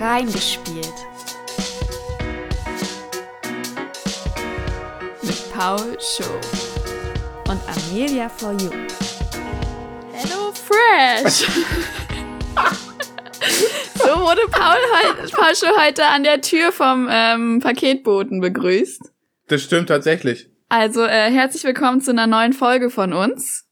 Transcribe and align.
Reingespielt. 0.00 0.94
Mit 5.20 5.52
Paul 5.52 5.98
Show 6.00 6.40
und 7.50 7.60
Amelia 7.68 8.30
for 8.30 8.52
You. 8.52 8.70
Hello 10.14 10.52
Fresh! 10.54 11.46
so 13.94 14.08
wurde 14.20 14.40
Paul, 14.50 14.78
Paul 15.32 15.54
Show 15.54 15.66
heute 15.76 16.06
an 16.06 16.24
der 16.24 16.40
Tür 16.40 16.72
vom 16.72 17.06
ähm, 17.10 17.60
Paketboten 17.62 18.40
begrüßt. 18.40 19.02
Das 19.48 19.60
stimmt 19.60 19.90
tatsächlich. 19.90 20.48
Also 20.70 21.02
äh, 21.04 21.30
herzlich 21.30 21.64
willkommen 21.64 22.00
zu 22.00 22.12
einer 22.12 22.26
neuen 22.26 22.54
Folge 22.54 22.88
von 22.88 23.12
uns. 23.12 23.66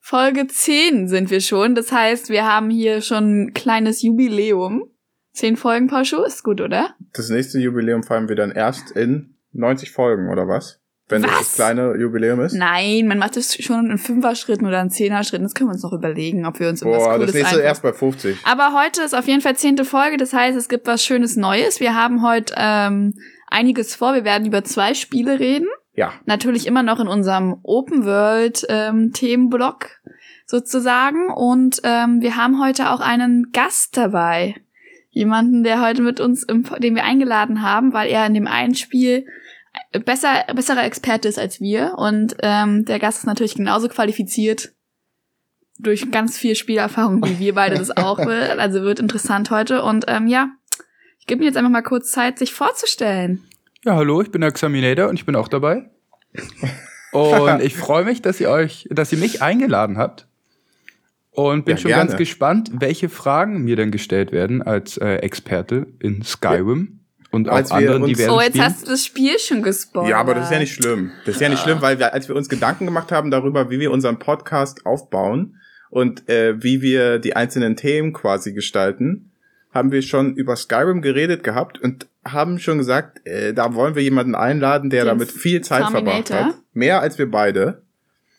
Folge 0.00 0.46
10 0.48 1.08
sind 1.08 1.30
wir 1.30 1.40
schon. 1.40 1.74
Das 1.74 1.90
heißt, 1.90 2.28
wir 2.28 2.44
haben 2.44 2.68
hier 2.68 3.00
schon 3.00 3.44
ein 3.44 3.54
kleines 3.54 4.02
Jubiläum. 4.02 4.91
Zehn 5.32 5.56
Folgen, 5.56 5.86
Paul 5.88 6.04
Show, 6.04 6.22
ist 6.24 6.42
gut, 6.42 6.60
oder? 6.60 6.94
Das 7.14 7.30
nächste 7.30 7.58
Jubiläum 7.58 8.02
feiern 8.02 8.28
wir 8.28 8.36
dann 8.36 8.50
erst 8.50 8.90
in 8.90 9.34
90 9.52 9.90
Folgen, 9.90 10.28
oder 10.30 10.46
was? 10.46 10.78
Wenn 11.08 11.22
das 11.22 11.30
Was? 11.32 11.38
das 11.40 11.54
kleine 11.54 11.94
Jubiläum 11.98 12.40
ist. 12.40 12.54
Nein, 12.54 13.06
man 13.06 13.18
macht 13.18 13.36
es 13.36 13.54
schon 13.62 13.90
in 13.90 13.98
Fünfer-Schritten 13.98 14.64
oder 14.66 14.80
in 14.80 14.88
Zehner-Schritten. 14.88 15.42
Das 15.42 15.52
können 15.54 15.68
wir 15.68 15.74
uns 15.74 15.82
noch 15.82 15.92
überlegen, 15.92 16.46
ob 16.46 16.58
wir 16.58 16.68
uns 16.68 16.80
irgendwas 16.80 17.04
Boah, 17.04 17.14
Cooles 17.14 17.26
das 17.26 17.34
nächste 17.34 17.48
einfallen. 17.56 17.66
erst 17.66 17.82
bei 17.82 17.92
50. 17.92 18.38
Aber 18.44 18.72
heute 18.72 19.02
ist 19.02 19.14
auf 19.14 19.26
jeden 19.26 19.40
Fall 19.42 19.56
zehnte 19.56 19.84
Folge, 19.84 20.16
das 20.16 20.32
heißt, 20.32 20.56
es 20.56 20.68
gibt 20.68 20.86
was 20.86 21.04
Schönes 21.04 21.36
Neues. 21.36 21.80
Wir 21.80 21.94
haben 21.94 22.22
heute 22.22 22.54
ähm, 22.56 23.14
einiges 23.48 23.94
vor. 23.94 24.14
Wir 24.14 24.24
werden 24.24 24.46
über 24.46 24.64
zwei 24.64 24.94
Spiele 24.94 25.38
reden. 25.38 25.66
Ja. 25.94 26.12
Natürlich 26.24 26.66
immer 26.66 26.82
noch 26.82 27.00
in 27.00 27.08
unserem 27.08 27.56
Open 27.62 28.06
World 28.06 28.64
ähm, 28.70 29.12
Themenblock 29.12 29.90
sozusagen. 30.46 31.30
Und 31.30 31.80
ähm, 31.84 32.22
wir 32.22 32.36
haben 32.36 32.62
heute 32.62 32.90
auch 32.90 33.00
einen 33.00 33.50
Gast 33.52 33.96
dabei. 33.96 34.54
Jemanden, 35.12 35.62
der 35.62 35.82
heute 35.82 36.02
mit 36.02 36.20
uns, 36.20 36.42
im, 36.42 36.64
den 36.78 36.94
wir 36.94 37.04
eingeladen 37.04 37.62
haben, 37.62 37.92
weil 37.92 38.10
er 38.10 38.26
in 38.26 38.34
dem 38.34 38.46
einen 38.46 38.74
Spiel 38.74 39.26
besser, 40.04 40.44
besserer 40.54 40.84
Experte 40.84 41.28
ist 41.28 41.38
als 41.38 41.60
wir. 41.60 41.94
Und 41.98 42.36
ähm, 42.40 42.84
der 42.86 42.98
Gast 42.98 43.18
ist 43.18 43.26
natürlich 43.26 43.54
genauso 43.54 43.88
qualifiziert 43.88 44.72
durch 45.78 46.10
ganz 46.10 46.38
viel 46.38 46.54
Spielerfahrung, 46.54 47.24
wie 47.24 47.38
wir 47.38 47.54
beide 47.54 47.76
das 47.76 47.94
auch 47.94 48.18
wird. 48.26 48.58
Also 48.58 48.82
wird 48.82 49.00
interessant 49.00 49.50
heute. 49.50 49.82
Und 49.82 50.06
ähm, 50.08 50.26
ja, 50.26 50.48
ich 51.20 51.26
gebe 51.26 51.40
mir 51.40 51.46
jetzt 51.46 51.56
einfach 51.56 51.70
mal 51.70 51.82
kurz 51.82 52.10
Zeit, 52.10 52.38
sich 52.38 52.54
vorzustellen. 52.54 53.44
Ja, 53.84 53.96
hallo, 53.96 54.22
ich 54.22 54.30
bin 54.30 54.40
der 54.40 54.50
Examinator 54.50 55.08
und 55.08 55.16
ich 55.16 55.26
bin 55.26 55.36
auch 55.36 55.48
dabei. 55.48 55.90
Und 57.12 57.60
ich 57.60 57.76
freue 57.76 58.04
mich, 58.06 58.22
dass 58.22 58.40
ihr 58.40 58.48
euch, 58.48 58.88
dass 58.90 59.12
ihr 59.12 59.18
mich 59.18 59.42
eingeladen 59.42 59.98
habt. 59.98 60.28
Und 61.34 61.64
bin 61.64 61.76
Ja, 61.76 61.80
schon 61.80 61.88
gerne. 61.90 62.06
ganz 62.08 62.18
gespannt, 62.18 62.70
welche 62.74 63.08
Fragen 63.08 63.62
mir 63.64 63.74
dann 63.76 63.90
gestellt 63.90 64.32
werden 64.32 64.60
als 64.62 64.98
äh, 64.98 65.14
Experte 65.16 65.86
in 65.98 66.22
Skyrim 66.22 67.00
und 67.30 67.48
auch 67.48 67.54
Als 67.54 67.70
wir 67.70 67.76
anderen 67.76 68.04
diversen 68.04 68.30
Oh, 68.30 68.40
jetzt 68.40 68.50
Spielen. 68.50 68.64
hast 68.64 68.86
du 68.86 68.90
das 68.90 69.04
Spiel 69.06 69.38
schon 69.38 69.62
gespoilert. 69.62 70.10
Ja, 70.10 70.18
aber 70.18 70.34
das 70.34 70.44
ist 70.46 70.52
ja 70.52 70.58
nicht 70.58 70.74
schlimm. 70.74 71.10
Das 71.24 71.36
ist 71.36 71.40
ja 71.40 71.48
nicht 71.48 71.62
schlimm, 71.62 71.80
weil 71.80 71.98
wir, 71.98 72.12
als 72.12 72.28
wir 72.28 72.36
uns 72.36 72.50
Gedanken 72.50 72.84
gemacht 72.84 73.10
haben 73.10 73.30
darüber, 73.30 73.70
wie 73.70 73.80
wir 73.80 73.90
unseren 73.90 74.18
Podcast 74.18 74.84
aufbauen 74.84 75.56
und 75.88 76.28
äh, 76.28 76.62
wie 76.62 76.82
wir 76.82 77.18
die 77.18 77.34
einzelnen 77.34 77.76
Themen 77.76 78.12
quasi 78.12 78.52
gestalten, 78.52 79.30
haben 79.72 79.90
wir 79.90 80.02
schon 80.02 80.34
über 80.34 80.54
Skyrim 80.56 81.00
geredet 81.00 81.42
gehabt 81.42 81.78
und 81.80 82.06
haben 82.26 82.58
schon 82.58 82.76
gesagt, 82.76 83.26
äh, 83.26 83.54
da 83.54 83.72
wollen 83.74 83.94
wir 83.94 84.02
jemanden 84.02 84.34
einladen, 84.34 84.90
der 84.90 85.04
Den 85.04 85.08
damit 85.08 85.32
viel 85.32 85.62
Zeit 85.62 85.90
verbracht 85.90 86.26
Terminator? 86.26 86.56
hat. 86.58 86.62
Mehr 86.74 87.00
als 87.00 87.16
wir 87.18 87.30
beide. 87.30 87.80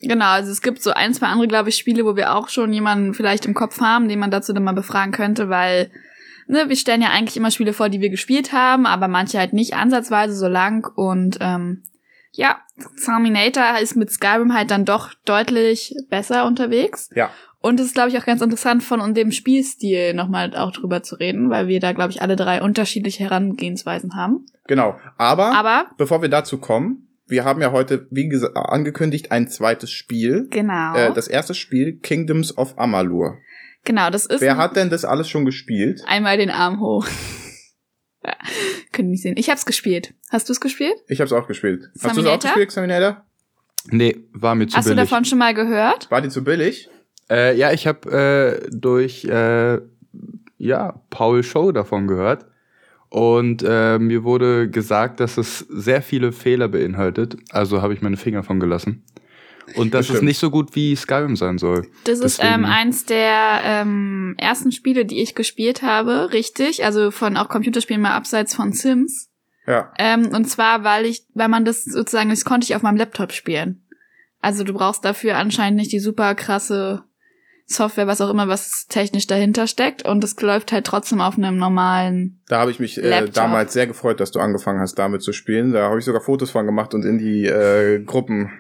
Genau, 0.04 0.26
also 0.26 0.52
es 0.52 0.62
gibt 0.62 0.82
so 0.82 0.92
ein, 0.92 1.14
zwei 1.14 1.28
andere, 1.28 1.48
glaube 1.48 1.70
ich, 1.70 1.78
Spiele, 1.78 2.06
wo 2.06 2.16
wir 2.16 2.36
auch 2.36 2.50
schon 2.50 2.74
jemanden 2.74 3.14
vielleicht 3.14 3.46
im 3.46 3.54
Kopf 3.54 3.80
haben, 3.80 4.10
den 4.10 4.20
man 4.20 4.32
dazu 4.32 4.54
dann 4.54 4.64
mal 4.64 4.74
befragen 4.74 5.14
könnte, 5.14 5.50
weil 5.50 5.92
ne, 6.48 6.68
wir 6.68 6.76
stellen 6.76 7.02
ja 7.02 7.10
eigentlich 7.10 7.38
immer 7.38 7.52
Spiele 7.52 7.74
vor, 7.74 7.90
die 7.90 8.02
wir 8.02 8.10
gespielt 8.10 8.52
haben, 8.52 8.86
aber 8.86 9.08
manche 9.08 9.40
halt 9.40 9.54
nicht 9.54 9.76
ansatzweise 9.76 10.36
so 10.36 10.48
lang 10.48 10.86
und 10.96 11.38
ähm, 11.40 11.84
ja, 12.32 12.62
Terminator 13.06 13.80
ist 13.80 13.96
mit 13.96 14.12
Skyrim 14.12 14.54
halt 14.54 14.72
dann 14.72 14.86
doch 14.86 15.14
deutlich 15.26 15.96
besser 16.10 16.46
unterwegs. 16.46 17.10
Ja. 17.16 17.30
Und 17.60 17.80
es 17.80 17.88
ist, 17.88 17.94
glaube 17.94 18.10
ich, 18.10 18.18
auch 18.18 18.26
ganz 18.26 18.42
interessant, 18.42 18.84
von 18.84 19.14
dem 19.14 19.32
Spielstil 19.32 20.14
nochmal 20.14 20.54
auch 20.58 20.72
drüber 20.72 21.02
zu 21.02 21.16
reden, 21.16 21.50
weil 21.50 21.68
wir 21.68 21.80
da, 21.80 21.94
glaube 21.94 22.12
ich, 22.12 22.22
alle 22.22 22.36
drei 22.36 22.62
unterschiedliche 22.62 23.24
Herangehensweisen 23.24 24.16
haben. 24.16 24.46
Genau. 24.68 25.00
Aber, 25.18 25.56
Aber, 25.56 25.86
bevor 25.98 26.22
wir 26.22 26.30
dazu 26.30 26.58
kommen, 26.58 27.03
wir 27.28 27.46
haben 27.46 27.62
ja 27.62 27.72
heute, 27.72 28.08
wie 28.12 28.28
gesagt, 28.28 28.56
angekündigt, 28.58 29.32
ein 29.32 29.48
zweites 29.48 29.92
Spiel. 29.92 30.48
genau. 30.50 30.96
Äh, 30.96 31.14
das 31.14 31.28
erste 31.28 31.54
Spiel, 31.54 32.00
Kingdoms 32.00 32.58
of 32.58 32.78
Amalur. 32.78 33.38
genau, 33.86 34.10
das 34.10 34.26
ist 34.26 34.42
Wer 34.42 34.58
hat 34.58 34.76
denn 34.76 34.90
das 34.90 35.06
alles 35.06 35.30
schon 35.30 35.46
gespielt? 35.46 36.02
einmal 36.08 36.38
den 36.38 36.50
Arm 36.50 36.80
hoch. 36.80 37.08
Ja, 38.26 38.38
Können 38.94 39.10
nicht 39.10 39.22
sehen. 39.22 39.36
Ich 39.38 39.50
hab's 39.50 39.66
gespielt. 39.66 40.14
Hast 40.30 40.48
du's 40.48 40.62
gespielt? 40.62 40.96
Ich 41.10 41.20
habe 41.20 41.26
es 41.26 41.34
auch 41.34 41.46
gespielt. 41.46 41.90
Hast 42.02 42.16
du 42.16 42.22
es 42.22 42.26
auch 42.28 42.40
gespielt, 42.40 42.64
Examinator? 42.64 43.26
Nee, 43.88 44.16
war 44.32 44.56
mir 44.56 44.68
zu 44.68 44.78
Hast 44.78 44.86
du 44.88 44.96
billig. 44.96 45.10
davon 45.10 45.26
schon 45.26 45.40
mal 45.40 45.54
gehört? 45.54 46.10
War 46.10 46.22
die 46.22 46.30
zu 46.30 46.42
billig? 46.42 46.90
Äh, 47.30 47.58
ja, 47.58 47.74
ich 47.74 47.86
habe 47.86 48.62
äh, 48.64 48.70
durch 48.72 49.26
äh, 49.26 49.80
ja, 50.58 51.02
Paul 51.10 51.44
Show 51.44 51.74
davon 51.74 52.08
gehört. 52.08 52.46
Und 53.14 53.64
äh, 53.64 54.00
mir 54.00 54.24
wurde 54.24 54.68
gesagt, 54.68 55.20
dass 55.20 55.38
es 55.38 55.60
sehr 55.60 56.02
viele 56.02 56.32
Fehler 56.32 56.68
beinhaltet. 56.68 57.38
Also 57.52 57.84
habe 57.84 57.94
ich 57.94 58.02
meine 58.02 58.18
Finger 58.18 58.42
von 58.42 58.60
gelassen. 58.60 59.04
Und 59.76 59.94
dass 59.94 60.10
es 60.10 60.24
nicht 60.24 60.40
so 60.40 60.50
gut 60.50 60.76
wie 60.76 60.96
Skyrim 60.96 61.36
sein 61.36 61.60
soll. 61.60 61.86
Das 62.06 62.22
ist 62.22 62.40
ähm, 62.42 62.66
eins 62.66 63.06
der 63.06 63.62
ähm, 63.64 64.34
ersten 64.40 64.72
Spiele, 64.72 65.06
die 65.06 65.22
ich 65.22 65.36
gespielt 65.36 65.84
habe, 65.84 66.34
richtig. 66.34 66.86
Also 66.86 67.12
von 67.12 67.38
auch 67.38 67.50
Computerspielen 67.50 68.02
mal 68.02 68.16
abseits 68.16 68.56
von 68.56 68.74
Sims. 68.74 69.30
Ja. 69.68 69.94
Ähm, 70.00 70.30
und 70.34 70.46
zwar, 70.46 70.84
weil 70.84 71.06
ich, 71.06 71.28
weil 71.36 71.50
man 71.50 71.66
das 71.66 71.84
sozusagen, 71.84 72.32
das 72.32 72.46
konnte 72.46 72.66
ich 72.66 72.76
auf 72.76 72.82
meinem 72.82 72.98
Laptop 72.98 73.32
spielen. 73.32 73.86
Also 74.42 74.64
du 74.64 74.74
brauchst 74.74 75.06
dafür 75.06 75.38
anscheinend 75.38 75.78
nicht 75.78 75.92
die 75.92 76.00
super 76.00 76.34
krasse 76.34 77.04
Software, 77.66 78.08
was 78.08 78.22
auch 78.22 78.30
immer, 78.30 78.48
was 78.48 78.88
technisch 78.88 79.28
dahinter 79.28 79.68
steckt. 79.68 80.08
Und 80.08 80.24
es 80.24 80.40
läuft 80.42 80.72
halt 80.72 80.86
trotzdem 80.86 81.22
auf 81.22 81.38
einem 81.38 81.58
normalen 81.58 82.42
Da 82.48 82.60
habe 82.60 82.72
ich 82.72 82.80
mich 82.80 82.98
äh, 82.98 83.10
Laptop. 83.10 83.34
damals 83.34 83.74
sehr 83.74 83.88
gefreut, 83.88 84.20
dass 84.20 84.32
du 84.32 84.40
angefangen 84.40 84.80
hast, 84.80 84.96
damit 84.96 85.22
zu 85.22 85.34
spielen. 85.34 85.72
Da 85.72 85.90
habe 85.90 86.00
ich 86.00 86.06
sogar 86.06 86.22
Fotos 86.22 86.52
von 86.52 86.66
gemacht 86.66 86.94
und 86.94 87.06
in 87.06 87.18
die 87.18 87.46
äh, 87.46 88.04
Gruppen 88.04 88.52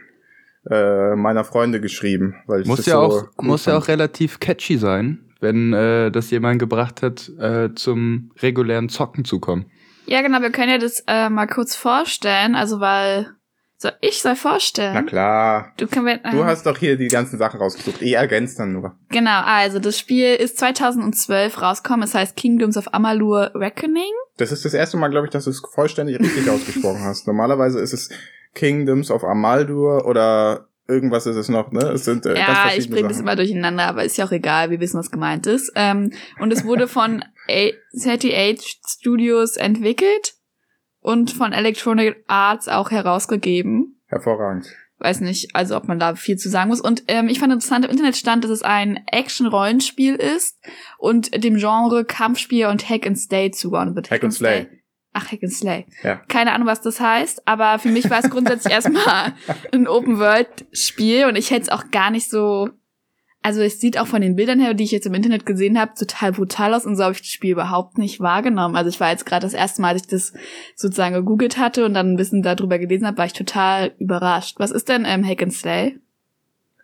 äh, 0.69 1.15
meiner 1.15 1.43
Freunde 1.43 1.81
geschrieben, 1.81 2.35
weil 2.47 2.61
ich 2.61 2.67
Muss 2.67 2.77
das 2.77 2.85
ja 2.85 2.93
so 2.93 2.99
auch, 2.99 3.23
cool 3.37 3.47
muss 3.47 3.65
ja 3.65 3.77
auch 3.77 3.87
relativ 3.87 4.39
catchy 4.39 4.77
sein, 4.77 5.19
wenn 5.41 5.73
äh, 5.73 6.09
das 6.09 6.31
jemand 6.31 6.59
gebracht 6.59 7.01
hat, 7.01 7.29
äh, 7.37 7.73
zum 7.75 8.31
regulären 8.41 8.89
Zocken 8.89 9.25
zu 9.25 9.39
kommen. 9.39 9.65
Ja, 10.05 10.21
genau, 10.21 10.41
wir 10.41 10.51
können 10.51 10.69
ja 10.69 10.77
das 10.77 11.03
äh, 11.07 11.29
mal 11.29 11.47
kurz 11.47 11.75
vorstellen. 11.75 12.55
Also, 12.55 12.79
weil. 12.79 13.27
So, 13.77 13.89
ich 13.99 14.21
soll 14.21 14.35
vorstellen. 14.35 14.93
Na 14.93 15.01
klar. 15.03 15.73
Du, 15.77 15.87
können 15.87 16.05
wir, 16.05 16.17
Du 16.17 16.37
ähm, 16.37 16.45
hast 16.45 16.65
doch 16.65 16.77
hier 16.77 16.95
die 16.97 17.09
ganzen 17.09 17.37
Sachen 17.37 17.59
rausgesucht. 17.59 18.01
Ich 18.01 18.13
ergänzt 18.13 18.57
dann 18.59 18.71
nur. 18.71 18.95
Genau, 19.09 19.41
also 19.43 19.79
das 19.79 19.99
Spiel 19.99 20.35
ist 20.35 20.57
2012 20.57 21.61
rausgekommen. 21.61 22.03
Es 22.03 22.15
heißt 22.15 22.37
Kingdoms 22.37 22.77
of 22.77 22.93
Amalur 22.93 23.51
Reckoning. 23.53 24.11
Das 24.37 24.51
ist 24.51 24.63
das 24.63 24.73
erste 24.73 24.97
Mal, 24.97 25.09
glaube 25.09 25.27
ich, 25.27 25.31
dass 25.31 25.43
du 25.43 25.49
es 25.49 25.61
vollständig 25.73 26.19
richtig 26.19 26.49
ausgesprochen 26.49 27.01
hast. 27.03 27.27
Normalerweise 27.27 27.79
ist 27.79 27.93
es 27.93 28.09
Kingdoms 28.53 29.11
of 29.11 29.23
Amaldur 29.23 30.05
oder 30.05 30.67
irgendwas 30.87 31.25
ist 31.25 31.35
es 31.35 31.49
noch, 31.49 31.71
ne? 31.71 31.81
Es 31.89 32.05
sind 32.05 32.25
äh, 32.25 32.37
ja, 32.37 32.69
ich 32.77 32.89
bringe 32.89 33.07
das 33.07 33.19
immer 33.19 33.35
durcheinander, 33.35 33.85
aber 33.85 34.03
ist 34.03 34.17
ja 34.17 34.25
auch 34.25 34.31
egal. 34.31 34.69
Wir 34.69 34.79
wissen, 34.79 34.99
was 34.99 35.11
gemeint 35.11 35.47
ist. 35.47 35.71
Ähm, 35.75 36.11
und 36.39 36.51
es 36.51 36.65
wurde 36.65 36.87
von 36.87 37.23
A 37.49 37.71
38 37.95 38.79
Studios 38.85 39.57
entwickelt 39.57 40.35
und 41.03 41.31
von 41.31 41.53
Electronic 41.53 42.23
Arts 42.27 42.67
auch 42.67 42.89
herausgegeben. 42.89 44.01
Hervorragend. 44.07 44.65
weiß 44.99 45.19
nicht, 45.21 45.55
also 45.55 45.75
ob 45.75 45.87
man 45.87 45.99
da 45.99 46.15
viel 46.15 46.37
zu 46.37 46.49
sagen 46.49 46.69
muss. 46.69 46.79
Und 46.81 47.03
ähm, 47.07 47.27
ich 47.27 47.39
fand 47.39 47.51
interessant, 47.51 47.85
im 47.85 47.91
Internet 47.91 48.15
stand, 48.15 48.43
dass 48.43 48.51
es 48.51 48.63
ein 48.63 49.03
Action-Rollenspiel 49.11 50.15
ist 50.15 50.59
und 50.97 51.43
dem 51.43 51.57
Genre 51.57 52.05
Kampfspiel 52.05 52.67
und 52.67 52.89
Hack 52.89 53.05
and 53.05 53.19
Slay 53.19 53.51
zugeordnet 53.51 53.95
wird. 53.95 54.11
Hack 54.11 54.23
and 54.23 54.33
Slay. 54.33 54.67
Ach, 55.11 55.31
Hack 55.31 55.43
and 55.43 55.53
Slay. 55.53 55.85
Ja. 56.03 56.15
Keine 56.27 56.53
Ahnung, 56.53 56.67
was 56.67 56.81
das 56.81 56.99
heißt, 56.99 57.47
aber 57.47 57.77
für 57.79 57.89
mich 57.89 58.09
war 58.09 58.19
es 58.23 58.29
grundsätzlich 58.29 58.73
erstmal 58.73 59.33
ein 59.71 59.87
Open-World-Spiel 59.87 61.25
und 61.25 61.35
ich 61.35 61.51
hätte 61.51 61.63
es 61.63 61.69
auch 61.69 61.91
gar 61.91 62.09
nicht 62.09 62.29
so. 62.29 62.69
Also 63.43 63.61
es 63.61 63.81
sieht 63.81 63.99
auch 63.99 64.07
von 64.07 64.21
den 64.21 64.37
Bildern 64.37 64.61
her, 64.61 64.73
die 64.73 64.85
ich 64.85 64.91
jetzt 64.91 65.05
im 65.05 65.13
Internet 65.13 65.45
gesehen 65.45 65.77
habe, 65.77 65.91
total 65.99 66.31
brutal 66.31 66.73
aus 66.73 66.85
und 66.85 66.95
so 66.95 67.03
habe 67.03 67.13
ich 67.13 67.19
das 67.19 67.27
Spiel 67.27 67.51
überhaupt 67.51 67.97
nicht 67.97 68.21
wahrgenommen. 68.21 68.77
Also 68.77 68.89
ich 68.89 69.01
war 69.01 69.11
jetzt 69.11 69.25
gerade 69.25 69.45
das 69.45 69.53
erste 69.53 69.81
Mal, 69.81 69.89
als 69.89 70.03
ich 70.03 70.07
das 70.07 70.33
sozusagen 70.77 71.13
gegoogelt 71.13 71.57
hatte 71.57 71.83
und 71.85 71.93
dann 71.93 72.13
ein 72.13 72.15
bisschen 72.15 72.41
darüber 72.41 72.79
gelesen 72.79 73.05
habe, 73.05 73.17
war 73.17 73.25
ich 73.25 73.33
total 73.33 73.91
überrascht. 73.99 74.55
Was 74.59 74.71
ist 74.71 74.87
denn 74.87 75.03
ähm, 75.05 75.27
Hack 75.27 75.43
and 75.43 75.51
Slay? 75.51 75.99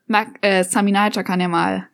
Mag, 0.06 0.27
äh, 0.41 0.65
Saminator 0.65 1.23
kann 1.23 1.39
ja 1.39 1.47
mal. 1.47 1.88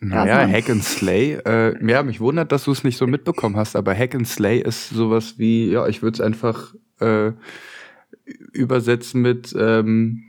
Naja. 0.00 0.46
Hack 0.46 0.68
and 0.68 0.84
Slay. 0.84 1.38
Äh, 1.46 1.74
ja, 1.88 2.02
mich 2.02 2.20
wundert, 2.20 2.52
dass 2.52 2.64
du 2.64 2.72
es 2.72 2.84
nicht 2.84 2.98
so 2.98 3.06
mitbekommen 3.06 3.56
hast, 3.56 3.74
aber 3.74 3.94
Hack 3.94 4.14
and 4.14 4.28
Slay 4.28 4.60
ist 4.60 4.90
sowas 4.90 5.38
wie, 5.38 5.70
ja, 5.70 5.86
ich 5.86 6.02
würde 6.02 6.16
es 6.16 6.20
einfach 6.20 6.74
äh, 7.00 7.32
übersetzen 8.52 9.22
mit 9.22 9.54
ähm, 9.58 10.24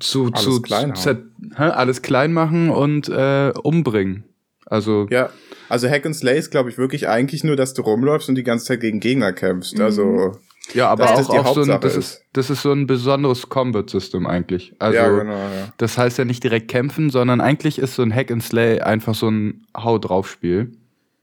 zu, 0.00 0.30
Alles 0.32 0.44
zu, 0.44 0.62
klein 0.62 0.94
zu 0.94 1.10
hä, 1.56 1.62
alles 1.62 2.02
klein 2.02 2.32
machen 2.32 2.70
und 2.70 3.08
äh, 3.08 3.52
umbringen. 3.62 4.24
Also 4.66 5.06
Ja, 5.10 5.30
also 5.68 5.88
Hack 5.88 6.04
and 6.06 6.16
Slay 6.16 6.38
ist, 6.38 6.50
glaube 6.50 6.70
ich, 6.70 6.78
wirklich 6.78 7.08
eigentlich 7.08 7.44
nur, 7.44 7.56
dass 7.56 7.74
du 7.74 7.82
rumläufst 7.82 8.28
und 8.28 8.34
die 8.34 8.42
ganze 8.42 8.66
Zeit 8.66 8.80
gegen 8.80 9.00
Gegner 9.00 9.32
kämpfst. 9.32 9.78
Mhm. 9.78 9.84
Also, 9.84 10.32
ja, 10.74 10.88
aber 10.88 11.04
auch, 11.04 11.18
auch 11.18 11.24
so 11.24 11.30
ein, 11.32 11.44
Hauptsache 11.44 11.80
das 11.80 11.96
ist, 11.96 12.24
das 12.32 12.50
ist 12.50 12.62
so 12.62 12.72
ein 12.72 12.86
besonderes 12.88 13.48
Combat-System 13.48 14.26
eigentlich. 14.26 14.74
Also 14.80 14.98
ja, 14.98 15.08
genau, 15.08 15.32
ja. 15.32 15.72
das 15.76 15.96
heißt 15.96 16.18
ja 16.18 16.24
nicht 16.24 16.42
direkt 16.42 16.68
kämpfen, 16.68 17.10
sondern 17.10 17.40
eigentlich 17.40 17.78
ist 17.78 17.94
so 17.94 18.02
ein 18.02 18.12
Hack 18.12 18.30
and 18.30 18.42
Slay 18.42 18.80
einfach 18.80 19.14
so 19.14 19.28
ein 19.30 19.66
Hau 19.76 19.98
drauf 19.98 20.28
Spiel. 20.28 20.72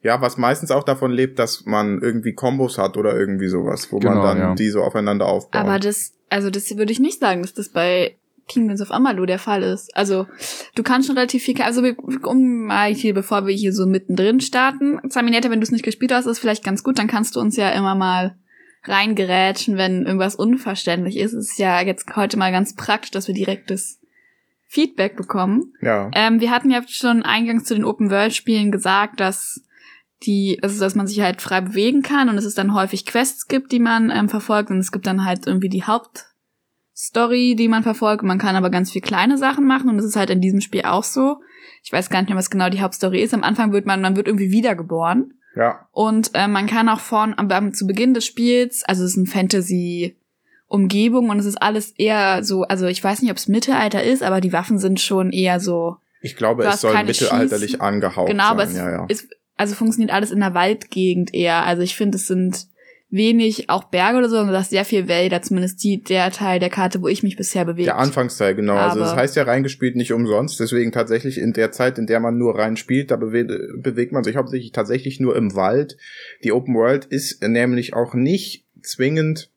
Ja, 0.01 0.21
was 0.21 0.37
meistens 0.37 0.71
auch 0.71 0.83
davon 0.83 1.11
lebt, 1.11 1.39
dass 1.39 1.65
man 1.65 2.01
irgendwie 2.01 2.33
Kombos 2.33 2.77
hat 2.77 2.97
oder 2.97 3.17
irgendwie 3.17 3.47
sowas, 3.47 3.89
wo 3.91 3.99
Genau, 3.99 4.15
man 4.15 4.23
dann 4.23 4.37
ja. 4.37 4.55
die 4.55 4.69
so 4.69 4.81
aufeinander 4.81 5.25
aufbaut. 5.27 5.61
Aber 5.61 5.79
das, 5.79 6.13
also 6.29 6.49
das 6.49 6.75
würde 6.77 6.91
ich 6.91 6.99
nicht 6.99 7.19
sagen, 7.21 7.41
dass 7.41 7.53
das 7.53 7.69
bei 7.69 8.15
Kingdoms 8.47 8.81
of 8.81 8.91
Amalur 8.91 9.25
der 9.27 9.39
Fall 9.39 9.63
ist. 9.63 9.95
Also 9.95 10.27
du 10.75 10.83
kannst 10.83 11.07
schon 11.07 11.17
relativ 11.17 11.43
viel, 11.43 11.61
also 11.61 11.83
wir- 11.83 11.95
um 12.27 12.65
mal 12.65 12.93
hier, 12.93 13.13
bevor 13.13 13.47
wir 13.47 13.55
hier 13.55 13.73
so 13.73 13.85
mittendrin 13.85 14.41
starten, 14.41 14.99
Zaminetta, 15.09 15.49
wenn 15.49 15.59
du 15.59 15.63
es 15.63 15.71
nicht 15.71 15.85
gespielt 15.85 16.11
hast, 16.11 16.25
ist 16.25 16.39
vielleicht 16.39 16.63
ganz 16.63 16.83
gut, 16.83 16.99
dann 16.99 17.07
kannst 17.07 17.35
du 17.35 17.39
uns 17.39 17.55
ja 17.55 17.69
immer 17.69 17.95
mal 17.95 18.35
reingerätschen, 18.85 19.77
wenn 19.77 20.05
irgendwas 20.05 20.35
unverständlich 20.35 21.17
ist. 21.17 21.33
Es 21.33 21.51
ist 21.51 21.59
ja 21.59 21.81
jetzt 21.81 22.05
heute 22.15 22.37
mal 22.37 22.51
ganz 22.51 22.75
praktisch, 22.75 23.11
dass 23.11 23.27
wir 23.27 23.33
direktes 23.35 23.99
Feedback 24.67 25.15
bekommen. 25.15 25.73
ja. 25.81 26.09
Ähm, 26.15 26.39
wir 26.41 26.49
hatten 26.51 26.69
ja 26.71 26.81
schon 26.87 27.23
eingangs 27.23 27.65
zu 27.65 27.75
den 27.75 27.85
Open-World-Spielen 27.85 28.71
gesagt, 28.71 29.19
dass 29.19 29.61
die, 30.23 30.59
also 30.63 30.79
dass 30.79 30.95
man 30.95 31.05
sich 31.05 31.21
halt 31.21 31.41
frei 31.41 31.61
bewegen 31.61 32.01
kann 32.01 32.29
und 32.29 32.35
dass 32.35 32.45
es 32.45 32.55
dann 32.55 32.73
häufig 32.73 33.05
Quests 33.05 33.47
gibt, 33.47 33.71
die 33.71 33.79
man 33.79 34.09
ähm, 34.09 34.29
verfolgt 34.29 34.69
und 34.71 34.79
es 34.79 34.91
gibt 34.91 35.05
dann 35.05 35.25
halt 35.25 35.45
irgendwie 35.47 35.69
die 35.69 35.83
Hauptstory, 36.93 37.55
die 37.55 37.67
man 37.67 37.81
verfolgt. 37.83 38.23
Man 38.23 38.37
kann 38.37 38.55
aber 38.55 38.69
ganz 38.69 38.91
viel 38.91 39.01
kleine 39.01 39.37
Sachen 39.37 39.65
machen 39.65 39.89
und 39.89 39.97
das 39.97 40.05
ist 40.05 40.15
halt 40.15 40.29
in 40.29 40.41
diesem 40.41 40.61
Spiel 40.61 40.83
auch 40.83 41.03
so. 41.03 41.37
Ich 41.83 41.91
weiß 41.91 42.09
gar 42.09 42.19
nicht 42.21 42.29
mehr, 42.29 42.37
was 42.37 42.51
genau 42.51 42.69
die 42.69 42.81
Hauptstory 42.81 43.21
ist. 43.21 43.33
Am 43.33 43.43
Anfang 43.43 43.73
wird 43.73 43.85
man, 43.87 43.99
man 44.01 44.15
wird 44.15 44.27
irgendwie 44.27 44.51
wiedergeboren 44.51 45.33
Ja. 45.55 45.87
und 45.91 46.31
äh, 46.35 46.47
man 46.47 46.67
kann 46.67 46.89
auch 46.89 46.99
vorn 46.99 47.33
am, 47.35 47.73
zu 47.73 47.87
Beginn 47.87 48.13
des 48.13 48.25
Spiels, 48.25 48.83
also 48.85 49.03
es 49.03 49.11
ist 49.11 49.17
ein 49.17 49.25
Fantasy 49.25 50.15
Umgebung 50.67 51.29
und 51.29 51.39
es 51.39 51.45
ist 51.45 51.61
alles 51.61 51.91
eher 51.97 52.43
so, 52.43 52.63
also 52.63 52.85
ich 52.87 53.03
weiß 53.03 53.21
nicht, 53.21 53.31
ob 53.31 53.37
es 53.37 53.47
Mittelalter 53.47 54.03
ist, 54.03 54.23
aber 54.23 54.39
die 54.41 54.53
Waffen 54.53 54.77
sind 54.79 54.99
schon 54.99 55.31
eher 55.31 55.59
so 55.59 55.97
Ich 56.21 56.35
glaube, 56.35 56.63
es 56.65 56.81
soll 56.81 56.93
mittelalterlich 57.03 57.71
Schießen. 57.71 57.81
angehaucht 57.81 58.29
Genau, 58.29 58.45
aber 58.45 58.65
sein. 58.67 58.75
es 58.75 58.77
ja, 58.81 58.91
ja. 58.91 59.05
ist, 59.07 59.27
also 59.57 59.75
funktioniert 59.75 60.11
alles 60.11 60.31
in 60.31 60.39
der 60.39 60.53
Waldgegend 60.55 61.33
eher. 61.33 61.63
Also 61.65 61.81
ich 61.83 61.95
finde, 61.95 62.17
es 62.17 62.25
sind 62.27 62.67
wenig 63.13 63.69
auch 63.69 63.83
Berge 63.85 64.17
oder 64.17 64.27
so, 64.27 64.37
sondern 64.37 64.53
das 64.55 64.71
sehr 64.71 64.85
viel 64.85 65.07
Wälder, 65.07 65.41
zumindest 65.43 65.83
die, 65.83 66.01
der 66.01 66.31
Teil 66.31 66.59
der 66.59 66.71
Karte, 66.71 67.01
wo 67.01 67.07
ich 67.07 67.21
mich 67.21 67.37
bisher 67.37 67.63
bewegt. 67.63 67.85
Der 67.85 67.99
Anfangsteil, 67.99 68.55
genau. 68.55 68.73
also 68.73 68.99
das 68.99 69.11
Aber- 69.11 69.21
heißt 69.21 69.35
ja 69.35 69.43
reingespielt 69.43 69.95
nicht 69.95 70.11
umsonst. 70.13 70.59
Deswegen 70.59 70.91
tatsächlich 70.91 71.37
in 71.37 71.53
der 71.53 71.71
Zeit, 71.71 71.99
in 71.99 72.07
der 72.07 72.19
man 72.19 72.39
nur 72.39 72.57
reinspielt, 72.57 73.11
da 73.11 73.15
bewe 73.15 73.45
bewegt 73.77 74.11
man 74.11 74.23
sich 74.23 74.35
hauptsächlich 74.35 74.71
tatsächlich 74.71 75.19
nur 75.19 75.35
im 75.35 75.55
Wald. 75.55 75.97
Die 76.43 76.51
Open 76.51 76.73
World 76.73 77.05
ist 77.05 77.43
nämlich 77.43 77.93
auch 77.93 78.15
nicht 78.15 78.65
zwingend 78.81 79.51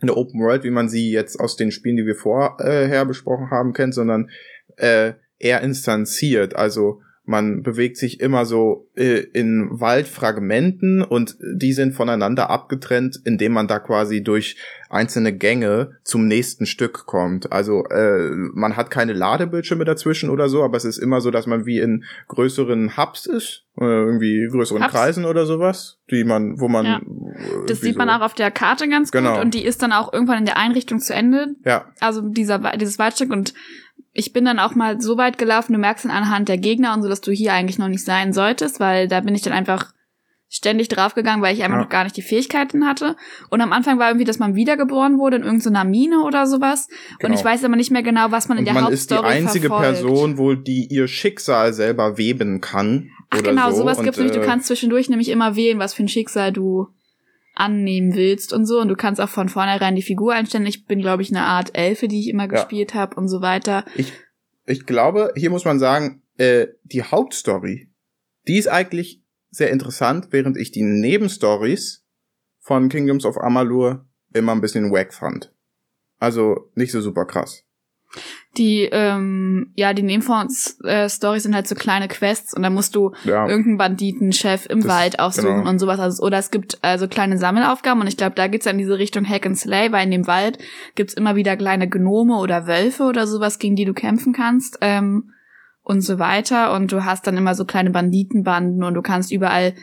eine 0.00 0.16
Open 0.16 0.40
World, 0.40 0.64
wie 0.64 0.70
man 0.70 0.88
sie 0.88 1.10
jetzt 1.10 1.38
aus 1.38 1.56
den 1.56 1.70
Spielen, 1.70 1.96
die 1.96 2.06
wir 2.06 2.16
vorher 2.16 3.04
besprochen 3.04 3.50
haben, 3.50 3.74
kennt, 3.74 3.94
sondern 3.94 4.30
äh, 4.76 5.12
eher 5.38 5.60
instanziert. 5.60 6.56
Also 6.56 7.02
man 7.26 7.62
bewegt 7.62 7.96
sich 7.96 8.20
immer 8.20 8.44
so 8.44 8.88
äh, 8.96 9.20
in 9.32 9.68
Waldfragmenten 10.14 11.02
und 11.02 11.36
die 11.40 11.72
sind 11.72 11.94
voneinander 11.94 12.50
abgetrennt, 12.50 13.20
indem 13.24 13.52
man 13.52 13.66
da 13.68 13.78
quasi 13.78 14.22
durch 14.22 14.56
einzelne 14.90 15.32
Gänge 15.36 15.96
zum 16.04 16.28
nächsten 16.28 16.66
Stück 16.66 17.06
kommt. 17.06 17.50
Also 17.52 17.84
äh, 17.86 18.30
man 18.52 18.76
hat 18.76 18.90
keine 18.90 19.12
Ladebildschirme 19.12 19.84
dazwischen 19.84 20.30
oder 20.30 20.48
so, 20.48 20.62
aber 20.62 20.76
es 20.76 20.84
ist 20.84 20.98
immer 20.98 21.20
so, 21.20 21.30
dass 21.30 21.46
man 21.46 21.66
wie 21.66 21.78
in 21.80 22.04
größeren 22.28 22.96
Hubs 22.96 23.26
ist, 23.26 23.64
äh, 23.80 23.84
irgendwie 23.84 24.46
größeren 24.50 24.82
Hubs? 24.84 24.92
Kreisen 24.92 25.24
oder 25.24 25.46
sowas, 25.46 25.98
die 26.10 26.22
man, 26.24 26.60
wo 26.60 26.68
man 26.68 26.86
Ja. 26.86 26.98
äh, 26.98 27.66
das 27.66 27.80
sieht 27.80 27.96
man 27.96 28.08
so- 28.08 28.14
auch 28.14 28.20
auf 28.20 28.34
der 28.34 28.50
Karte 28.50 28.88
ganz 28.88 29.10
Genau. 29.10 29.34
gut 29.36 29.44
und 29.44 29.54
die 29.54 29.64
ist 29.64 29.82
dann 29.82 29.92
auch 29.92 30.12
irgendwann 30.12 30.38
in 30.38 30.46
der 30.46 30.58
Einrichtung 30.58 31.00
zu 31.00 31.12
Ende. 31.14 31.56
Ja, 31.64 31.86
Also 32.00 32.20
dieser, 32.20 32.58
dieses 32.76 32.98
Waldstück 32.98 33.30
und 33.32 33.54
ich 34.12 34.32
bin 34.32 34.44
dann 34.44 34.58
auch 34.58 34.74
mal 34.74 35.00
so 35.00 35.16
weit 35.16 35.38
gelaufen, 35.38 35.72
du 35.72 35.78
merkst 35.78 36.04
dann 36.04 36.12
anhand 36.12 36.48
der 36.48 36.58
Gegner 36.58 36.94
und 36.94 37.02
so, 37.02 37.08
dass 37.08 37.20
du 37.20 37.32
hier 37.32 37.52
eigentlich 37.52 37.78
noch 37.78 37.88
nicht 37.88 38.04
sein 38.04 38.32
solltest, 38.32 38.78
weil 38.80 39.08
da 39.08 39.20
bin 39.20 39.34
ich 39.34 39.42
dann 39.42 39.52
einfach 39.52 39.92
ständig 40.48 40.86
draufgegangen, 40.88 41.42
weil 41.42 41.52
ich 41.54 41.64
einfach 41.64 41.78
Ja. 41.78 41.82
noch 41.82 41.90
gar 41.90 42.04
nicht 42.04 42.16
die 42.16 42.22
Fähigkeiten 42.22 42.86
hatte. 42.86 43.16
Und 43.50 43.60
am 43.60 43.72
Anfang 43.72 43.98
war 43.98 44.08
irgendwie, 44.08 44.24
dass 44.24 44.38
man 44.38 44.54
wiedergeboren 44.54 45.18
wurde 45.18 45.36
in 45.38 45.42
irgendeiner 45.42 45.82
Mine 45.84 46.20
oder 46.22 46.46
sowas. 46.46 46.86
Und 47.14 47.18
Genau. 47.20 47.34
ich 47.34 47.44
weiß 47.44 47.64
aber 47.64 47.74
nicht 47.74 47.90
mehr 47.90 48.04
genau, 48.04 48.30
was 48.30 48.46
man 48.48 48.58
in 48.58 48.62
und 48.62 48.72
der 48.72 48.80
man 48.80 48.92
ist 48.92 49.10
die 49.10 49.14
Hauptstory 49.16 49.34
einzige 49.36 49.66
verfolgt. 49.66 50.00
Person, 50.00 50.38
wo 50.38 50.54
die 50.54 50.86
ihr 50.86 51.08
Schicksal 51.08 51.72
selber 51.72 52.18
weben 52.18 52.60
kann. 52.60 53.10
Ach 53.30 53.42
genau, 53.42 53.70
so. 53.70 53.78
sowas 53.78 53.98
Und, 53.98 54.04
gibt's 54.04 54.18
nämlich. 54.18 54.36
Du 54.36 54.42
äh, 54.42 54.46
kannst 54.46 54.68
zwischendurch 54.68 55.08
nämlich 55.08 55.28
immer 55.30 55.56
wählen, 55.56 55.80
was 55.80 55.92
für 55.94 56.04
ein 56.04 56.08
Schicksal 56.08 56.52
du 56.52 56.86
annehmen 57.54 58.14
willst 58.14 58.52
und 58.52 58.66
so. 58.66 58.80
Und 58.80 58.88
du 58.88 58.96
kannst 58.96 59.20
auch 59.20 59.28
von 59.28 59.48
vornherein 59.48 59.96
die 59.96 60.02
Figur 60.02 60.34
einstellen. 60.34 60.66
Ich 60.66 60.86
bin, 60.86 61.00
glaube 61.00 61.22
ich, 61.22 61.30
eine 61.30 61.44
Art 61.44 61.76
Elfe, 61.76 62.08
die 62.08 62.20
ich 62.20 62.28
immer 62.28 62.48
gespielt 62.48 62.94
habe 62.94 63.16
und 63.16 63.28
so 63.28 63.40
weiter. 63.40 63.84
Ich, 63.94 64.12
ich 64.66 64.86
glaube, 64.86 65.32
hier 65.36 65.50
muss 65.50 65.64
man 65.64 65.78
sagen, 65.78 66.22
äh, 66.36 66.66
die 66.82 67.02
Hauptstory, 67.02 67.90
die 68.46 68.58
ist 68.58 68.68
eigentlich 68.68 69.22
sehr 69.50 69.70
interessant, 69.70 70.28
während 70.30 70.56
ich 70.56 70.72
die 70.72 70.82
Nebenstories 70.82 72.04
von 72.58 72.88
Kingdoms 72.88 73.24
of 73.24 73.38
Amalur 73.38 74.06
immer 74.32 74.52
ein 74.52 74.60
bisschen 74.60 74.90
wack 74.90 75.14
fand. 75.14 75.52
Also 76.18 76.70
nicht 76.74 76.92
so 76.92 77.00
super 77.00 77.24
krass. 77.24 77.64
Die, 78.56 78.88
ähm, 78.92 79.72
ja, 79.74 79.92
die 79.94 80.02
Nebenfonds-Stories 80.02 81.42
sind 81.42 81.54
halt 81.54 81.66
so 81.66 81.74
kleine 81.74 82.06
Quests 82.08 82.54
und 82.54 82.62
da 82.62 82.70
musst 82.70 82.94
du 82.94 83.12
Ja, 83.24 83.48
irgendeinen 83.48 83.78
Banditenchef 83.78 84.66
im 84.66 84.80
Das- 84.82 84.88
Wald 84.88 85.18
aussuchen 85.18 85.56
genau. 85.58 85.68
und 85.70 85.78
sowas. 85.78 85.98
Also, 85.98 86.22
oder 86.22 86.38
es 86.38 86.50
gibt 86.50 86.78
also 86.82 87.08
kleine 87.08 87.36
Sammelaufgaben 87.38 88.00
und 88.00 88.06
ich 88.06 88.16
glaube, 88.16 88.36
da 88.36 88.46
geht's 88.46 88.64
ja 88.66 88.72
in 88.72 88.78
diese 88.78 88.98
Richtung 88.98 89.28
Hack 89.28 89.44
and 89.46 89.58
Slay, 89.58 89.90
weil 89.92 90.04
in 90.04 90.10
dem 90.12 90.26
Wald 90.26 90.58
gibt's 90.94 91.14
immer 91.14 91.34
wieder 91.36 91.56
kleine 91.56 91.88
Gnome 91.88 92.36
oder 92.36 92.66
Wölfe 92.66 93.04
oder 93.04 93.26
sowas, 93.26 93.58
gegen 93.58 93.76
die 93.76 93.84
du 93.84 93.92
kämpfen 93.94 94.32
kannst 94.32 94.78
ähm, 94.80 95.30
und 95.82 96.00
so 96.02 96.18
weiter. 96.18 96.72
Und 96.74 96.92
du 96.92 97.04
hast 97.04 97.26
dann 97.26 97.36
immer 97.36 97.54
so 97.54 97.64
kleine 97.64 97.90
Banditenbanden 97.90 98.84
und 98.84 98.94
du 98.94 99.02
kannst 99.02 99.32
überall 99.32 99.74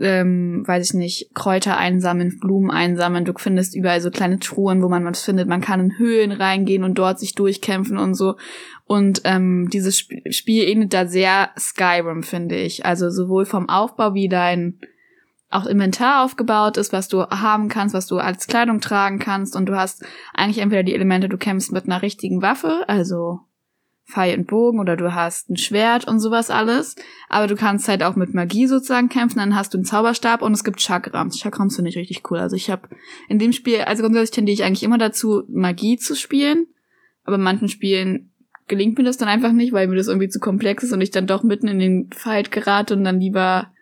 ähm, 0.00 0.62
weiß 0.66 0.88
ich 0.88 0.94
nicht, 0.94 1.34
Kräuter 1.34 1.76
einsammeln, 1.76 2.38
Blumen 2.40 2.70
einsammeln. 2.70 3.24
Du 3.24 3.32
findest 3.36 3.74
überall 3.74 4.00
so 4.00 4.10
kleine 4.10 4.38
Truhen, 4.38 4.82
wo 4.82 4.88
man 4.88 5.04
was 5.04 5.22
findet. 5.22 5.48
Man 5.48 5.60
kann 5.60 5.80
in 5.80 5.98
Höhlen 5.98 6.32
reingehen 6.32 6.84
und 6.84 6.94
dort 6.94 7.18
sich 7.18 7.34
durchkämpfen 7.34 7.98
und 7.98 8.14
so. 8.14 8.36
Und 8.84 9.22
ähm, 9.24 9.68
dieses 9.72 9.96
Sp 10.04 10.22
Spiel 10.30 10.64
ähnelt 10.64 10.92
da 10.92 11.06
sehr 11.06 11.50
Skyrim, 11.58 12.22
finde 12.22 12.56
ich. 12.56 12.84
Also 12.84 13.10
sowohl 13.10 13.44
vom 13.44 13.68
Aufbau 13.68 14.14
wie 14.14 14.28
dein 14.28 14.78
auch 15.50 15.66
Inventar 15.66 16.24
aufgebaut 16.24 16.76
ist, 16.76 16.92
was 16.92 17.08
du 17.08 17.22
haben 17.22 17.68
kannst, 17.68 17.94
was 17.94 18.06
du 18.06 18.18
als 18.18 18.48
Kleidung 18.48 18.80
tragen 18.80 19.18
kannst. 19.18 19.54
Und 19.54 19.66
du 19.66 19.76
hast 19.76 20.04
eigentlich 20.34 20.58
entweder 20.58 20.82
die 20.82 20.94
Elemente, 20.94 21.28
du 21.28 21.38
kämpfst 21.38 21.72
mit 21.72 21.84
einer 21.84 22.02
richtigen 22.02 22.42
Waffe, 22.42 22.84
also 22.88 23.40
Pfeil 24.06 24.38
und 24.38 24.46
Bogen 24.46 24.78
oder 24.78 24.96
du 24.96 25.14
hast 25.14 25.50
ein 25.50 25.56
Schwert 25.56 26.06
und 26.06 26.20
sowas 26.20 26.50
alles. 26.50 26.96
Aber 27.28 27.46
du 27.46 27.56
kannst 27.56 27.88
halt 27.88 28.02
auch 28.02 28.16
mit 28.16 28.34
Magie 28.34 28.66
sozusagen 28.66 29.08
kämpfen. 29.08 29.38
Dann 29.38 29.56
hast 29.56 29.72
du 29.72 29.78
einen 29.78 29.84
Zauberstab 29.84 30.42
und 30.42 30.52
es 30.52 30.64
gibt 30.64 30.80
Chakrams. 30.80 31.40
Chakrams 31.40 31.76
finde 31.76 31.90
ich 31.90 31.96
richtig 31.96 32.30
cool. 32.30 32.38
Also 32.38 32.56
ich 32.56 32.70
habe 32.70 32.88
in 33.28 33.38
dem 33.38 33.52
Spiel, 33.52 33.80
also 33.80 34.02
grundsätzlich 34.02 34.32
tendiere 34.32 34.54
ich 34.54 34.64
eigentlich 34.64 34.82
immer 34.82 34.98
dazu, 34.98 35.44
Magie 35.48 35.96
zu 35.96 36.14
spielen. 36.14 36.66
Aber 37.24 37.36
in 37.36 37.42
manchen 37.42 37.68
Spielen 37.68 38.30
gelingt 38.68 38.98
mir 38.98 39.04
das 39.04 39.16
dann 39.16 39.28
einfach 39.28 39.52
nicht, 39.52 39.72
weil 39.72 39.88
mir 39.88 39.96
das 39.96 40.08
irgendwie 40.08 40.28
zu 40.28 40.40
komplex 40.40 40.84
ist 40.84 40.92
und 40.92 41.00
ich 41.00 41.10
dann 41.10 41.26
doch 41.26 41.42
mitten 41.42 41.68
in 41.68 41.78
den 41.78 42.10
Fight 42.12 42.50
gerate 42.50 42.94
und 42.94 43.04
dann 43.04 43.20
lieber 43.20 43.72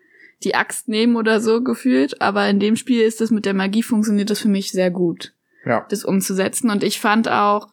die 0.44 0.54
Axt 0.54 0.88
nehmen 0.88 1.16
oder 1.16 1.40
so 1.40 1.62
gefühlt. 1.62 2.20
Aber 2.20 2.48
in 2.48 2.60
dem 2.60 2.76
Spiel 2.76 3.02
ist 3.02 3.20
das 3.20 3.30
mit 3.30 3.44
der 3.44 3.54
Magie 3.54 3.82
funktioniert 3.82 4.30
das 4.30 4.40
für 4.40 4.48
mich 4.48 4.70
sehr 4.70 4.90
gut 4.90 5.32
ja. 5.64 5.86
das 5.88 6.04
umzusetzen. 6.04 6.70
Und 6.70 6.82
ich 6.82 7.00
fand 7.00 7.28
auch, 7.28 7.68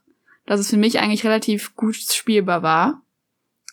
dass 0.49 0.59
es 0.59 0.71
für 0.71 0.77
mich 0.77 0.99
eigentlich 0.99 1.23
relativ 1.23 1.75
gut 1.75 1.95
spielbar 1.95 2.63
war. 2.63 3.03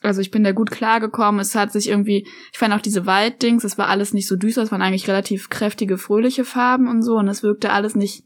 Also 0.02 0.20
ich 0.20 0.30
bin 0.30 0.44
da 0.44 0.52
gut 0.52 0.70
klargekommen. 0.70 1.40
Es 1.40 1.54
hat 1.54 1.72
sich 1.72 1.88
irgendwie, 1.88 2.28
ich 2.52 2.58
fand 2.58 2.74
auch 2.74 2.82
diese 2.82 3.06
Walddings, 3.06 3.64
es 3.64 3.78
war 3.78 3.88
alles 3.88 4.12
nicht 4.12 4.28
so 4.28 4.36
düster, 4.36 4.62
es 4.62 4.70
waren 4.70 4.82
eigentlich 4.82 5.08
relativ 5.08 5.48
kräftige, 5.48 5.96
fröhliche 5.96 6.44
Farben 6.44 6.86
und 6.86 7.00
so. 7.00 7.16
Und 7.16 7.28
es 7.28 7.42
wirkte 7.42 7.72
alles 7.72 7.94
nicht 7.94 8.24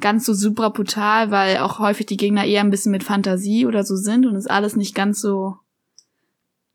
ganz 0.00 0.24
so 0.24 0.32
super 0.32 0.70
brutal, 0.70 1.30
weil 1.30 1.58
auch 1.58 1.78
häufig 1.78 2.06
die 2.06 2.16
Gegner 2.16 2.46
eher 2.46 2.62
ein 2.62 2.70
bisschen 2.70 2.92
mit 2.92 3.04
Fantasie 3.04 3.66
oder 3.66 3.84
so 3.84 3.94
sind 3.94 4.24
und 4.24 4.36
es 4.36 4.46
alles 4.46 4.74
nicht 4.74 4.94
ganz 4.94 5.20
so 5.20 5.58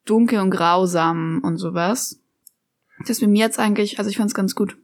dunkel 0.05 0.37
und 0.37 0.51
grausam 0.51 1.41
und 1.43 1.57
sowas. 1.57 2.21
Das 2.99 3.09
ist 3.09 3.19
für 3.21 3.27
mir 3.27 3.43
jetzt 3.43 3.57
eigentlich, 3.57 3.97
also 3.97 4.11
ich 4.11 4.17
fand's 4.17 4.35
ganz 4.35 4.53
gut. 4.53 4.77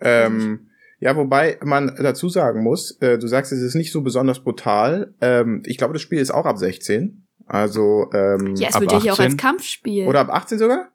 Ähm, 0.00 0.70
ja, 1.02 1.16
wobei 1.16 1.58
man 1.64 1.96
dazu 1.98 2.28
sagen 2.28 2.62
muss, 2.62 2.96
äh, 3.00 3.18
du 3.18 3.26
sagst, 3.26 3.50
es 3.50 3.60
ist 3.60 3.74
nicht 3.74 3.90
so 3.90 4.02
besonders 4.02 4.38
brutal. 4.44 5.14
Ähm, 5.20 5.64
ich 5.66 5.76
glaube, 5.76 5.94
das 5.94 6.02
Spiel 6.02 6.20
ist 6.20 6.30
auch 6.30 6.46
ab 6.46 6.58
16. 6.58 7.26
Also, 7.44 8.08
ähm, 8.14 8.54
Ja, 8.54 8.68
es 8.68 8.76
ab 8.76 8.82
wird 8.82 8.92
ja 8.92 9.00
hier 9.02 9.12
auch 9.12 9.18
18? 9.18 9.32
als 9.32 9.36
Kampfspiel. 9.36 10.06
oder 10.06 10.20
ab 10.20 10.30
18 10.30 10.58
sogar? 10.58 10.92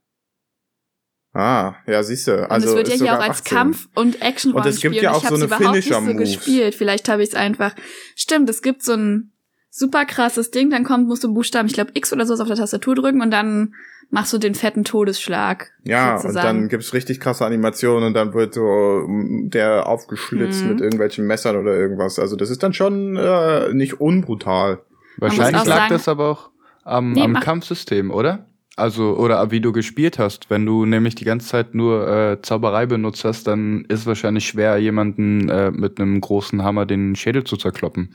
Ah, 1.34 1.76
ja, 1.88 2.02
siehste. 2.04 2.44
Und 2.44 2.52
Also 2.52 2.70
es 2.70 2.76
wird 2.76 2.88
ja 2.88 2.94
ist 2.94 3.00
hier 3.02 3.08
sogar 3.08 3.20
auch 3.20 3.24
ab 3.24 3.30
als 3.30 3.40
18. 3.42 3.58
Kampf- 3.58 3.90
und 3.96 4.22
action 4.22 4.54
Und 4.54 4.66
es 4.66 4.80
gibt 4.80 4.96
ja 4.96 5.12
auch 5.12 5.26
so 5.26 5.36
eine 5.36 5.44
überhaupt 5.44 5.76
nicht 5.76 5.94
so 5.94 6.02
gespielt. 6.16 6.74
Vielleicht 6.74 7.10
habe 7.10 7.22
ich 7.22 7.30
es 7.30 7.36
einfach. 7.36 7.76
Stimmt, 8.16 8.50
es 8.50 8.62
gibt 8.62 8.84
so 8.84 8.94
ein 8.94 9.34
super 9.78 10.06
krasses 10.06 10.52
Ding, 10.52 10.70
dann 10.70 10.84
kommt, 10.84 11.08
musst 11.08 11.24
du 11.24 11.34
Buchstaben, 11.34 11.68
ich 11.68 11.74
glaube 11.74 11.92
X 11.94 12.12
oder 12.14 12.26
so 12.26 12.34
auf 12.34 12.48
der 12.48 12.58
Tastatur 12.58 12.96
drücken 12.96 13.22
und 13.22 13.32
dann 13.32 13.74
machst 14.10 14.32
du 14.34 14.38
den 14.38 14.56
fetten 14.56 14.84
Todesschlag. 14.86 15.72
Ja, 15.84 16.18
sozusagen. 16.18 16.48
und 16.50 16.62
dann 16.64 16.70
gibt's 16.70 16.94
richtig 16.94 17.20
krasse 17.20 17.46
Animationen 17.46 18.06
und 18.08 18.14
dann 18.14 18.34
wird 18.34 18.54
so 18.54 18.62
mm, 19.08 19.50
der 19.50 19.86
aufgeschlitzt 19.88 20.64
Mhm. 20.64 20.70
mit 20.70 20.82
irgendwelchen 20.82 21.28
Messern 21.28 21.58
oder 21.58 21.76
irgendwas. 21.76 22.18
Also 22.18 22.36
das 22.36 22.50
ist 22.50 22.64
dann 22.64 22.74
schon 22.74 23.18
äh, 23.18 23.74
nicht 23.74 24.00
unbrutal. 24.00 24.80
Wahrscheinlich 25.18 25.62
auch 25.62 25.66
lag 25.66 25.76
sagen- 25.78 25.94
das 25.94 26.08
aber 26.08 26.30
auch 26.30 26.50
am, 26.84 27.12
Nee, 27.12 27.22
am 27.24 27.34
Kampfsystem, 27.40 28.12
oder? 28.12 28.46
Also, 28.78 29.18
oder 29.18 29.50
wie 29.52 29.60
du 29.60 29.72
gespielt 29.74 30.20
hast. 30.20 30.50
Wenn 30.52 30.66
du 30.66 30.86
nämlich 30.86 31.16
die 31.16 31.26
ganze 31.26 31.48
Zeit 31.48 31.74
nur 31.76 32.08
äh, 32.08 32.42
Zauberei 32.44 32.86
benutzt 32.86 33.26
hast, 33.26 33.48
dann 33.48 33.86
ist 33.90 34.02
es 34.02 34.06
wahrscheinlich 34.06 34.48
schwer, 34.48 34.78
jemanden 34.78 35.50
äh, 35.50 35.72
mit 35.72 36.00
einem 36.00 36.22
großen 36.22 36.64
Hammer 36.64 36.86
den 36.86 37.16
Schädel 37.16 37.44
zu 37.44 37.58
zerkloppen. 37.58 38.14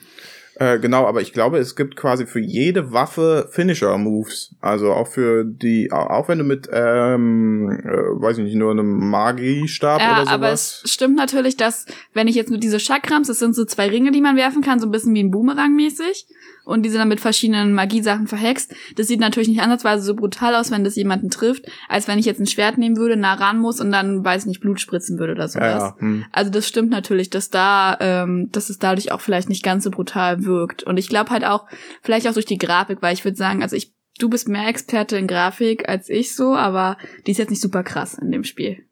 Äh, 0.63 0.79
genau, 0.79 1.07
aber 1.07 1.21
ich 1.21 1.33
glaube, 1.33 1.59
es 1.59 1.75
gibt 1.77 1.97
quasi 1.97 2.27
für 2.27 2.41
jede 2.41 2.93
Waffe 2.93 3.49
Finisher-Moves. 3.51 4.55
Also 4.61 4.93
auch 4.93 5.09
für 5.09 5.45
die, 5.45 5.91
au- 5.93 6.07
auch 6.09 6.29
wenn 6.29 6.39
du 6.39 6.45
mit, 6.45 6.69
ähm, 6.73 7.71
äh, 7.85 7.89
weiß 7.89 8.39
ich 8.39 8.45
nicht, 8.45 8.57
nur 8.57 8.71
einem 8.71 9.11
Magiestab 9.11 10.01
Ja, 10.01 10.13
oder 10.13 10.21
sowas. 10.23 10.33
aber 10.33 10.53
es 10.53 10.83
stimmt 10.87 11.17
natürlich, 11.17 11.57
dass, 11.57 11.87
wenn 12.15 12.29
ich 12.29 12.35
jetzt 12.37 12.51
nur 12.51 12.61
diese 12.61 12.79
Chakrams, 12.79 13.29
das 13.29 13.39
sind 13.39 13.55
so 13.55 13.65
zwei 13.65 13.89
Ringe, 13.89 14.11
die 14.13 14.21
man 14.21 14.37
werfen 14.37 14.63
kann, 14.63 14.79
so 14.81 14.87
ein 14.87 14.93
bisschen 14.93 15.15
wie 15.15 15.23
ein 15.23 15.31
Boomerang 15.31 15.75
mäßig. 15.75 16.27
Und 16.65 16.85
die 16.85 16.91
sind 16.91 17.01
dann 17.01 17.09
mit 17.09 17.19
verschiedenen 17.19 17.75
Magiesachen 17.75 18.29
verhext. 18.29 18.73
Das 18.95 19.09
sieht 19.09 19.19
natürlich 19.19 19.49
nicht 19.49 19.61
ansatzweise 19.63 20.05
so 20.05 20.15
brutal 20.15 20.55
aus, 20.55 20.71
wenn 20.71 20.85
das 20.85 20.95
jemanden 20.95 21.29
trifft, 21.29 21.65
als 21.89 22.07
wenn 22.07 22.21
ich 22.21 22.25
jetzt 22.25 22.39
ein 22.39 22.47
Schwert 22.47 22.79
nehmen 22.79 22.97
würde, 22.97 23.17
nah 23.17 23.35
ran 23.35 23.59
muss 23.59 23.81
und 23.81 23.91
dann, 23.91 24.25
weiß 24.25 24.43
ich 24.43 24.47
nicht, 24.47 24.61
Blut 24.61 24.81
spritzen 24.81 25.19
würde 25.19 25.33
oder 25.33 25.43
ja, 25.43 25.49
sowas. 25.49 25.83
ja. 25.83 25.97
Hm. 25.99 26.25
Also 26.31 26.53
das 26.53 26.69
stimmt 26.69 26.91
natürlich, 26.91 27.31
dass 27.31 27.51
da, 27.51 27.97
ähm, 27.99 28.49
dass 28.53 28.71
es 28.71 28.79
dadurch 28.79 29.11
auch 29.11 29.21
vielleicht 29.21 29.49
nicht 29.49 29.65
ganz 29.65 29.83
so 29.83 29.91
brutal 29.91 30.45
wirkt. 30.53 30.83
Und 30.83 30.99
ich 30.99 31.09
glaube 31.09 31.31
halt 31.31 31.45
auch, 31.45 31.67
vielleicht 32.03 32.29
auch 32.29 32.35
durch 32.35 32.47
die 32.47 32.59
Grafik, 32.59 32.99
weil 33.01 33.15
ich 33.15 33.25
würde 33.25 33.37
sagen, 33.37 33.63
also 33.63 33.75
ich, 33.75 33.95
du 34.19 34.29
bist 34.29 34.49
mehr 34.49 34.69
Experte 34.69 35.17
in 35.17 35.27
Grafik 35.27 35.89
als 35.89 36.09
ich 36.09 36.35
so, 36.35 36.55
aber 36.55 36.97
die 37.27 37.33
ist 37.33 37.39
jetzt 37.39 37.51
nicht 37.51 37.63
super 37.63 37.83
krass 37.83 38.15
in 38.15 38.31
dem 38.31 38.45
Spiel. 38.45 38.85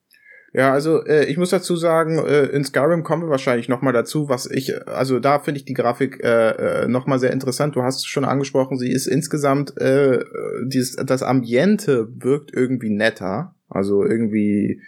Ja, 0.53 0.73
also 0.73 1.05
äh, 1.05 1.27
ich 1.27 1.37
muss 1.37 1.51
dazu 1.51 1.77
sagen, 1.77 2.19
äh, 2.19 2.47
in 2.47 2.65
Skyrim 2.65 3.05
kommen 3.05 3.23
wir 3.23 3.31
wahrscheinlich 3.31 3.69
noch 3.69 3.83
mal 3.83 3.93
dazu, 3.93 4.29
was 4.29 4.51
ich, 4.51 4.75
also 4.89 5.21
da 5.21 5.39
finde 5.39 5.59
ich 5.59 5.65
die 5.65 5.75
Grafik 5.75 6.25
äh, 6.25 6.83
äh, 6.83 6.89
noch 6.89 7.07
mal 7.07 7.21
sehr 7.21 7.33
interessant. 7.33 7.77
Du 7.77 7.83
hast 7.83 7.99
es 7.99 8.07
schon 8.07 8.25
angesprochen, 8.25 8.77
sie 8.77 8.91
ist 8.91 9.07
insgesamt, 9.07 9.81
äh, 9.81 10.25
dieses, 10.65 10.97
das 10.97 11.23
Ambiente 11.23 12.09
wirkt 12.17 12.53
irgendwie 12.53 12.91
netter, 12.91 13.55
also 13.69 14.05
irgendwie 14.05 14.83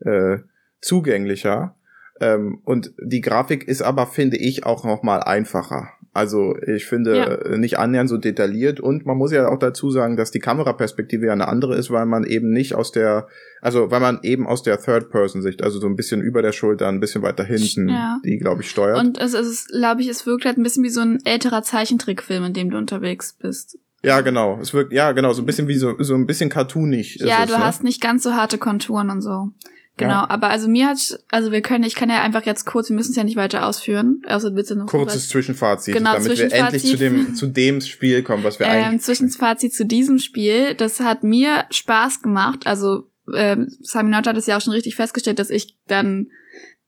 äh, 0.00 0.38
zugänglicher. 0.82 1.76
Ähm, 2.20 2.60
und 2.64 2.92
die 3.02 3.22
Grafik 3.22 3.66
ist 3.66 3.80
aber, 3.80 4.06
finde 4.06 4.36
ich, 4.36 4.66
auch 4.66 4.84
noch 4.84 5.02
mal 5.02 5.20
einfacher. 5.20 5.88
Also 6.16 6.56
ich 6.66 6.86
finde 6.86 7.16
Ja. 7.16 7.24
äh, 7.26 7.58
nicht 7.58 7.78
annähernd 7.78 8.08
so 8.08 8.16
detailliert 8.16 8.80
und 8.80 9.06
man 9.06 9.16
muss 9.16 9.30
ja 9.32 9.48
auch 9.48 9.58
dazu 9.58 9.90
sagen, 9.90 10.16
dass 10.16 10.30
die 10.30 10.40
Kameraperspektive 10.40 11.26
ja 11.26 11.32
eine 11.32 11.48
andere 11.48 11.76
ist, 11.76 11.90
weil 11.90 12.06
man 12.06 12.24
eben 12.24 12.50
nicht 12.50 12.74
aus 12.74 12.90
der, 12.90 13.28
also 13.60 13.90
weil 13.90 14.00
man 14.00 14.18
eben 14.22 14.46
aus 14.46 14.62
der 14.62 14.80
Third-Person-Sicht, 14.80 15.62
also 15.62 15.78
so 15.78 15.86
ein 15.86 15.94
bisschen 15.96 16.20
über 16.22 16.42
der 16.42 16.52
Schulter, 16.52 16.88
ein 16.88 16.98
bisschen 17.00 17.22
weiter 17.22 17.44
hinten, 17.44 17.88
Ja. 17.88 18.18
die 18.24 18.38
glaube 18.38 18.62
ich 18.62 18.70
steuert. 18.70 18.98
Und 18.98 19.20
es 19.20 19.34
ist, 19.34 19.68
glaube 19.68 20.00
ich, 20.00 20.08
es 20.08 20.26
wirkt 20.26 20.44
halt 20.44 20.58
ein 20.58 20.62
bisschen 20.62 20.82
wie 20.82 20.90
so 20.90 21.00
ein 21.00 21.18
älterer 21.24 21.62
Zeichentrickfilm, 21.62 22.44
in 22.44 22.52
dem 22.52 22.70
du 22.70 22.78
unterwegs 22.78 23.36
bist. 23.40 23.78
ja, 24.02 24.20
genau. 24.20 24.58
Es 24.60 24.72
wirkt, 24.72 24.92
ja, 24.92 25.12
genau, 25.12 25.32
so 25.32 25.42
ein 25.42 25.46
bisschen 25.46 25.68
wie 25.68 25.74
so, 25.76 25.94
so 25.98 26.14
ein 26.14 26.26
bisschen 26.26 26.48
cartoonig. 26.48 27.20
ist 27.20 27.26
ja, 27.26 27.42
es, 27.44 27.50
du 27.50 27.56
ne? 27.58 27.64
hast 27.64 27.82
nicht 27.84 28.00
ganz 28.00 28.22
so 28.22 28.34
harte 28.34 28.56
Konturen 28.58 29.10
und 29.10 29.20
so. 29.20 29.48
Genau, 29.98 30.10
Ja. 30.10 30.30
aber 30.30 30.50
also 30.50 30.68
mir 30.68 30.88
hat, 30.88 30.98
also 31.30 31.52
wir 31.52 31.62
können, 31.62 31.84
ich 31.84 31.94
kann 31.94 32.10
ja 32.10 32.20
einfach 32.22 32.44
jetzt 32.44 32.66
kurz, 32.66 32.90
wir 32.90 32.96
müssen 32.96 33.10
es 33.12 33.16
ja 33.16 33.24
nicht 33.24 33.36
weiter 33.36 33.66
ausführen. 33.66 34.20
Also 34.26 34.50
bitte 34.52 34.76
noch 34.76 34.86
Kurzes 34.86 35.28
Zwischenfazit, 35.28 35.94
Genau, 35.94 36.12
damit 36.12 36.36
wir 36.38 36.52
endlich 36.52 36.82
zu 36.82 36.96
Zwischenfazit. 36.96 37.28
dem, 37.28 37.34
zu 37.34 37.46
dem 37.46 37.80
Spiel 37.80 38.22
kommen, 38.22 38.44
was 38.44 38.58
wir 38.58 38.66
ähm, 38.66 38.84
eigentlich. 38.84 39.02
Zwischenfazit 39.02 39.74
zu 39.74 39.86
diesem 39.86 40.18
Spiel. 40.18 40.74
Das 40.74 41.00
hat 41.00 41.24
mir 41.24 41.64
Spaß 41.70 42.20
gemacht. 42.20 42.66
Also 42.66 43.10
ähm, 43.34 43.68
Simon 43.80 44.10
Nott 44.10 44.26
hat 44.26 44.36
es 44.36 44.46
ja 44.46 44.56
auch 44.58 44.60
schon 44.60 44.74
richtig 44.74 44.96
festgestellt, 44.96 45.38
dass 45.38 45.50
ich 45.50 45.76
dann 45.86 46.28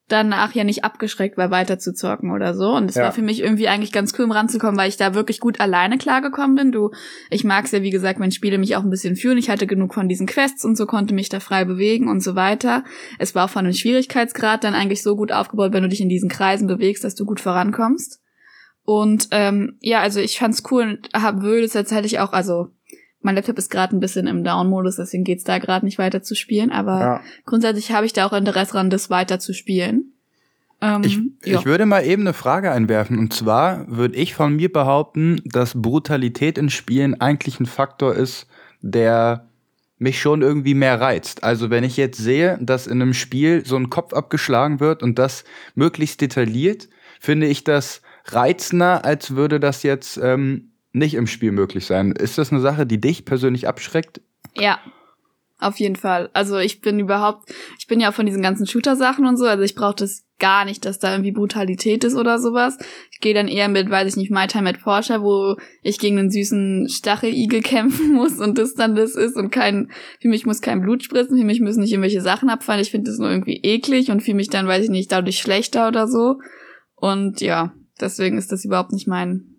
danach 0.09 0.55
ja 0.55 0.65
nicht 0.65 0.85
abgeschreckt 0.85 1.37
war, 1.37 1.51
weiter 1.51 1.79
zu 1.79 1.93
zocken 1.95 2.31
oder 2.33 2.55
so. 2.55 2.71
Und 2.75 2.89
es 2.89 2.97
Ja. 2.97 3.05
war 3.05 3.13
für 3.13 3.23
mich 3.23 3.41
irgendwie 3.41 3.69
eigentlich 3.69 3.93
ganz 3.93 4.13
cool, 4.19 4.25
um 4.25 4.33
ranzukommen, 4.33 4.77
weil 4.79 4.89
ich 4.89 4.97
da 4.97 5.15
wirklich 5.15 5.39
gut 5.39 5.61
alleine 5.61 5.99
klargekommen 5.99 6.57
bin. 6.57 6.73
Du, 6.73 6.91
ich 7.31 7.45
mag 7.45 7.67
es 7.67 7.73
ja, 7.73 7.83
wie 7.83 7.91
gesagt, 7.91 8.19
wenn 8.19 8.33
Spiele 8.33 8.59
mich 8.59 8.75
auch 8.77 8.83
ein 8.83 8.91
bisschen 8.91 9.17
führen. 9.17 9.39
Ich 9.39 9.51
hatte 9.51 9.67
genug 9.67 9.95
von 9.95 10.09
diesen 10.09 10.27
Quests 10.27 10.65
und 10.65 10.77
so, 10.77 10.87
konnte 10.87 11.15
mich 11.15 11.29
da 11.29 11.41
frei 11.41 11.65
bewegen 11.65 12.09
und 12.09 12.23
so 12.23 12.35
weiter. 12.35 12.85
Es 13.19 13.35
war 13.35 13.45
auch 13.45 13.51
von 13.51 13.65
dem 13.65 13.75
Schwierigkeitsgrad 13.75 14.65
dann 14.65 14.75
eigentlich 14.75 15.03
so 15.03 15.15
gut 15.15 15.31
aufgebaut, 15.31 15.73
wenn 15.73 15.83
du 15.83 15.89
dich 15.89 16.01
in 16.01 16.09
diesen 16.09 16.29
Kreisen 16.29 16.67
bewegst, 16.67 17.05
dass 17.05 17.15
du 17.15 17.25
gut 17.25 17.41
vorankommst. 17.41 18.21
Und 18.85 19.29
ähm, 19.33 19.77
ja, 19.81 20.01
also 20.01 20.19
ich 20.19 20.39
fand's 20.39 20.63
cool 20.71 20.83
und 20.83 21.09
hab, 21.23 21.43
würde 21.43 21.65
es 21.65 21.75
tatsächlich 21.75 22.21
auch, 22.21 22.33
also 22.33 22.69
mein 23.21 23.35
Laptop 23.35 23.59
ist 23.59 23.71
gerade 23.71 23.97
ein 23.97 24.01
bisschen 24.01 24.27
im 24.27 24.45
Down-Modus, 24.45 24.97
deswegen 24.97 25.25
geht's 25.25 25.45
da 25.45 25.59
gerade 25.59 25.85
nicht 25.85 25.99
weiter 25.99 26.23
zu 26.23 26.35
spielen, 26.35 26.71
aber 26.71 27.01
Ja. 27.01 27.21
grundsätzlich 27.45 27.93
habe 27.93 28.07
ich 28.07 28.13
da 28.13 28.27
auch 28.27 28.33
Interesse 28.33 28.73
dran, 28.73 28.91
das 28.91 29.11
weiter 29.11 29.39
zu 29.39 29.53
spielen. 29.53 30.13
Ähm, 30.81 31.03
Ich, 31.03 31.19
ich 31.45 31.67
würde 31.67 31.87
mal 31.87 32.05
eben 32.05 32.23
eine 32.23 32.33
Frage 32.35 32.71
einwerfen. 32.71 33.19
Und 33.19 33.33
zwar 33.33 33.85
würde 33.89 34.17
ich 34.17 34.35
von 34.35 34.55
mir 34.55 34.73
behaupten, 34.73 35.41
dass 35.45 35.75
Brutalität 35.75 36.57
in 36.57 36.71
Spielen 36.71 37.21
eigentlich 37.21 37.59
ein 37.59 37.67
Faktor 37.67 38.15
ist, 38.15 38.47
der 38.81 39.49
mich 39.99 40.21
schon 40.21 40.43
irgendwie 40.43 40.75
mehr 40.75 41.01
reizt. 41.01 41.43
Also 41.43 41.71
wenn 41.71 41.83
ich 41.83 41.97
jetzt 41.97 42.19
sehe, 42.19 42.57
dass 42.61 42.87
in 42.87 43.03
einem 43.03 43.15
Spiel 43.15 43.67
so 43.67 43.75
ein 43.75 43.91
Kopf 43.91 44.13
abgeschlagen 44.13 44.79
wird 44.79 45.03
und 45.03 45.19
das 45.19 45.43
möglichst 45.75 46.21
detailliert, 46.21 46.89
finde 47.19 47.49
ich 47.49 47.65
das 47.65 48.01
reizender, 48.27 49.05
als 49.05 49.35
würde 49.35 49.59
das 49.59 49.83
jetzt 49.83 50.17
ähm, 50.23 50.71
nicht 50.99 51.15
im 51.15 51.27
Spiel 51.27 51.53
möglich 51.53 51.87
sein. 51.87 52.13
Ist 52.13 52.39
das 52.39 52.53
eine 52.53 52.61
Sache, 52.61 52.87
die 52.87 53.01
dich 53.01 53.25
persönlich 53.25 53.69
abschreckt? 53.69 54.21
Ja, 54.57 54.79
auf 55.61 55.81
jeden 55.81 55.97
Fall. 55.97 56.31
Also 56.35 56.59
ich 56.59 56.81
bin 56.81 57.01
überhaupt, 57.01 57.53
ich 57.79 57.89
bin 57.89 57.99
ja 58.01 58.11
auch 58.11 58.15
von 58.15 58.27
diesen 58.27 58.43
ganzen 58.43 58.67
Shooter-Sachen 58.67 59.27
und 59.27 59.37
so, 59.37 59.45
also 59.45 59.65
ich 59.65 59.75
brauche 59.75 59.97
das 59.97 60.25
gar 60.39 60.65
nicht, 60.65 60.85
dass 60.85 61.01
da 61.01 61.11
irgendwie 61.11 61.33
Brutalität 61.33 62.05
ist 62.05 62.15
oder 62.15 62.39
sowas. 62.39 62.79
Ich 63.11 63.19
gehe 63.19 63.35
dann 63.35 63.49
eher 63.49 63.69
mit, 63.69 63.91
weiß 63.91 64.09
ich 64.09 64.17
nicht, 64.17 64.31
My 64.31 64.47
Time 64.47 64.71
at 64.71 64.81
Porsche, 64.81 65.21
wo 65.21 65.57
ich 65.83 65.99
gegen 65.99 66.17
einen 66.17 66.31
süßen 66.31 66.89
Stacheligel 66.89 67.61
kämpfen 67.63 68.13
muss 68.13 68.39
und 68.39 68.57
das 68.57 68.75
dann 68.75 68.95
das 68.95 69.17
ist 69.17 69.37
und 69.37 69.51
kein, 69.51 69.91
für 70.21 70.29
mich 70.29 70.47
muss 70.47 70.61
kein 70.61 70.81
Blut 70.81 71.03
spritzen, 71.03 71.37
für 71.37 71.45
mich 71.45 71.61
müssen 71.61 71.81
nicht 71.81 71.91
irgendwelche 71.91 72.21
Sachen 72.21 72.51
abfallen. 72.51 72.81
Ich 72.81 72.93
finde 72.93 73.11
das 73.11 73.19
nur 73.19 73.29
irgendwie 73.29 73.57
eklig 73.57 74.13
und 74.13 74.23
fühle 74.23 74.37
mich 74.37 74.51
dann, 74.51 74.69
weiß 74.69 74.85
ich 74.85 74.91
nicht, 74.91 75.11
dadurch 75.11 75.39
schlechter 75.39 75.89
oder 75.89 76.07
so. 76.07 76.39
Und 76.95 77.41
ja, 77.41 77.73
deswegen 78.01 78.39
ist 78.39 78.53
das 78.53 78.65
überhaupt 78.65 78.93
nicht 78.93 79.09
mein 79.09 79.58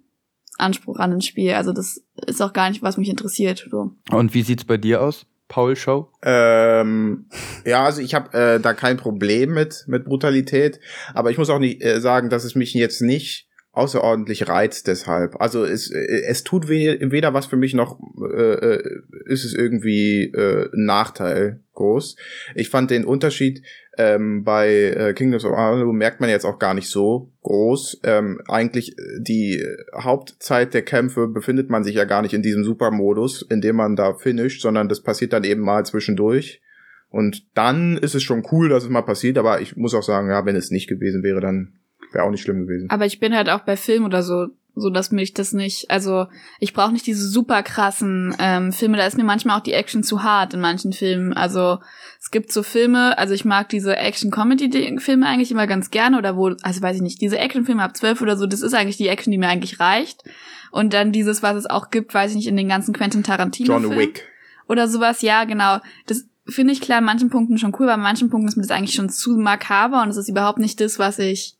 Anspruch 0.59 0.97
an 0.97 1.13
ein 1.13 1.21
Spiel. 1.21 1.53
Also 1.53 1.73
das 1.73 2.03
ist 2.27 2.41
auch 2.41 2.53
gar 2.53 2.69
nicht, 2.69 2.81
was 2.81 2.97
mich 2.97 3.09
interessiert. 3.09 3.67
So. 3.69 3.91
Und 4.11 4.33
wie 4.33 4.43
sieht's 4.43 4.65
bei 4.65 4.77
dir 4.77 5.01
aus, 5.01 5.25
Paul 5.47 5.75
Show? 5.75 6.11
Ähm, 6.23 7.25
ja, 7.65 7.85
also 7.85 8.01
ich 8.01 8.13
habe 8.13 8.37
äh, 8.37 8.59
da 8.59 8.73
kein 8.73 8.97
Problem 8.97 9.53
mit 9.53 9.85
mit 9.87 10.05
Brutalität, 10.05 10.79
aber 11.13 11.31
ich 11.31 11.37
muss 11.37 11.49
auch 11.49 11.59
nicht 11.59 11.83
äh, 11.83 11.99
sagen, 11.99 12.29
dass 12.29 12.43
es 12.43 12.55
mich 12.55 12.73
jetzt 12.73 13.01
nicht 13.01 13.49
außerordentlich 13.71 14.47
reizt 14.47 14.87
deshalb. 14.87 15.39
Also 15.39 15.63
es 15.63 15.91
äh, 15.91 16.23
es 16.27 16.43
tut 16.43 16.67
we 16.67 16.97
weder 17.01 17.33
was 17.33 17.45
für 17.45 17.57
mich 17.57 17.73
noch 17.73 17.99
äh, 18.21 18.53
äh, 18.53 19.01
ist 19.25 19.45
es 19.45 19.53
irgendwie 19.53 20.25
äh, 20.25 20.69
ein 20.73 20.85
Nachteil 20.85 21.61
groß. 21.73 22.15
Ich 22.55 22.69
fand 22.69 22.91
den 22.91 23.05
Unterschied 23.05 23.63
ähm, 23.99 24.45
bei 24.45 24.69
äh, 24.69 25.13
Kingdoms 25.13 25.43
of 25.43 25.51
Amalur 25.51 25.93
merkt 25.93 26.21
man 26.21 26.29
jetzt 26.29 26.45
auch 26.45 26.57
gar 26.57 26.73
nicht 26.73 26.87
so 26.87 27.33
groß. 27.43 27.99
Ähm, 28.03 28.41
eigentlich 28.47 28.97
äh, 28.97 29.19
die 29.19 29.61
Hauptzeit 29.93 30.73
der 30.73 30.83
Kämpfe 30.83 31.27
befindet 31.27 31.69
man 31.69 31.83
sich 31.83 31.95
ja 31.95 32.05
gar 32.05 32.21
nicht 32.21 32.33
in 32.33 32.41
diesem 32.41 32.63
Supermodus, 32.63 33.41
in 33.41 33.59
dem 33.59 33.75
man 33.75 33.97
da 33.97 34.13
finisht, 34.13 34.61
sondern 34.61 34.87
das 34.87 35.03
passiert 35.03 35.33
dann 35.33 35.43
eben 35.43 35.61
mal 35.61 35.85
zwischendurch. 35.85 36.61
Und 37.09 37.45
dann 37.57 37.97
ist 37.97 38.15
es 38.15 38.23
schon 38.23 38.47
cool, 38.53 38.69
dass 38.69 38.83
es 38.83 38.89
mal 38.89 39.01
passiert, 39.01 39.37
aber 39.37 39.59
ich 39.59 39.75
muss 39.75 39.93
auch 39.93 40.03
sagen, 40.03 40.29
ja, 40.29 40.45
wenn 40.45 40.55
es 40.55 40.71
nicht 40.71 40.87
gewesen 40.87 41.21
wäre, 41.21 41.41
dann 41.41 41.73
wäre 42.13 42.23
auch 42.23 42.31
nicht 42.31 42.41
schlimm 42.41 42.67
gewesen. 42.67 42.89
Aber 42.89 43.05
ich 43.05 43.19
bin 43.19 43.35
halt 43.35 43.49
auch 43.49 43.65
bei 43.65 43.75
Film 43.75 44.05
oder 44.05 44.23
so, 44.23 44.47
so 44.79 44.89
dass 44.89 45.11
mich 45.11 45.33
das 45.33 45.53
nicht, 45.53 45.89
also 45.89 46.27
ich 46.59 46.73
brauche 46.73 46.91
nicht 46.91 47.05
diese 47.07 47.27
super 47.27 47.63
krassen 47.63 48.35
ähm, 48.39 48.71
Filme, 48.71 48.97
da 48.97 49.05
ist 49.05 49.17
mir 49.17 49.23
manchmal 49.23 49.57
auch 49.57 49.63
die 49.63 49.73
Action 49.73 50.03
zu 50.03 50.23
hart 50.23 50.53
in 50.53 50.59
manchen 50.59 50.93
Filmen. 50.93 51.33
Also 51.33 51.79
es 52.19 52.31
gibt 52.31 52.51
so 52.51 52.63
Filme, 52.63 53.17
also 53.17 53.33
ich 53.33 53.45
mag 53.45 53.69
diese 53.69 53.95
Action-Comedy-Filme 53.95 55.25
eigentlich 55.25 55.51
immer 55.51 55.67
ganz 55.67 55.91
gerne 55.91 56.17
oder 56.17 56.35
wo, 56.35 56.55
also 56.61 56.81
weiß 56.81 56.97
ich 56.97 57.01
nicht, 57.01 57.21
diese 57.21 57.37
Action-Filme 57.37 57.83
ab 57.83 57.95
zwölf 57.95 58.21
oder 58.21 58.37
so, 58.37 58.45
das 58.45 58.61
ist 58.61 58.73
eigentlich 58.73 58.97
die 58.97 59.07
Action, 59.07 59.31
die 59.31 59.37
mir 59.37 59.49
eigentlich 59.49 59.79
reicht. 59.79 60.23
Und 60.71 60.93
dann 60.93 61.11
dieses, 61.11 61.41
was 61.41 61.55
es 61.55 61.65
auch 61.65 61.89
gibt, 61.89 62.13
weiß 62.13 62.31
ich 62.31 62.37
nicht, 62.37 62.47
in 62.47 62.57
den 62.57 62.69
ganzen 62.69 62.93
Quentin 62.93 63.23
Tarantino-Filmen. 63.23 63.89
John 63.89 63.99
Wick. 63.99 64.27
oder 64.67 64.87
sowas, 64.87 65.21
ja, 65.21 65.45
genau. 65.45 65.79
Das 66.05 66.25
finde 66.47 66.73
ich 66.73 66.81
klar 66.81 66.99
in 66.99 67.05
manchen 67.05 67.29
Punkten 67.29 67.57
schon 67.57 67.75
cool, 67.79 67.87
aber 67.87 67.95
in 67.95 68.01
manchen 68.01 68.29
Punkten 68.29 68.47
ist 68.47 68.55
mir 68.55 68.63
das 68.63 68.71
eigentlich 68.71 68.95
schon 68.95 69.09
zu 69.09 69.37
makaber 69.37 70.01
und 70.03 70.09
es 70.09 70.17
ist 70.17 70.29
überhaupt 70.29 70.59
nicht 70.59 70.79
das, 70.79 70.99
was 70.99 71.19
ich 71.19 71.55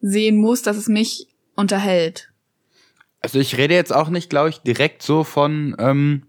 sehen 0.00 0.36
muss, 0.36 0.62
dass 0.62 0.76
es 0.76 0.88
mich 0.88 1.28
unterhält. 1.54 2.30
Also 3.24 3.38
ich 3.38 3.56
rede 3.56 3.72
jetzt 3.72 3.94
auch 3.94 4.10
nicht, 4.10 4.28
glaube 4.28 4.50
ich, 4.50 4.58
direkt 4.58 5.00
so 5.00 5.24
von 5.24 5.74
ähm, 5.78 6.24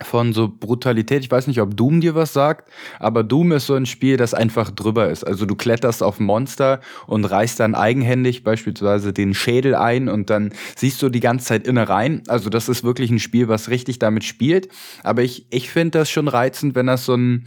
von 0.00 0.32
so 0.32 0.48
Brutalität. 0.48 1.22
Ich 1.22 1.30
weiß 1.30 1.46
nicht, 1.46 1.60
ob 1.60 1.76
Doom 1.76 2.00
dir 2.00 2.14
was 2.14 2.32
sagt, 2.32 2.70
aber 2.98 3.22
Doom 3.22 3.52
ist 3.52 3.66
so 3.66 3.74
ein 3.74 3.84
Spiel, 3.84 4.16
das 4.16 4.32
einfach 4.32 4.70
drüber 4.70 5.10
ist. 5.10 5.24
Also 5.24 5.44
du 5.44 5.54
kletterst 5.54 6.02
auf 6.02 6.20
Monster 6.20 6.80
und 7.06 7.26
reißt 7.26 7.60
dann 7.60 7.74
eigenhändig 7.74 8.44
beispielsweise 8.44 9.12
den 9.12 9.34
Schädel 9.34 9.74
ein 9.74 10.08
und 10.08 10.30
dann 10.30 10.54
siehst 10.74 11.02
du 11.02 11.10
die 11.10 11.20
ganze 11.20 11.44
Zeit 11.48 11.66
Innereien. 11.66 12.22
Also 12.28 12.48
das 12.48 12.70
ist 12.70 12.82
wirklich 12.82 13.10
ein 13.10 13.20
Spiel, 13.20 13.48
was 13.48 13.68
richtig 13.68 13.98
damit 13.98 14.24
spielt. 14.24 14.68
Aber 15.02 15.22
ich, 15.22 15.46
ich 15.50 15.68
finde 15.68 15.98
das 15.98 16.10
schon 16.10 16.28
reizend, 16.28 16.74
wenn 16.74 16.86
das 16.86 17.04
so 17.04 17.14
ein 17.14 17.46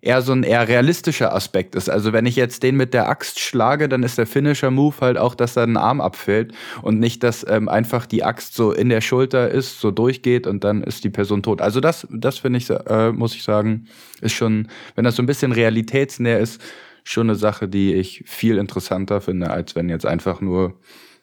eher 0.00 0.22
so 0.22 0.32
ein 0.32 0.42
eher 0.42 0.68
realistischer 0.68 1.34
Aspekt 1.34 1.74
ist. 1.74 1.88
Also 1.88 2.12
wenn 2.12 2.26
ich 2.26 2.36
jetzt 2.36 2.62
den 2.62 2.76
mit 2.76 2.94
der 2.94 3.08
Axt 3.08 3.40
schlage, 3.40 3.88
dann 3.88 4.02
ist 4.02 4.18
der 4.18 4.26
Finisher-Move 4.26 4.96
halt 5.00 5.18
auch, 5.18 5.34
dass 5.34 5.54
da 5.54 5.64
ein 5.64 5.76
Arm 5.76 6.00
abfällt 6.00 6.52
und 6.82 6.98
nicht, 6.98 7.22
dass 7.22 7.44
ähm, 7.48 7.68
einfach 7.68 8.06
die 8.06 8.24
Axt 8.24 8.54
so 8.54 8.72
in 8.72 8.88
der 8.88 9.00
Schulter 9.00 9.50
ist, 9.50 9.80
so 9.80 9.90
durchgeht 9.90 10.46
und 10.46 10.64
dann 10.64 10.82
ist 10.82 11.04
die 11.04 11.10
Person 11.10 11.42
tot. 11.42 11.60
Also 11.60 11.80
das, 11.80 12.06
das 12.10 12.38
finde 12.38 12.58
ich, 12.58 12.70
äh, 12.70 13.12
muss 13.12 13.34
ich 13.34 13.42
sagen, 13.42 13.86
ist 14.20 14.32
schon, 14.32 14.68
wenn 14.94 15.04
das 15.04 15.16
so 15.16 15.22
ein 15.22 15.26
bisschen 15.26 15.52
realitätsnäher 15.52 16.38
ist, 16.38 16.60
schon 17.04 17.28
eine 17.28 17.36
Sache, 17.36 17.68
die 17.68 17.94
ich 17.94 18.22
viel 18.26 18.58
interessanter 18.58 19.20
finde, 19.20 19.50
als 19.50 19.74
wenn 19.74 19.88
jetzt 19.88 20.06
einfach 20.06 20.40
nur 20.40 20.78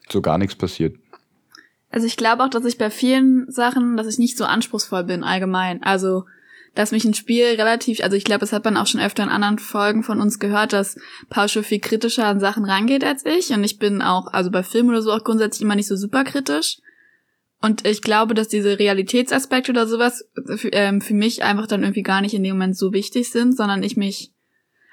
so 0.08 0.20
gar 0.20 0.36
nichts 0.36 0.56
passiert. 0.56 0.96
Also 1.90 2.06
ich 2.06 2.16
glaube 2.16 2.44
auch, 2.44 2.50
dass 2.50 2.64
ich 2.64 2.78
bei 2.78 2.90
vielen 2.90 3.50
Sachen, 3.50 3.96
dass 3.96 4.06
ich 4.06 4.18
nicht 4.18 4.36
so 4.36 4.44
anspruchsvoll 4.44 5.04
bin 5.04 5.22
allgemein. 5.22 5.82
Also 5.82 6.24
dass 6.76 6.92
mich 6.92 7.04
ein 7.04 7.14
Spiel 7.14 7.46
relativ, 7.46 8.00
also 8.02 8.16
ich 8.16 8.24
glaube, 8.24 8.40
das 8.40 8.52
hat 8.52 8.64
man 8.64 8.76
auch 8.76 8.86
schon 8.86 9.00
öfter 9.00 9.22
in 9.22 9.30
anderen 9.30 9.58
Folgen 9.58 10.02
von 10.02 10.20
uns 10.20 10.38
gehört, 10.38 10.72
dass 10.72 10.96
Paul 11.30 11.48
schon 11.48 11.64
viel 11.64 11.80
kritischer 11.80 12.26
an 12.26 12.38
Sachen 12.38 12.64
rangeht 12.64 13.02
als 13.02 13.24
ich. 13.24 13.50
Und 13.50 13.64
ich 13.64 13.78
bin 13.78 14.02
auch, 14.02 14.28
also 14.32 14.50
bei 14.50 14.62
Filmen 14.62 14.90
oder 14.90 15.02
so 15.02 15.10
auch 15.10 15.24
grundsätzlich 15.24 15.62
immer 15.62 15.74
nicht 15.74 15.88
so 15.88 15.96
super 15.96 16.22
kritisch. 16.22 16.76
Und 17.62 17.86
ich 17.86 18.02
glaube, 18.02 18.34
dass 18.34 18.48
diese 18.48 18.78
Realitätsaspekte 18.78 19.72
oder 19.72 19.86
sowas 19.86 20.28
für, 20.56 20.68
ähm, 20.68 21.00
für 21.00 21.14
mich 21.14 21.42
einfach 21.42 21.66
dann 21.66 21.82
irgendwie 21.82 22.02
gar 22.02 22.20
nicht 22.20 22.34
in 22.34 22.42
dem 22.42 22.52
Moment 22.52 22.76
so 22.76 22.92
wichtig 22.92 23.30
sind, 23.30 23.56
sondern 23.56 23.82
ich 23.82 23.96
mich 23.96 24.32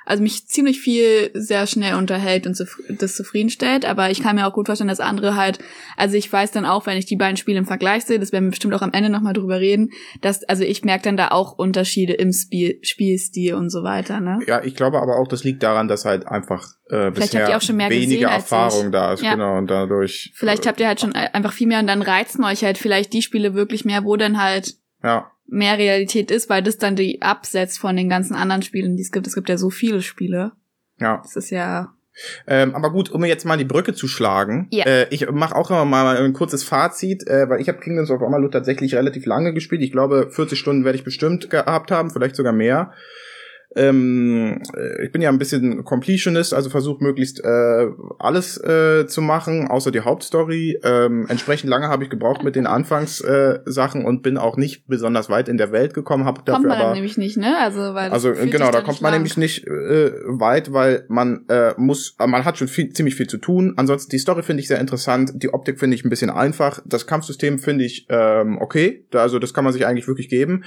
also 0.06 0.24
mich 0.24 0.48
ziemlich 0.48 0.80
viel 0.80 1.32
sehr 1.34 1.68
schnell 1.68 1.96
unterhält 1.96 2.46
und 2.48 2.58
das 2.90 3.16
zufriedenstellt, 3.16 3.86
aber 3.86 4.12
ich 4.12 4.22
kann 4.22 4.36
mir 4.36 4.48
auch 4.48 4.54
gut 4.54 4.68
vorstellen, 4.68 4.88
dass 4.88 5.00
andere 5.00 5.36
halt, 5.36 5.60
also 5.98 6.16
ich 6.16 6.32
weiß 6.32 6.52
dann 6.52 6.66
auch, 6.66 6.86
wenn 6.86 6.98
ich 6.98 7.06
die 7.06 7.16
beiden 7.16 7.38
Spiele 7.38 7.58
im 7.60 7.66
Vergleich 7.66 8.06
sehe, 8.06 8.20
das 8.20 8.32
werden 8.32 8.46
wir 8.46 8.52
bestimmt 8.52 8.74
auch 8.74 8.82
am 8.82 8.94
Ende 8.94 9.10
nochmal 9.10 9.34
drüber 9.34 9.60
reden, 9.60 9.90
dass, 10.22 10.44
also 10.44 10.64
ich 10.64 10.84
merke 10.84 11.04
dann 11.04 11.18
da 11.18 11.30
auch 11.30 11.58
Unterschiede 11.58 12.14
im 12.14 12.34
Spiel, 12.34 12.80
Spielstil 12.82 13.56
und 13.56 13.70
so 13.70 13.84
weiter, 13.84 14.20
ne? 14.20 14.40
Ja, 14.48 14.64
ich 14.64 14.76
glaube 14.76 15.02
aber 15.02 15.18
auch, 15.18 15.28
das 15.28 15.44
liegt 15.44 15.64
daran, 15.64 15.88
dass 15.88 16.06
halt 16.06 16.28
einfach 16.28 16.68
äh, 16.90 17.12
bisher 17.12 17.48
weniger 17.48 18.30
Erfahrung 18.30 18.92
da 18.92 19.14
ist, 19.14 19.24
ja. 19.24 19.34
genau, 19.34 19.58
und 19.58 19.70
dadurch. 19.70 20.32
Vielleicht 20.36 20.66
äh, 20.66 20.70
habt 20.70 20.80
ihr 20.80 20.88
halt 20.88 21.00
schon 21.00 21.14
einfach 21.14 21.54
viel 21.54 21.68
mehr 21.68 21.80
und 21.80 21.88
dann 21.88 22.02
reizen 22.02 22.44
euch 22.44 22.64
halt 22.64 22.78
vielleicht 22.78 23.14
die 23.14 23.22
Spiele 23.22 23.54
wirklich 23.54 23.86
mehr, 23.86 24.04
wo 24.04 24.16
dann 24.16 24.42
halt 24.42 24.76
ja 25.04 25.33
mehr 25.48 25.78
Realität 25.78 26.32
ist, 26.32 26.50
weil 26.50 26.64
das 26.64 26.78
dann 26.78 26.96
die 26.96 27.22
absetzt 27.22 27.80
von 27.80 27.96
den 27.96 28.10
ganzen 28.10 28.36
anderen 28.36 28.62
Spielen, 28.62 28.96
die 28.96 29.04
es 29.04 29.12
gibt. 29.12 29.28
Es 29.28 29.36
gibt 29.36 29.50
ja 29.50 29.58
so 29.58 29.70
viele 29.70 30.02
Spiele. 30.02 30.54
Ja. 31.00 31.22
Das 31.24 31.36
ist 31.36 31.50
ja. 31.50 31.94
Ähm, 32.46 32.76
aber 32.76 32.92
gut, 32.92 33.10
um 33.12 33.26
jetzt 33.26 33.46
mal 33.46 33.58
die 33.58 33.66
Brücke 33.66 33.94
zu 33.94 34.08
schlagen, 34.08 34.68
ja. 34.72 34.86
äh, 34.86 35.08
ich 35.10 35.30
mache 35.32 35.56
auch 35.56 35.70
noch 35.70 35.84
mal 35.86 36.16
ein 36.18 36.34
kurzes 36.34 36.64
Fazit, 36.64 37.28
äh, 37.28 37.50
weil 37.50 37.60
ich 37.60 37.68
habe 37.68 37.80
Kingdoms 37.80 38.12
of 38.12 38.22
Amalur 38.22 38.52
tatsächlich 38.52 38.94
relativ 38.94 39.26
lange 39.26 39.54
gespielt. 39.54 39.82
Ich 39.82 39.92
glaube, 39.92 40.30
40 40.30 40.60
Stunden 40.60 40.86
werde 40.86 40.98
ich 40.98 41.04
bestimmt 41.04 41.50
gehabt 41.50 41.90
haben, 41.90 42.12
vielleicht 42.12 42.36
sogar 42.36 42.54
mehr. 42.54 42.94
Ähm, 43.76 44.62
äh, 44.76 45.06
ich 45.06 45.12
bin 45.12 45.22
ja 45.22 45.30
ein 45.30 45.38
bisschen 45.38 45.84
Completionist, 45.84 46.54
also 46.54 46.70
versuche 46.70 47.04
möglichst 47.04 47.44
äh, 47.44 47.88
alles 48.20 48.58
äh, 48.58 49.08
zu 49.08 49.22
machen, 49.22 49.68
außer 49.68 49.92
die 49.92 50.02
Hauptstory. 50.02 50.80
Ähm, 50.84 51.26
entsprechend 51.28 51.70
lange 51.70 51.88
habe 51.88 52.04
ich 52.04 52.10
gebraucht 52.10 52.44
mit 52.44 52.56
den 52.56 52.68
Anfangssachen 52.68 54.02
äh, 54.02 54.06
und 54.06 54.22
bin 54.22 54.38
auch 54.38 54.58
nicht 54.58 54.88
besonders 54.88 55.30
weit 55.30 55.50
in 55.50 55.58
der 55.58 55.72
Welt 55.72 55.94
gekommen. 55.94 56.26
Hab 56.26 56.46
dafür 56.46 56.54
kommt 56.54 56.68
man 56.68 56.80
aber, 56.80 56.94
nämlich 56.94 57.18
nicht, 57.18 57.38
ne? 57.38 57.58
Also, 57.60 57.82
weil 57.94 58.12
also 58.12 58.32
genau, 58.34 58.72
da 58.72 58.82
kommt 58.82 59.02
man 59.02 59.12
lang. 59.12 59.22
nämlich 59.22 59.38
nicht 59.38 59.68
äh, 59.68 60.12
weit, 60.28 60.72
weil 60.72 61.06
man 61.10 61.46
äh, 61.50 61.74
muss, 61.78 62.16
äh, 62.20 62.28
man 62.28 62.46
hat 62.46 62.58
schon 62.58 62.68
viel, 62.68 62.92
ziemlich 62.94 63.16
viel 63.16 63.28
zu 63.28 63.38
tun. 63.38 63.74
Ansonsten 63.78 64.12
die 64.12 64.20
Story 64.20 64.44
finde 64.44 64.62
ich 64.62 64.68
sehr 64.68 64.80
interessant, 64.80 65.32
die 65.36 65.54
Optik 65.54 65.80
finde 65.80 65.96
ich 65.96 66.06
ein 66.06 66.10
bisschen 66.10 66.30
einfach, 66.30 66.80
das 66.86 67.08
Kampfsystem 67.08 67.60
finde 67.60 67.86
ich 67.86 68.06
ähm, 68.10 68.58
okay, 68.60 69.06
also 69.14 69.40
das 69.40 69.54
kann 69.54 69.64
man 69.64 69.74
sich 69.74 69.86
eigentlich 69.86 70.08
wirklich 70.08 70.30
geben. 70.30 70.64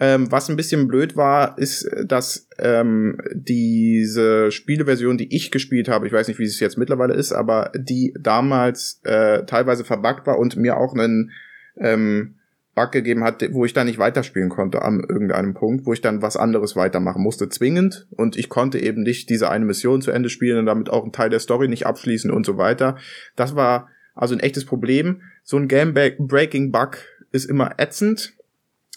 Ähm, 0.00 0.30
was 0.32 0.48
ein 0.48 0.56
bisschen 0.56 0.88
blöd 0.88 1.16
war, 1.16 1.58
ist, 1.58 1.88
dass 2.04 2.45
ähm, 2.58 3.18
diese 3.32 4.50
Spieleversion, 4.50 5.18
die 5.18 5.34
ich 5.34 5.50
gespielt 5.50 5.88
habe, 5.88 6.06
ich 6.06 6.12
weiß 6.12 6.28
nicht, 6.28 6.38
wie 6.38 6.44
es 6.44 6.60
jetzt 6.60 6.78
mittlerweile 6.78 7.14
ist, 7.14 7.32
aber 7.32 7.70
die 7.74 8.14
damals 8.18 9.00
äh, 9.04 9.44
teilweise 9.44 9.84
verbuggt 9.84 10.26
war 10.26 10.38
und 10.38 10.56
mir 10.56 10.76
auch 10.76 10.94
einen 10.94 11.32
ähm, 11.78 12.36
Bug 12.76 12.92
gegeben 12.92 13.24
hat, 13.24 13.42
wo 13.52 13.64
ich 13.64 13.72
dann 13.72 13.86
nicht 13.86 13.98
weiterspielen 13.98 14.50
konnte 14.50 14.82
an 14.82 15.00
irgendeinem 15.00 15.54
Punkt, 15.54 15.86
wo 15.86 15.94
ich 15.94 16.02
dann 16.02 16.20
was 16.20 16.36
anderes 16.36 16.76
weitermachen 16.76 17.22
musste, 17.22 17.48
zwingend. 17.48 18.06
Und 18.10 18.36
ich 18.36 18.50
konnte 18.50 18.78
eben 18.78 19.02
nicht 19.02 19.30
diese 19.30 19.50
eine 19.50 19.64
Mission 19.64 20.02
zu 20.02 20.10
Ende 20.10 20.28
spielen 20.28 20.58
und 20.58 20.66
damit 20.66 20.90
auch 20.90 21.02
einen 21.02 21.12
Teil 21.12 21.30
der 21.30 21.40
Story 21.40 21.68
nicht 21.68 21.86
abschließen 21.86 22.30
und 22.30 22.44
so 22.44 22.58
weiter. 22.58 22.98
Das 23.34 23.56
war 23.56 23.88
also 24.14 24.34
ein 24.34 24.40
echtes 24.40 24.66
Problem. 24.66 25.22
So 25.42 25.56
ein 25.56 25.68
Game-Breaking-Bug 25.68 26.98
ist 27.32 27.46
immer 27.46 27.78
ätzend 27.78 28.34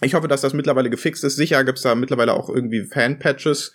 ich 0.01 0.13
hoffe, 0.13 0.27
dass 0.27 0.41
das 0.41 0.53
mittlerweile 0.53 0.89
gefixt 0.89 1.23
ist. 1.23 1.35
Sicher 1.35 1.63
gibt's 1.63 1.81
da 1.81 1.95
mittlerweile 1.95 2.33
auch 2.33 2.49
irgendwie 2.49 2.85
Fan-Patches. 2.85 3.73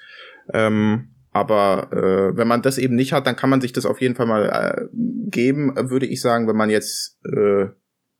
Ähm, 0.53 1.09
aber 1.33 1.89
äh, 1.93 2.37
wenn 2.37 2.47
man 2.47 2.63
das 2.63 2.79
eben 2.79 2.95
nicht 2.95 3.13
hat, 3.13 3.27
dann 3.27 3.37
kann 3.37 3.51
man 3.51 3.61
sich 3.61 3.73
das 3.73 3.87
auf 3.87 4.01
jeden 4.01 4.15
Fall 4.15 4.27
mal 4.27 4.45
äh, 4.47 4.87
geben, 5.31 5.75
würde 5.91 6.07
ich 6.07 6.21
sagen, 6.21 6.47
wenn 6.47 6.57
man 6.57 6.71
jetzt, 6.71 7.19
äh, 7.25 7.67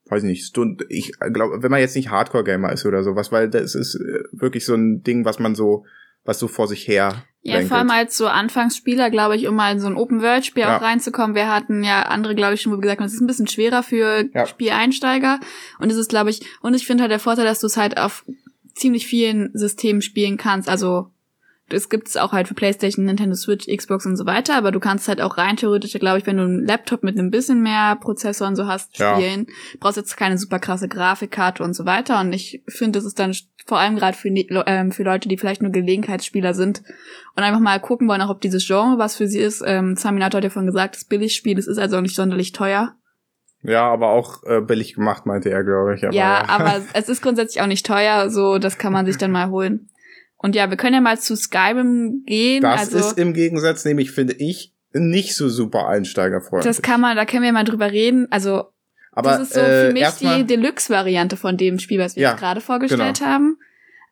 weiß 0.07 0.25
ich 0.25 0.29
nicht, 0.29 0.45
Stund, 0.45 0.85
ich 0.89 1.13
glaube, 1.33 1.63
wenn 1.63 1.71
man 1.71 1.81
jetzt 1.81 1.95
nicht 1.95 2.11
Hardcore-Gamer 2.11 2.73
ist 2.73 2.85
oder 2.87 3.05
sowas, 3.05 3.31
weil 3.31 3.49
das 3.49 3.77
ist 3.77 3.95
äh, 3.95 4.25
wirklich 4.33 4.65
so 4.65 4.75
ein 4.75 5.03
Ding, 5.05 5.25
was 5.25 5.39
man 5.39 5.55
so, 5.55 5.85
was 6.25 6.41
so 6.41 6.49
vor 6.49 6.67
sich 6.67 6.89
her 6.89 7.25
ja, 7.47 7.61
vor 7.63 7.77
allem 7.77 7.91
als 7.91 8.17
so 8.17 8.27
Anfangsspieler, 8.27 9.11
glaube 9.11 9.37
ich, 9.37 9.47
um 9.47 9.55
mal 9.55 9.71
in 9.73 9.79
so 9.81 9.87
ein 9.87 9.97
Open-World-Spiel 9.97 10.63
Ja. 10.63 10.77
auch 10.79 10.83
reinzukommen. 10.83 11.37
Wir 11.37 11.53
hatten 11.53 11.85
ja 11.85 12.03
andere, 12.03 12.35
glaube 12.35 12.55
ich, 12.55 12.63
schon 12.63 12.81
gesagt, 12.81 13.01
es 13.03 13.13
ist 13.15 13.21
ein 13.21 13.27
bisschen 13.27 13.47
schwerer 13.49 13.83
für 13.83 14.25
Ja. 14.33 14.47
Spieleinsteiger. 14.47 15.41
Und 15.79 15.91
es 15.93 15.97
ist, 15.99 16.09
glaube 16.09 16.31
ich, 16.31 16.41
und 16.63 16.75
ich 16.75 16.87
finde 16.87 17.03
halt 17.03 17.13
der 17.13 17.21
Vorteil, 17.21 17.45
dass 17.45 17.61
du 17.61 17.67
es 17.67 17.77
halt 17.77 17.99
auf 17.99 18.25
ziemlich 18.75 19.07
vielen 19.07 19.51
Systemen 19.55 20.03
spielen 20.03 20.37
kannst. 20.37 20.69
Also 20.69 21.11
es 21.71 21.89
gibt 21.89 22.09
es 22.09 22.17
auch 22.17 22.33
halt 22.33 22.47
für 22.49 22.55
PlayStation, 22.55 23.05
Nintendo 23.07 23.35
Switch, 23.37 23.67
Xbox 23.67 24.05
und 24.05 24.17
so 24.17 24.27
weiter, 24.27 24.55
aber 24.57 24.71
du 24.71 24.81
kannst 24.81 25.09
halt 25.09 25.21
auch 25.21 25.39
rein 25.39 25.57
theoretisch, 25.57 25.93
glaube 25.95 26.19
ich, 26.19 26.27
wenn 26.27 26.37
du 26.37 26.43
einen 26.43 26.67
Laptop 26.67 27.03
mit 27.03 27.19
einem 27.19 27.31
bisschen 27.31 27.63
mehr 27.63 27.97
Prozessor 27.97 28.47
und 28.49 28.57
so 28.57 28.67
hast, 28.67 28.99
Ja. 28.99 29.15
spielen. 29.17 29.47
Brauchst 29.81 29.97
jetzt 29.97 30.17
keine 30.17 30.37
super 30.39 30.59
krasse 30.59 30.89
Grafikkarte 30.89 31.63
und 31.63 31.75
so 31.75 31.87
weiter. 31.87 32.21
Und 32.21 32.33
ich 32.33 32.63
finde, 32.69 32.99
das 32.99 33.05
ist 33.07 33.19
dann 33.19 33.35
vor 33.65 33.79
allem 33.79 33.97
gerade 33.97 34.17
für, 34.17 34.29
ähm, 34.29 34.93
für 34.93 35.03
Leute, 35.03 35.29
die 35.29 35.39
vielleicht 35.39 35.63
nur 35.63 35.73
Gelegenheitsspieler 35.73 36.55
sind 36.55 36.83
und 37.35 37.43
einfach 37.43 37.61
mal 37.61 37.81
gucken 37.81 38.09
wollen, 38.09 38.21
auch 38.21 38.31
ob 38.31 38.41
dieses 38.41 38.67
Genre 38.67 38.99
was 38.99 39.17
für 39.17 39.27
sie 39.27 39.41
ist. 39.41 39.63
Ähm, 39.67 39.97
Saminat 39.97 40.35
hat 40.35 40.45
ja 40.45 40.51
vorhin 40.51 40.67
gesagt, 40.67 40.97
das 40.97 41.05
Billigspiel, 41.05 41.55
das 41.57 41.67
ist 41.67 41.79
also 41.79 41.97
auch 41.97 42.03
nicht 42.03 42.17
sonderlich 42.17 42.53
teuer. 42.53 42.95
Ja, 43.63 43.91
aber 43.91 44.11
auch 44.11 44.45
äh, 44.45 44.61
billig 44.61 44.95
gemacht, 44.95 45.25
meinte 45.25 45.51
er, 45.51 45.65
glaube 45.65 45.95
ich. 45.95 46.05
Aber, 46.05 46.15
ja, 46.15 46.47
aber 46.49 46.83
es 46.93 47.09
ist 47.09 47.23
grundsätzlich 47.23 47.63
auch 47.63 47.67
nicht 47.67 47.87
teuer, 47.87 48.29
so 48.29 48.59
das 48.59 48.77
kann 48.77 48.93
man 48.93 49.07
sich 49.07 49.17
dann 49.17 49.33
mal 49.33 49.49
holen. 49.49 49.89
Und 50.37 50.55
ja, 50.55 50.69
wir 50.69 50.77
können 50.77 50.93
ja 50.93 51.01
mal 51.01 51.19
zu 51.19 51.35
Skyrim 51.35 52.25
gehen. 52.27 52.63
Das 52.63 52.93
also, 52.93 52.99
ist 52.99 53.19
im 53.19 53.33
Gegensatz, 53.33 53.87
nämlich 53.87 54.11
finde 54.11 54.35
ich, 54.35 54.75
nicht 54.93 55.35
so 55.35 55.49
super 55.49 55.89
einsteigerfreundlich. 55.89 56.69
das 56.69 56.83
kann 56.83 57.01
man, 57.01 57.17
da 57.17 57.25
können 57.25 57.43
wir 57.43 57.53
mal 57.53 57.65
drüber 57.65 57.91
reden. 57.91 58.29
Also 58.31 58.65
aber 59.15 59.31
das 59.31 59.41
ist 59.49 59.55
so 59.55 59.61
äh, 59.61 59.87
für 59.89 59.93
mich 59.93 60.03
erstmal- 60.03 60.39
die 60.39 60.45
Deluxe-Variante 60.47 61.37
von 61.37 61.57
dem 61.57 61.79
Spiel, 61.79 61.99
was 62.01 62.17
wir 62.17 62.23
Ja, 62.25 62.31
jetzt 62.31 62.41
gerade 62.41 62.61
vorgestellt 62.61 63.19
genau. 63.19 63.31
haben. 63.31 63.59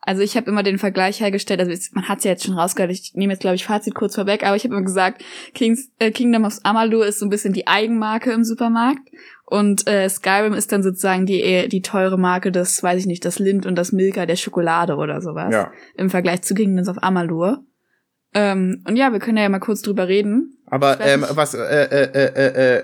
Also 0.05 0.23
ich 0.23 0.37
habe 0.37 0.51
immer 0.51 0.65
den 0.65 0.79
Vergleich 0.79 1.21
hergestellt, 1.21 1.61
also 1.61 1.71
es- 1.71 1.93
man 1.93 2.09
hat's 2.09 2.25
ja 2.25 2.33
jetzt 2.33 2.45
schon 2.45 2.55
rausgehört, 2.59 2.91
ich 2.91 3.13
nehme 3.15 3.33
jetzt 3.35 3.41
glaube 3.41 3.55
ich 3.55 3.65
Fazit 3.65 3.95
kurz 3.95 4.17
vorweg, 4.17 4.45
aber 4.45 4.57
ich 4.57 4.65
habe 4.65 4.75
immer 4.75 4.85
gesagt, 4.85 5.23
Kings, 5.55 5.91
äh, 6.01 6.11
Kingdom 6.11 6.45
of 6.45 6.59
Amalur 6.65 7.07
ist 7.07 7.21
so 7.21 7.27
ein 7.27 7.31
bisschen 7.31 7.53
die 7.53 7.69
Eigenmarke 7.69 8.33
im 8.33 8.43
Supermarkt 8.43 9.09
und 9.47 9.87
äh, 9.87 10.09
Skyrim 10.09 10.55
ist 10.55 10.73
dann 10.73 10.83
sozusagen 10.83 11.25
die 11.27 11.41
äh, 11.43 11.69
die 11.69 11.83
teure 11.83 12.19
Marke 12.19 12.51
des, 12.51 12.83
weiß 12.83 12.99
ich 12.99 13.07
nicht, 13.07 13.25
das 13.25 13.39
Lind 13.39 13.65
und 13.65 13.77
das 13.77 13.93
Milka 13.93 14.27
der 14.27 14.35
Schokolade 14.37 14.97
oder 14.97 15.21
sowas 15.21 15.53
Ja. 15.53 15.71
im 15.97 16.11
Vergleich 16.11 16.43
zu 16.43 16.55
Kingdoms 16.55 16.89
of 16.89 16.97
Amalur. 17.01 17.65
Ähm, 18.35 18.83
und 18.89 18.97
ja, 18.97 19.13
wir 19.13 19.19
können 19.21 19.37
ja 19.37 19.49
mal 19.49 19.59
kurz 19.61 19.83
drüber 19.83 20.09
reden. 20.09 20.57
Aber 20.73 20.99
ähm, 21.03 21.27
was, 21.29 21.53
äh, 21.53 21.59
äh, 21.61 22.09
äh, 22.15 22.77
äh, 22.79 22.83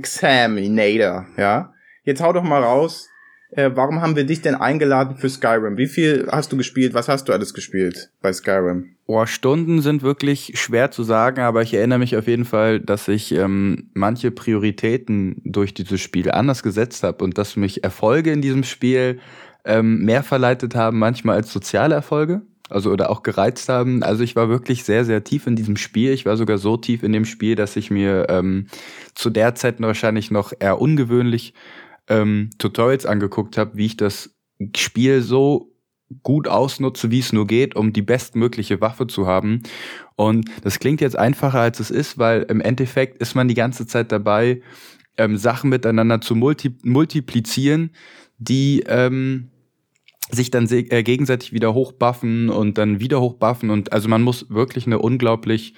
Xaminator, 0.00 1.26
ja? 1.36 1.74
Jetzt 2.02 2.22
hau 2.22 2.32
doch 2.32 2.42
mal 2.42 2.62
raus, 2.62 3.10
äh, 3.50 3.70
warum 3.74 4.00
haben 4.00 4.16
wir 4.16 4.24
dich 4.24 4.40
denn 4.40 4.54
eingeladen 4.54 5.18
für 5.18 5.28
Skyrim? 5.28 5.76
Wie 5.76 5.86
viel 5.86 6.28
hast 6.32 6.50
du 6.50 6.56
gespielt? 6.56 6.94
Was 6.94 7.10
hast 7.10 7.28
du 7.28 7.34
alles 7.34 7.52
gespielt 7.52 8.10
bei 8.22 8.32
Skyrim? 8.32 8.96
Boah, 9.06 9.26
Stunden 9.26 9.82
sind 9.82 10.02
wirklich 10.02 10.52
schwer 10.54 10.90
zu 10.90 11.02
sagen, 11.02 11.42
aber 11.42 11.60
ich 11.60 11.74
erinnere 11.74 11.98
mich 11.98 12.16
auf 12.16 12.26
jeden 12.26 12.46
Fall, 12.46 12.80
dass 12.80 13.06
ich 13.06 13.32
ähm, 13.32 13.90
manche 13.92 14.30
Prioritäten 14.30 15.42
durch 15.44 15.74
dieses 15.74 16.00
Spiel 16.00 16.30
anders 16.30 16.62
gesetzt 16.62 17.02
habe 17.02 17.22
und 17.22 17.36
dass 17.36 17.56
mich 17.56 17.84
Erfolge 17.84 18.32
in 18.32 18.40
diesem 18.40 18.64
Spiel 18.64 19.20
ähm, 19.66 20.06
mehr 20.06 20.22
verleitet 20.22 20.74
haben, 20.74 20.98
manchmal 20.98 21.36
als 21.36 21.52
soziale 21.52 21.96
Erfolge. 21.96 22.40
Also 22.68 22.90
oder 22.90 23.10
auch 23.10 23.22
gereizt 23.22 23.68
haben. 23.68 24.02
Also 24.02 24.24
ich 24.24 24.34
war 24.34 24.48
wirklich 24.48 24.84
sehr, 24.84 25.04
sehr 25.04 25.22
tief 25.22 25.46
in 25.46 25.54
diesem 25.54 25.76
Spiel. 25.76 26.12
Ich 26.12 26.26
war 26.26 26.36
sogar 26.36 26.58
so 26.58 26.76
tief 26.76 27.02
in 27.02 27.12
dem 27.12 27.24
Spiel, 27.24 27.54
dass 27.54 27.76
ich 27.76 27.90
mir 27.90 28.26
ähm, 28.28 28.66
zu 29.14 29.30
der 29.30 29.54
Zeit 29.54 29.80
wahrscheinlich 29.80 30.30
noch 30.30 30.52
eher 30.58 30.80
ungewöhnlich 30.80 31.54
ähm, 32.08 32.50
Tutorials 32.58 33.06
angeguckt 33.06 33.56
habe, 33.56 33.76
wie 33.76 33.86
ich 33.86 33.96
das 33.96 34.34
Spiel 34.74 35.22
so 35.22 35.72
gut 36.22 36.48
ausnutze, 36.48 37.10
wie 37.10 37.18
es 37.18 37.32
nur 37.32 37.46
geht, 37.46 37.74
um 37.74 37.92
die 37.92 38.02
bestmögliche 38.02 38.80
Waffe 38.80 39.06
zu 39.06 39.26
haben. 39.26 39.62
Und 40.14 40.48
das 40.62 40.78
klingt 40.78 41.00
jetzt 41.00 41.18
einfacher, 41.18 41.60
als 41.60 41.80
es 41.80 41.90
ist, 41.90 42.18
weil 42.18 42.42
im 42.42 42.60
Endeffekt 42.60 43.18
ist 43.18 43.34
man 43.34 43.48
die 43.48 43.54
ganze 43.54 43.86
Zeit 43.86 44.12
dabei, 44.12 44.62
ähm, 45.16 45.36
Sachen 45.36 45.70
miteinander 45.70 46.20
zu 46.20 46.34
multi 46.34 46.76
multiplizieren, 46.84 47.90
die 48.38 48.84
ähm, 48.86 49.50
sich 50.30 50.50
dann 50.50 50.68
äh, 50.70 51.02
gegenseitig 51.02 51.52
wieder 51.52 51.74
hochbuffen 51.74 52.50
und 52.50 52.78
dann 52.78 53.00
wieder 53.00 53.20
hochbuffen. 53.20 53.70
Und 53.70 53.92
also 53.92 54.08
man 54.08 54.22
muss 54.22 54.50
wirklich 54.50 54.86
eine 54.86 54.98
unglaublich 54.98 55.74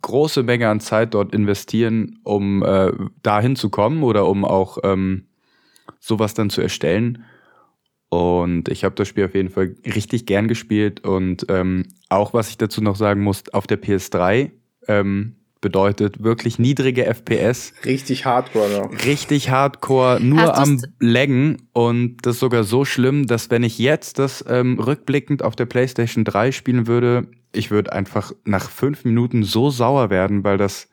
große 0.00 0.42
Menge 0.42 0.68
an 0.68 0.80
Zeit 0.80 1.14
dort 1.14 1.34
investieren, 1.34 2.18
um 2.24 2.62
äh, 2.62 2.92
dahin 3.22 3.56
zu 3.56 3.70
kommen 3.70 4.02
oder 4.02 4.26
um 4.26 4.44
auch 4.44 4.78
ähm, 4.82 5.26
sowas 5.98 6.34
dann 6.34 6.50
zu 6.50 6.60
erstellen. 6.60 7.24
Und 8.10 8.68
ich 8.68 8.84
habe 8.84 8.94
das 8.94 9.08
Spiel 9.08 9.26
auf 9.26 9.34
jeden 9.34 9.50
Fall 9.50 9.74
richtig 9.84 10.26
gern 10.26 10.48
gespielt. 10.48 11.04
Und 11.04 11.46
ähm, 11.48 11.86
auch 12.08 12.32
was 12.32 12.50
ich 12.50 12.58
dazu 12.58 12.82
noch 12.82 12.96
sagen 12.96 13.22
muss, 13.22 13.48
auf 13.52 13.66
der 13.66 13.80
PS3 13.80 14.50
ähm, 14.88 15.36
bedeutet 15.60 16.22
wirklich 16.22 16.58
niedrige 16.58 17.04
FPS. 17.04 17.72
Richtig 17.84 18.24
hardcore 18.24 18.68
noch. 18.68 19.04
Richtig 19.04 19.50
hardcore, 19.50 20.20
nur 20.20 20.56
am 20.56 20.80
Laggen. 21.00 21.68
Und 21.72 22.18
das 22.22 22.34
ist 22.34 22.40
sogar 22.40 22.64
so 22.64 22.84
schlimm, 22.84 23.26
dass 23.26 23.50
wenn 23.50 23.62
ich 23.62 23.78
jetzt 23.78 24.18
das 24.18 24.44
ähm, 24.48 24.78
rückblickend 24.78 25.42
auf 25.42 25.56
der 25.56 25.66
PlayStation 25.66 26.24
3 26.24 26.52
spielen 26.52 26.86
würde, 26.86 27.28
ich 27.52 27.70
würde 27.70 27.92
einfach 27.92 28.32
nach 28.44 28.70
fünf 28.70 29.04
Minuten 29.04 29.42
so 29.42 29.70
sauer 29.70 30.10
werden, 30.10 30.44
weil 30.44 30.58
das 30.58 30.88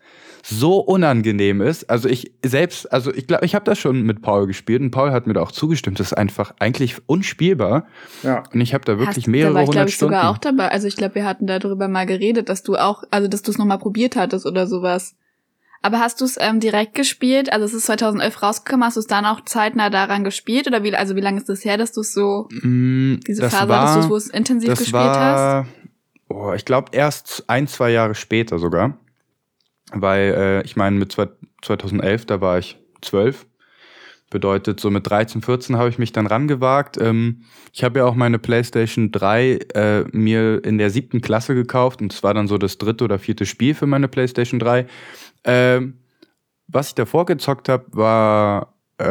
so 0.48 0.78
unangenehm 0.78 1.60
ist. 1.62 1.90
Also 1.90 2.08
ich 2.08 2.32
selbst, 2.44 2.92
also 2.94 3.12
ich 3.12 3.26
glaube, 3.26 3.46
ich 3.46 3.56
habe 3.56 3.66
das 3.66 3.80
schon 3.80 4.04
mit 4.04 4.22
Paul 4.22 4.46
gespielt 4.46 4.80
und 4.82 4.92
Paul 4.92 5.12
hat 5.12 5.26
mir 5.26 5.34
da 5.34 5.42
auch 5.42 5.52
zugestimmt. 5.52 6.00
Das 6.00 6.08
ist 6.08 6.14
einfach 6.14 6.54
eigentlich 6.60 6.98
unspielbar. 7.08 7.88
Ja. 8.22 8.44
Und 8.54 8.62
ich 8.62 8.76
habe 8.76 8.86
da 8.86 9.00
wirklich 9.00 9.26
Hast, 9.26 9.28
mehrere 9.28 9.50
da 9.50 9.56
war 9.56 9.64
ich, 9.64 9.70
hundert 9.70 9.90
ich, 9.90 9.96
Stunden. 9.96 10.14
sogar 10.14 10.30
auch 10.30 10.38
dabei. 10.38 10.70
Also 10.70 10.88
ich 10.88 10.98
glaube, 10.98 11.16
wir 11.16 11.26
hatten 11.26 11.48
darüber 11.48 11.88
mal 11.88 12.06
geredet, 12.06 12.50
dass 12.50 12.62
du 12.62 12.76
auch, 12.76 13.04
also 13.10 13.28
dass 13.28 13.42
du 13.42 13.50
es 13.50 13.58
nochmal 13.58 13.80
probiert 13.80 14.16
hattest 14.16 14.46
oder 14.46 14.68
sowas. 14.68 15.16
Aber 15.82 16.00
hast 16.00 16.22
du 16.22 16.26
es 16.26 16.38
ähm, 16.40 16.60
direkt 16.60 16.94
gespielt? 16.94 17.52
Also 17.52 17.66
es 17.66 17.74
ist 17.74 17.88
2011 17.88 18.44
rausgekommen. 18.44 18.86
Hast 18.86 18.98
du 18.98 19.00
es 19.00 19.08
dann 19.08 19.26
auch 19.26 19.42
zeitnah 19.46 19.90
daran 19.90 20.24
gespielt 20.24 20.68
oder 20.68 20.84
wie? 20.84 20.96
Also 20.96 21.16
wie 21.16 21.22
lange 21.22 21.40
ist 21.40 21.50
das 21.50 21.66
her, 21.66 21.78
dass 21.78 21.92
du 21.92 22.02
es 22.02 22.14
so 22.14 22.48
mm, 22.52 23.16
diese 23.26 23.50
Phase 23.50 23.68
war, 23.68 23.90
hattest, 23.90 24.10
wo 24.10 24.16
es 24.16 24.28
intensiv 24.28 24.70
gespielt 24.70 24.94
war, 24.94 25.64
hast? 25.64 25.70
Oh, 26.30 26.54
ich 26.54 26.66
glaube 26.66 26.90
erst 26.92 27.46
ein 27.48 27.68
zwei 27.68 27.90
Jahre 27.90 28.14
später 28.14 28.60
sogar 28.60 29.00
weil 29.92 30.34
äh, 30.34 30.62
ich 30.64 30.76
meine, 30.76 30.98
mit 30.98 31.12
2011, 31.12 32.26
da 32.26 32.42
war 32.42 32.58
ich 32.60 32.78
zwölf. 33.02 33.46
Bedeutet, 34.32 34.80
so 34.80 34.90
mit 34.90 35.08
13, 35.08 35.44
14 35.44 35.78
habe 35.78 35.90
ich 35.90 36.00
mich 36.00 36.12
dann 36.12 36.26
rangewagt. 36.26 36.98
Ähm, 37.00 37.44
ich 37.72 37.84
habe 37.84 38.00
ja 38.00 38.06
auch 38.06 38.16
meine 38.16 38.40
PlayStation 38.40 39.12
3 39.12 39.60
äh, 39.74 40.04
mir 40.12 40.64
in 40.66 40.78
der 40.78 40.90
siebten 40.90 41.22
Klasse 41.22 41.54
gekauft 41.54 42.02
und 42.02 42.12
es 42.12 42.24
war 42.24 42.34
dann 42.34 42.48
so 42.48 42.58
das 42.58 42.78
dritte 42.78 43.04
oder 43.04 43.20
vierte 43.20 43.46
Spiel 43.46 43.76
für 43.76 43.86
meine 43.86 44.08
PlayStation 44.08 44.60
3. 44.60 44.88
Ähm, 45.44 46.00
was 46.68 46.90
ich 46.90 46.96
davor 46.96 47.26
gezockt 47.26 47.70
habe, 47.70 47.86
war, 47.92 48.74
äh, 48.98 49.06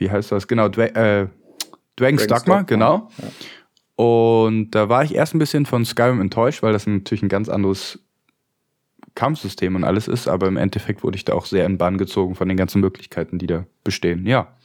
wie 0.00 0.10
heißt 0.10 0.32
das? 0.32 0.48
Genau, 0.48 0.68
Dwa 0.68 0.84
äh, 0.84 1.28
Dragon's 1.96 2.26
Dogma, 2.26 2.62
genau. 2.62 3.08
Ja. 3.18 4.04
Und 4.04 4.70
da 4.72 4.88
war 4.88 5.04
ich 5.04 5.14
erst 5.14 5.34
ein 5.34 5.38
bisschen 5.38 5.66
von 5.66 5.84
Skyrim 5.84 6.20
enttäuscht, 6.20 6.62
weil 6.62 6.72
das 6.72 6.86
natürlich 6.86 7.22
ein 7.22 7.28
ganz 7.28 7.48
anderes 7.48 8.01
Kampfsystem 9.14 9.76
und 9.76 9.84
alles 9.84 10.08
ist, 10.08 10.28
aber 10.28 10.48
im 10.48 10.56
Endeffekt 10.56 11.02
wurde 11.02 11.16
ich 11.16 11.24
da 11.24 11.34
auch 11.34 11.46
sehr 11.46 11.66
in 11.66 11.78
Bann 11.78 11.98
gezogen 11.98 12.34
von 12.34 12.48
den 12.48 12.56
ganzen 12.56 12.80
Möglichkeiten, 12.80 13.38
die 13.38 13.46
da 13.46 13.66
bestehen. 13.84 14.26
Ja. 14.26 14.56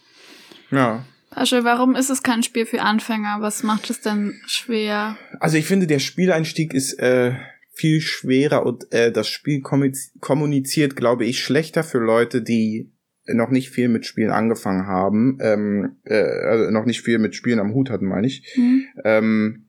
Ja. 0.72 1.06
Pasche, 1.30 1.64
warum 1.64 1.96
ist 1.96 2.10
es 2.10 2.24
kein 2.24 2.42
Spiel 2.42 2.66
für 2.66 2.82
Anfänger? 2.82 3.38
Was 3.42 3.64
macht 3.64 3.90
es 3.90 4.02
denn 4.02 4.40
schwer? 4.48 5.18
Also 5.40 5.58
ich 5.58 5.66
finde, 5.66 5.86
der 5.86 6.00
Spieleinstieg 6.00 6.74
ist 6.74 6.94
äh, 7.00 7.34
viel 7.74 8.02
schwerer 8.02 8.66
und 8.66 8.92
äh, 8.92 9.12
das 9.12 9.28
Spiel 9.28 9.62
kommuniziert, 9.62 10.96
glaube 10.96 11.26
ich, 11.26 11.44
schlechter 11.44 11.84
für 11.84 12.00
Leute, 12.00 12.42
die 12.42 12.92
noch 13.28 13.50
nicht 13.50 13.70
viel 13.70 13.90
mit 13.90 14.06
Spielen 14.06 14.32
angefangen 14.32 14.88
haben, 14.88 15.38
ähm, 15.42 15.98
äh, 16.06 16.16
also 16.16 16.72
noch 16.72 16.86
nicht 16.86 17.02
viel 17.02 17.20
mit 17.20 17.36
Spielen 17.36 17.60
am 17.60 17.74
Hut 17.74 17.90
hatten, 17.90 18.06
meine 18.06 18.26
ich. 18.26 18.56
Mhm. 18.58 18.86
Ähm, 19.04 19.67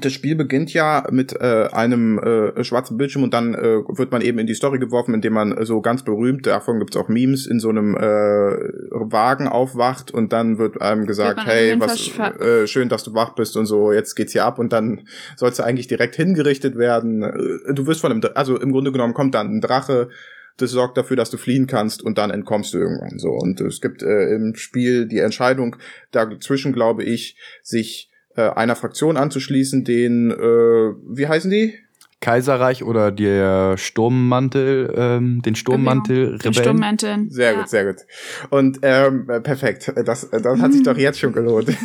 das 0.00 0.14
Spiel 0.14 0.36
beginnt 0.36 0.72
ja 0.72 1.06
mit 1.10 1.34
äh, 1.38 1.68
einem 1.70 2.18
äh, 2.18 2.64
schwarzen 2.64 2.96
Bildschirm 2.96 3.24
und 3.24 3.34
dann 3.34 3.54
äh, 3.54 3.82
wird 3.86 4.10
man 4.10 4.22
eben 4.22 4.38
in 4.38 4.46
die 4.46 4.54
Story 4.54 4.78
geworfen, 4.78 5.12
indem 5.12 5.34
man 5.34 5.52
äh, 5.52 5.66
so 5.66 5.82
ganz 5.82 6.02
berühmt, 6.02 6.46
davon 6.46 6.78
gibt's 6.78 6.96
auch 6.96 7.08
Memes, 7.08 7.46
in 7.46 7.60
so 7.60 7.68
einem 7.68 7.94
äh, 7.94 8.00
Wagen 8.00 9.48
aufwacht 9.48 10.10
und 10.10 10.32
dann 10.32 10.56
wird 10.56 10.80
einem 10.80 11.04
gesagt, 11.04 11.40
hey, 11.44 11.78
was 11.78 12.18
äh, 12.40 12.66
schön, 12.66 12.88
dass 12.88 13.04
du 13.04 13.12
wach 13.12 13.34
bist 13.34 13.54
und 13.58 13.66
so, 13.66 13.92
jetzt 13.92 14.14
geht's 14.14 14.32
hier 14.32 14.46
ab 14.46 14.58
und 14.58 14.72
dann 14.72 15.06
sollst 15.36 15.58
du 15.58 15.62
eigentlich 15.62 15.88
direkt 15.88 16.16
hingerichtet 16.16 16.78
werden. 16.78 17.22
Äh, 17.22 17.74
du 17.74 17.86
wirst 17.86 18.00
von 18.00 18.12
einem, 18.12 18.22
also 18.34 18.58
im 18.58 18.72
Grunde 18.72 18.92
genommen 18.92 19.12
kommt 19.12 19.34
dann 19.34 19.56
ein 19.56 19.60
Drache, 19.60 20.08
das 20.56 20.70
sorgt 20.70 20.96
dafür, 20.96 21.16
dass 21.16 21.30
du 21.30 21.36
fliehen 21.36 21.66
kannst 21.66 22.02
und 22.02 22.16
dann 22.16 22.30
entkommst 22.30 22.72
du 22.72 22.78
irgendwann 22.78 23.18
so. 23.18 23.30
Und 23.30 23.60
es 23.60 23.82
gibt 23.82 24.02
äh, 24.02 24.34
im 24.34 24.54
Spiel 24.54 25.06
die 25.06 25.18
Entscheidung 25.18 25.76
dazwischen, 26.12 26.72
glaube 26.72 27.04
ich, 27.04 27.36
sich 27.62 28.11
äh, 28.36 28.48
einer 28.50 28.76
Fraktion 28.76 29.16
anzuschließen, 29.16 29.84
den, 29.84 30.30
äh, 30.30 30.34
wie 30.34 31.28
heißen 31.28 31.50
die? 31.50 31.74
Kaiserreich 32.20 32.84
oder 32.84 33.10
der 33.10 33.76
Sturmmantel, 33.76 34.94
ähm, 34.96 35.42
den 35.42 35.56
Sturmmantel 35.56 36.26
genau. 36.26 36.38
Den 36.38 36.54
Sturmmantel. 36.54 37.26
Sehr 37.28 37.52
ja. 37.52 37.58
gut, 37.58 37.68
sehr 37.68 37.84
gut. 37.84 38.02
Und 38.48 38.78
ähm, 38.82 39.26
perfekt. 39.42 39.92
Das, 40.04 40.30
das 40.30 40.60
hat 40.60 40.72
sich 40.72 40.82
doch 40.84 40.96
jetzt 40.96 41.18
schon 41.18 41.32
gelohnt. 41.32 41.76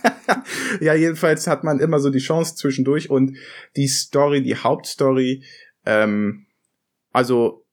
ja, 0.80 0.94
jedenfalls 0.94 1.48
hat 1.48 1.64
man 1.64 1.80
immer 1.80 1.98
so 1.98 2.10
die 2.10 2.20
Chance 2.20 2.54
zwischendurch 2.54 3.10
und 3.10 3.36
die 3.76 3.88
Story, 3.88 4.42
die 4.42 4.56
Hauptstory, 4.56 5.42
ähm, 5.84 6.46
also 7.12 7.63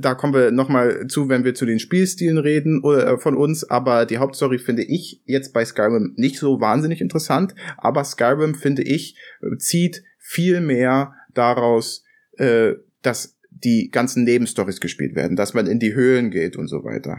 da 0.00 0.14
kommen 0.14 0.34
wir 0.34 0.50
nochmal 0.50 1.06
zu, 1.08 1.28
wenn 1.28 1.44
wir 1.44 1.54
zu 1.54 1.66
den 1.66 1.78
Spielstilen 1.78 2.38
reden 2.38 2.82
äh, 2.84 3.18
von 3.18 3.36
uns, 3.36 3.64
aber 3.64 4.06
die 4.06 4.18
Hauptstory 4.18 4.58
finde 4.58 4.82
ich 4.82 5.20
jetzt 5.24 5.52
bei 5.52 5.64
Skyrim 5.64 6.14
nicht 6.16 6.38
so 6.38 6.60
wahnsinnig 6.60 7.00
interessant, 7.00 7.54
aber 7.76 8.04
Skyrim 8.04 8.54
finde 8.54 8.82
ich 8.82 9.16
zieht 9.58 10.02
viel 10.18 10.60
mehr 10.60 11.14
daraus, 11.34 12.04
äh, 12.38 12.74
dass 13.02 13.36
die 13.50 13.90
ganzen 13.90 14.24
Nebenstories 14.24 14.80
gespielt 14.80 15.14
werden, 15.14 15.36
dass 15.36 15.54
man 15.54 15.66
in 15.66 15.78
die 15.78 15.94
Höhlen 15.94 16.30
geht 16.30 16.56
und 16.56 16.68
so 16.68 16.84
weiter. 16.84 17.18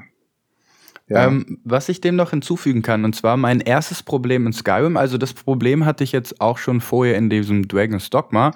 Ja. 1.08 1.27
Ähm, 1.27 1.60
was 1.65 1.89
ich 1.89 1.99
dem 1.99 2.15
noch 2.15 2.30
hinzufügen 2.30 2.82
kann, 2.82 3.04
und 3.04 3.15
zwar 3.15 3.36
mein 3.36 3.60
erstes 3.60 4.01
Problem 4.01 4.47
in 4.47 4.54
Skyrim, 4.54 4.95
also 4.95 5.17
das 5.17 5.34
Problem 5.34 5.86
hatte 5.86 6.04
ich 6.04 6.13
jetzt 6.13 6.39
auch 6.39 6.58
schon 6.58 6.80
vorher 6.80 7.17
in 7.17 7.30
diesem 7.30 7.67
Dragon's 7.67 8.10
Dogma, 8.10 8.54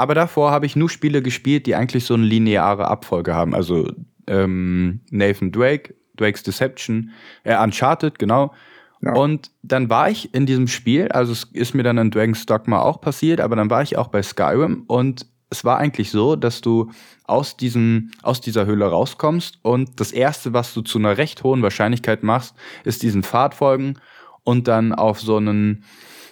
aber 0.00 0.14
davor 0.14 0.50
habe 0.50 0.64
ich 0.64 0.76
nur 0.76 0.88
Spiele 0.88 1.20
gespielt, 1.20 1.66
die 1.66 1.74
eigentlich 1.74 2.06
so 2.06 2.14
eine 2.14 2.24
lineare 2.24 2.88
Abfolge 2.88 3.34
haben. 3.34 3.54
Also 3.54 3.92
ähm, 4.26 5.00
Nathan 5.10 5.52
Drake, 5.52 5.94
Drake's 6.16 6.42
Deception, 6.42 7.10
äh, 7.44 7.54
Uncharted, 7.62 8.18
genau. 8.18 8.54
Ja. 9.02 9.12
Und 9.12 9.50
dann 9.62 9.90
war 9.90 10.08
ich 10.08 10.32
in 10.34 10.46
diesem 10.46 10.68
Spiel, 10.68 11.08
also 11.08 11.32
es 11.32 11.44
ist 11.52 11.74
mir 11.74 11.82
dann 11.82 11.98
in 11.98 12.10
Dragon's 12.10 12.46
Dogma 12.46 12.80
auch 12.80 13.02
passiert, 13.02 13.42
aber 13.42 13.56
dann 13.56 13.68
war 13.68 13.82
ich 13.82 13.98
auch 13.98 14.08
bei 14.08 14.22
Skyrim 14.22 14.84
und 14.86 15.26
es 15.50 15.66
war 15.66 15.76
eigentlich 15.76 16.10
so, 16.10 16.34
dass 16.34 16.62
du 16.62 16.90
aus 17.24 17.58
diesem, 17.58 18.10
aus 18.22 18.40
dieser 18.40 18.64
Höhle 18.64 18.86
rauskommst 18.86 19.58
und 19.60 20.00
das 20.00 20.12
erste, 20.12 20.54
was 20.54 20.72
du 20.72 20.80
zu 20.80 20.98
einer 20.98 21.18
recht 21.18 21.42
hohen 21.44 21.62
Wahrscheinlichkeit 21.62 22.22
machst, 22.22 22.54
ist 22.84 23.02
diesen 23.02 23.22
Pfad 23.22 23.54
folgen 23.54 23.98
und 24.44 24.66
dann 24.66 24.94
auf 24.94 25.20
so 25.20 25.36
einen, 25.36 25.84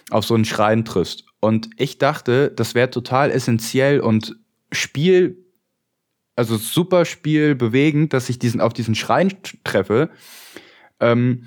auf 0.09 0.25
so 0.25 0.33
einen 0.33 0.45
Schrein 0.45 0.85
triffst. 0.85 1.28
Und 1.39 1.69
ich 1.77 1.97
dachte, 1.97 2.51
das 2.51 2.75
wäre 2.75 2.89
total 2.89 3.31
essentiell 3.31 3.99
und 3.99 4.35
Spiel, 4.71 5.45
also 6.35 6.57
super 6.57 7.05
Spiel 7.05 7.55
bewegend, 7.55 8.13
dass 8.13 8.29
ich 8.29 8.39
diesen 8.39 8.61
auf 8.61 8.73
diesen 8.73 8.95
Schrein 8.95 9.33
treffe. 9.63 10.09
Ähm, 10.99 11.45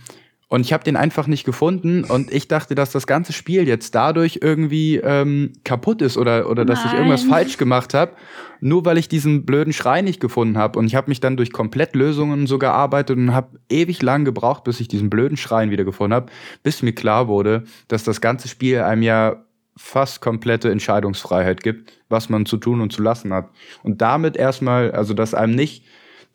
und 0.53 0.61
ich 0.61 0.75
habe 0.75 0.85
den 0.85 0.97
einfach 0.97 1.29
nicht 1.29 1.45
gefunden 1.45 2.05
und 2.05 2.31
ich 2.31 2.47
dachte, 2.47 2.75
dass 2.75 2.93
das 2.93 3.07
ganze 3.07 3.33
Spiel 3.33 3.67
jetzt 3.67 3.95
dadurch 3.95 4.41
irgendwie 4.43 4.97
ähm, 4.97 5.55
kaputt 5.65 6.03
ist 6.03 6.19
oder, 6.19 6.51
oder 6.51 6.67
dass 6.67 6.81
Nein. 6.81 6.89
ich 6.89 6.93
irgendwas 6.93 7.23
falsch 7.23 7.57
gemacht 7.57 7.95
habe, 7.95 8.13
nur 8.61 8.85
weil 8.85 8.99
ich 8.99 9.09
diesen 9.09 9.47
blöden 9.47 9.73
Schrei 9.73 10.03
nicht 10.03 10.21
gefunden 10.21 10.59
habe. 10.59 10.79
Und 10.79 10.85
ich 10.85 10.95
habe 10.95 11.09
mich 11.09 11.21
dann 11.21 11.39
durch 11.39 11.53
komplett 11.53 11.97
Lösungen 11.97 12.47
so 12.47 12.59
gearbeitet 12.59 13.17
und 13.17 13.33
habe 13.33 13.61
ewig 13.71 14.03
lang 14.03 14.27
gebraucht, 14.27 14.65
bis 14.65 14.79
ich 14.81 14.89
diesen 14.89 15.09
blöden 15.09 15.39
Schrein 15.39 15.71
wieder 15.71 15.85
gefunden 15.85 16.13
habe, 16.13 16.31
bis 16.63 16.83
mir 16.83 16.93
klar 16.93 17.29
wurde, 17.29 17.65
dass 17.89 18.05
das 18.05 18.21
ganze 18.21 18.47
Spiel 18.47 18.81
einem 18.81 19.03
ja 19.03 19.43
fast 19.77 20.21
komplette 20.21 20.71
Entscheidungsfreiheit 20.71 21.63
gibt, 21.63 22.01
was 22.09 22.29
man 22.29 22.47
zu 22.47 22.57
tun 22.57 22.81
und 22.81 22.93
zu 22.93 23.03
lassen 23.03 23.33
hat. 23.33 23.51
Und 23.83 24.03
damit 24.03 24.37
erstmal, 24.37 24.93
also 24.93 25.15
dass 25.15 25.35
einem 25.35 25.55
nicht 25.55 25.85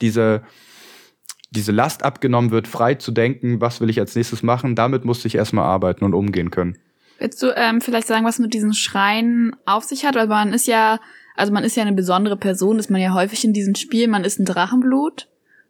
diese 0.02 0.44
diese 1.52 1.72
Last 1.72 2.04
abgenommen 2.04 2.52
wird, 2.52 2.68
frei 2.68 2.96
zu 2.96 3.12
denken, 3.12 3.62
was 3.62 3.80
will 3.80 3.90
ich 3.90 4.00
als 4.00 4.16
nächstes 4.16 4.44
machen, 4.44 4.76
damit 4.76 5.06
musste 5.06 5.28
ich 5.28 5.36
erstmal 5.36 5.66
arbeiten 5.66 6.04
und 6.04 6.14
umgehen 6.14 6.52
können. 6.52 6.78
Willst 7.20 7.42
du 7.42 7.52
ähm, 7.56 7.82
vielleicht 7.82 8.08
sagen, 8.08 8.26
was 8.26 8.40
mit 8.40 8.54
diesen 8.54 8.74
Schreien 8.74 9.56
auf 9.66 9.84
sich 9.84 10.06
hat? 10.06 10.16
Weil 10.16 10.28
man 10.28 10.54
ist 10.54 10.68
ja, 10.68 11.00
also 11.36 11.52
man 11.52 11.64
ist 11.64 11.76
ja 11.76 11.84
eine 11.84 11.94
besondere 11.94 12.38
Person, 12.38 12.80
ist 12.80 12.92
man 12.92 13.02
ja 13.02 13.14
häufig 13.14 13.44
in 13.44 13.54
diesem 13.54 13.76
Spiel, 13.76 14.08
man 14.08 14.24
ist 14.24 14.40
ein 14.40 14.46
Drachenblut. 14.46 15.28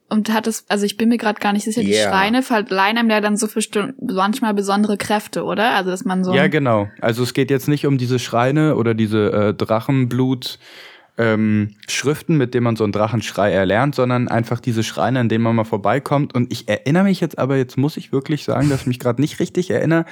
Und 0.09 0.31
hat 0.33 0.47
es, 0.47 0.65
also 0.69 0.85
ich 0.85 0.97
bin 0.97 1.09
mir 1.09 1.17
gerade 1.17 1.39
gar 1.39 1.53
nicht 1.53 1.65
sicher, 1.65 1.81
die 1.81 1.91
Yeah. 1.93 2.09
Schreine 2.09 2.41
verleihen 2.43 2.97
einem 2.97 3.09
ja 3.09 3.19
dann 3.21 3.35
so 3.37 3.47
für 3.47 3.61
stu- 3.61 3.91
manchmal 4.01 4.53
besondere 4.53 4.97
Kräfte, 4.97 5.43
oder? 5.43 5.71
Also 5.75 5.89
dass 5.91 6.05
man 6.05 6.23
so 6.23 6.33
Ja, 6.33 6.47
genau. 6.47 6.87
Also 7.01 7.23
es 7.23 7.33
geht 7.33 7.49
jetzt 7.51 7.67
nicht 7.67 7.85
um 7.85 7.97
diese 7.97 8.19
Schreine 8.19 8.75
oder 8.75 8.93
diese 8.93 9.31
äh, 9.31 9.53
Drachenblut. 9.53 10.59
Ähm, 11.19 11.71
Schriften, 11.87 12.37
mit 12.37 12.53
denen 12.53 12.63
man 12.63 12.75
so 12.75 12.83
einen 12.83 12.93
Drachenschrei 12.93 13.51
erlernt, 13.51 13.95
sondern 13.95 14.27
einfach 14.27 14.59
diese 14.59 14.83
Schreine, 14.83 15.19
an 15.19 15.29
denen 15.29 15.43
man 15.43 15.55
mal 15.55 15.63
vorbeikommt. 15.63 16.35
Und 16.35 16.51
ich 16.53 16.69
erinnere 16.69 17.05
mich 17.05 17.21
jetzt 17.21 17.39
aber, 17.39 17.57
jetzt 17.57 17.75
muss 17.75 17.97
ich 17.97 18.11
wirklich 18.11 18.43
sagen, 18.43 18.69
dass 18.69 18.81
ich 18.81 18.85
mich 18.87 18.99
gerade 18.99 19.19
nicht 19.19 19.39
richtig 19.39 19.71
erinnere. 19.71 20.05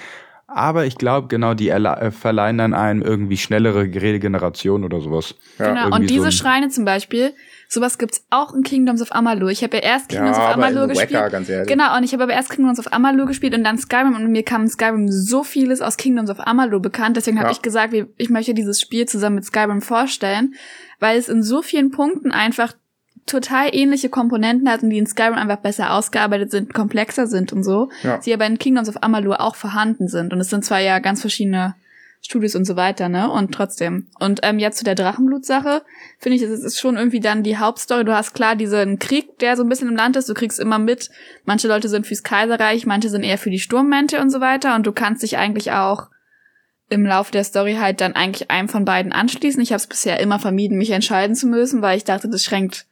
Aber 0.47 0.86
ich 0.88 0.95
glaube, 0.97 1.27
genau, 1.27 1.53
die 1.53 1.69
äh, 1.69 2.10
verleihen 2.10 2.58
dann 2.58 2.73
einem 2.73 3.03
irgendwie 3.03 3.38
schnellere 3.38 3.81
Regeneration 3.84 4.84
oder 4.84 4.99
sowas. 4.99 5.36
Ja, 5.60 5.67
genau. 5.67 5.81
irgendwie 5.89 5.95
Und 6.01 6.10
diese 6.10 6.21
so 6.21 6.25
ein- 6.27 6.31
Schreine 6.31 6.69
zum 6.69 6.86
Beispiel, 6.86 7.34
sowas 7.67 7.97
gibt's 7.97 8.25
auch 8.30 8.54
in 8.54 8.63
Kingdoms 8.63 9.01
of 9.01 9.12
Amalur. 9.12 9.49
Ich 9.49 9.63
habe 9.63 9.78
ja 9.78 9.84
erst 9.84 10.12
Ja, 10.12 10.19
Kingdoms 10.19 10.38
of 10.38 10.43
aber 10.43 10.54
Amalur 10.65 10.88
gespielt. 10.88 11.13
Wacker, 11.13 11.30
ganz 11.30 11.49
ehrlich. 11.49 11.67
Genau, 11.67 11.95
und 11.97 12.04
ich 12.04 12.13
habe 12.13 12.23
aber 12.23 12.34
erst 12.34 12.49
Kingdoms 12.51 12.80
of 12.80 12.91
Amalur 12.93 13.25
gespielt 13.25 13.54
und 13.56 13.63
dann 13.63 13.78
Skyrim 13.78 14.15
und 14.15 14.32
mir 14.32 14.43
kam 14.43 14.63
in 14.63 14.69
Skyrim 14.69 15.10
so 15.12 15.43
vieles 15.43 15.82
aus 15.82 15.97
Kingdoms 15.97 16.30
of 16.30 16.39
Amalur 16.39 16.82
bekannt. 16.82 17.17
Deswegen 17.17 17.38
habe 17.39 17.49
Ja. 17.49 17.51
ich 17.54 17.62
gesagt, 17.62 17.93
ich 18.17 18.30
möchte 18.30 18.54
dieses 18.54 18.80
Spiel 18.82 19.06
zusammen 19.08 19.36
mit 19.36 19.45
Skyrim 19.45 19.82
vorstellen, 19.82 20.56
weil 20.99 21.17
es 21.17 21.28
in 21.30 21.43
so 21.43 21.62
vielen 21.62 21.91
Punkten 21.91 22.32
einfach 22.32 22.73
total 23.25 23.69
ähnliche 23.73 24.10
Komponenten 24.10 24.69
hat 24.69 24.84
und 24.84 24.91
die 24.91 24.99
in 24.99 25.08
Skyrim 25.08 25.34
einfach 25.34 25.58
besser 25.58 25.93
ausgearbeitet 25.93 26.51
sind, 26.51 26.73
komplexer 26.75 27.25
sind 27.25 27.51
und 27.54 27.63
so, 27.63 27.89
Ja. 28.04 28.19
die 28.19 28.32
aber 28.34 28.45
in 28.45 28.60
Kingdoms 28.60 28.88
of 28.88 28.97
Amalur 29.01 29.41
auch 29.41 29.56
vorhanden 29.56 30.08
sind. 30.08 30.32
Und 30.32 30.39
es 30.39 30.49
sind 30.51 30.63
zwar 30.63 30.80
ja 30.80 30.99
ganz 30.99 31.21
verschiedene 31.21 31.73
Studios 32.25 32.55
und 32.55 32.65
so 32.65 32.75
weiter, 32.75 33.07
ne? 33.07 33.29
Und 33.29 33.53
trotzdem. 33.53 34.07
Und 34.19 34.39
ähm, 34.43 34.57
jetzt 34.57 34.79
zu 34.79 34.83
der 34.83 34.95
Drachenblut-Sache, 34.95 35.83
finde 36.17 36.35
ich, 36.38 36.41
es 36.41 36.63
ist 36.63 36.79
schon 36.79 36.97
irgendwie 36.97 37.19
dann 37.19 37.43
die 37.43 37.57
Hauptstory. 37.57 38.03
Du 38.03 38.15
hast 38.15 38.33
klar 38.33 38.55
diesen 38.55 38.97
Krieg, 38.97 39.38
der 39.39 39.55
so 39.55 39.63
ein 39.63 39.69
bisschen 39.69 39.89
im 39.89 39.95
Land 39.95 40.15
ist. 40.15 40.27
Du 40.27 40.33
kriegst 40.33 40.59
immer 40.59 40.79
mit, 40.79 41.11
manche 41.45 41.67
Leute 41.67 41.88
sind 41.88 42.07
fürs 42.07 42.23
Kaiserreich, 42.23 42.88
manche 42.88 43.09
sind 43.09 43.23
eher 43.23 43.38
für 43.38 43.51
die 43.51 43.59
Sturmmente 43.59 44.19
und 44.19 44.31
so 44.31 44.41
weiter. 44.41 44.75
Und 44.75 44.88
du 44.88 44.91
kannst 44.91 45.21
dich 45.21 45.38
eigentlich 45.38 45.71
auch 45.71 46.09
im 46.89 47.05
Lauf 47.05 47.29
der 47.29 47.43
Story 47.43 47.75
halt 47.75 48.01
dann 48.01 48.13
eigentlich 48.13 48.49
einem 48.49 48.69
von 48.69 48.85
beiden 48.85 49.11
anschließen. 49.11 49.61
Ich 49.61 49.71
habe 49.71 49.79
es 49.79 49.88
bisher 49.88 50.19
immer 50.19 50.39
vermieden, 50.39 50.77
mich 50.77 50.91
entscheiden 50.91 51.35
zu 51.35 51.45
müssen, 51.45 51.81
weil 51.83 51.97
ich 51.97 52.03
dachte, 52.03 52.27
das 52.27 52.43
schränkt 52.43 52.88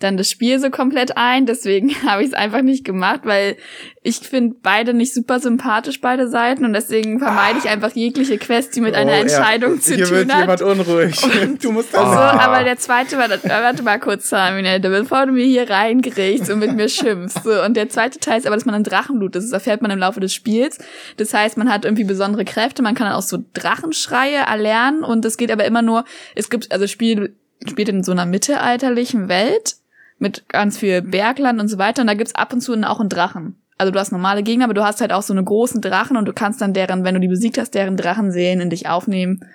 dann 0.00 0.16
das 0.16 0.30
Spiel 0.30 0.58
so 0.58 0.70
komplett 0.70 1.16
ein. 1.16 1.46
Deswegen 1.46 1.90
habe 2.06 2.22
ich 2.22 2.28
es 2.28 2.34
einfach 2.34 2.62
nicht 2.62 2.84
gemacht, 2.84 3.20
weil 3.24 3.56
ich 4.02 4.16
finde 4.20 4.56
beide 4.62 4.94
nicht 4.94 5.12
super 5.14 5.40
sympathisch, 5.40 6.00
beide 6.00 6.28
Seiten. 6.28 6.64
Und 6.64 6.72
deswegen 6.72 7.18
vermeide 7.18 7.58
ich 7.58 7.68
einfach 7.68 7.92
jegliche 7.92 8.38
Quest, 8.38 8.74
die 8.74 8.80
mit 8.80 8.94
einer 8.94 9.10
Oh, 9.12 9.14
ja. 9.14 9.20
Entscheidung 9.20 9.80
zu 9.80 9.94
Hier 9.94 10.06
tun 10.06 10.16
wird 10.16 10.32
hat. 10.32 10.40
jemand 10.40 10.62
unruhig. 10.62 11.16
du 11.62 11.72
musst 11.72 11.92
das 11.94 12.00
So, 12.00 12.06
Ah. 12.18 12.38
aber 12.40 12.64
der 12.64 12.78
zweite 12.78 13.16
war, 13.18 13.30
äh, 13.30 13.38
warte 13.48 13.82
mal 13.82 14.00
kurz, 14.00 14.28
Terminator, 14.30 14.90
bevor 14.90 15.26
du 15.26 15.32
mir 15.32 15.44
hier 15.44 15.68
reingerichst 15.68 16.50
und 16.50 16.58
mit 16.60 16.74
mir 16.74 16.88
schimpfst. 16.88 17.44
So, 17.44 17.62
und 17.62 17.76
der 17.76 17.88
zweite 17.90 18.18
Teil 18.18 18.38
ist 18.38 18.46
aber, 18.46 18.56
dass 18.56 18.64
man 18.64 18.74
ein 18.74 18.84
Drachenblut 18.84 19.36
ist. 19.36 19.44
Das 19.44 19.52
erfährt 19.52 19.82
man 19.82 19.90
im 19.90 19.98
Laufe 19.98 20.20
des 20.20 20.32
Spiels. 20.34 20.78
Das 21.18 21.34
heißt, 21.34 21.56
man 21.58 21.70
hat 21.72 21.84
irgendwie 21.84 22.04
besondere 22.04 22.44
Kräfte, 22.44 22.82
man 22.82 22.94
kann 22.94 23.06
dann 23.06 23.16
auch 23.16 23.22
so 23.22 23.38
Drachenschreie 23.52 24.36
erlernen 24.46 25.04
und 25.04 25.24
es 25.24 25.36
geht 25.36 25.50
aber 25.50 25.64
immer 25.66 25.82
nur, 25.82 26.04
es 26.34 26.48
gibt, 26.50 26.72
also 26.72 26.86
Spiel 26.86 27.36
spielt 27.68 27.90
in 27.90 28.02
so 28.02 28.12
einer 28.12 28.24
mittelalterlichen 28.24 29.28
Welt 29.28 29.76
mit 30.20 30.48
ganz 30.48 30.78
viel 30.78 31.02
Bergland 31.02 31.60
und 31.60 31.68
so 31.68 31.78
weiter 31.78 32.02
und 32.02 32.06
da 32.06 32.14
gibt's 32.14 32.34
ab 32.34 32.52
und 32.52 32.60
zu 32.60 32.74
auch 32.74 33.00
einen 33.00 33.08
Drachen. 33.08 33.56
Also 33.78 33.90
du 33.90 33.98
hast 33.98 34.12
normale 34.12 34.42
Gegner, 34.42 34.64
aber 34.64 34.74
du 34.74 34.84
hast 34.84 35.00
halt 35.00 35.12
auch 35.12 35.22
so 35.22 35.32
eine 35.32 35.42
großen 35.42 35.80
Drachen 35.80 36.18
und 36.18 36.26
du 36.26 36.34
kannst 36.34 36.60
dann 36.60 36.74
deren, 36.74 37.02
wenn 37.02 37.14
du 37.14 37.20
die 37.20 37.28
besiegt 37.28 37.56
hast, 37.56 37.74
deren 37.74 37.96
Drachenseelen 37.96 38.60
in 38.60 38.68
dich 38.68 38.86
aufnehmen. 38.88 39.46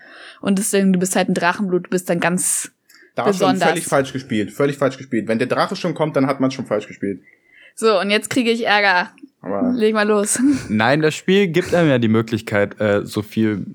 Und 0.42 0.58
deswegen, 0.58 0.92
du 0.92 1.00
bist 1.00 1.16
halt 1.16 1.30
ein 1.30 1.36
Drachenblut, 1.36 1.86
du 1.86 1.90
bist 1.92 2.10
dann 2.10 2.20
ganz 2.20 2.72
Da 3.14 3.26
hast 3.26 3.40
du 3.40 3.46
besonders. 3.46 3.70
völlig 3.70 3.86
falsch 3.86 4.14
gespielt. 4.14 4.52
Völlig 4.52 4.78
falsch 4.78 4.98
gespielt. 4.98 5.28
Wenn 5.28 5.38
der 5.38 5.48
Drache 5.48 5.76
schon 5.76 5.94
kommt, 5.94 6.16
dann 6.16 6.26
hat 6.26 6.40
man 6.40 6.50
schon 6.50 6.66
falsch 6.66 6.88
gespielt. 6.88 7.22
So, 7.76 8.00
und 8.00 8.10
jetzt 8.10 8.32
kriege 8.32 8.50
ich 8.50 8.66
Ärger. 8.66 9.12
Aber 9.42 9.72
Leg 9.74 9.94
mal 9.94 10.08
los. 10.08 10.40
Nein, 10.70 11.02
das 11.04 11.14
Spiel 11.14 11.48
gibt 11.48 11.76
einem 11.76 11.90
ja 11.90 12.00
die 12.00 12.08
Möglichkeit, 12.08 12.82
äh, 12.82 13.06
so 13.06 13.22
viel 13.22 13.66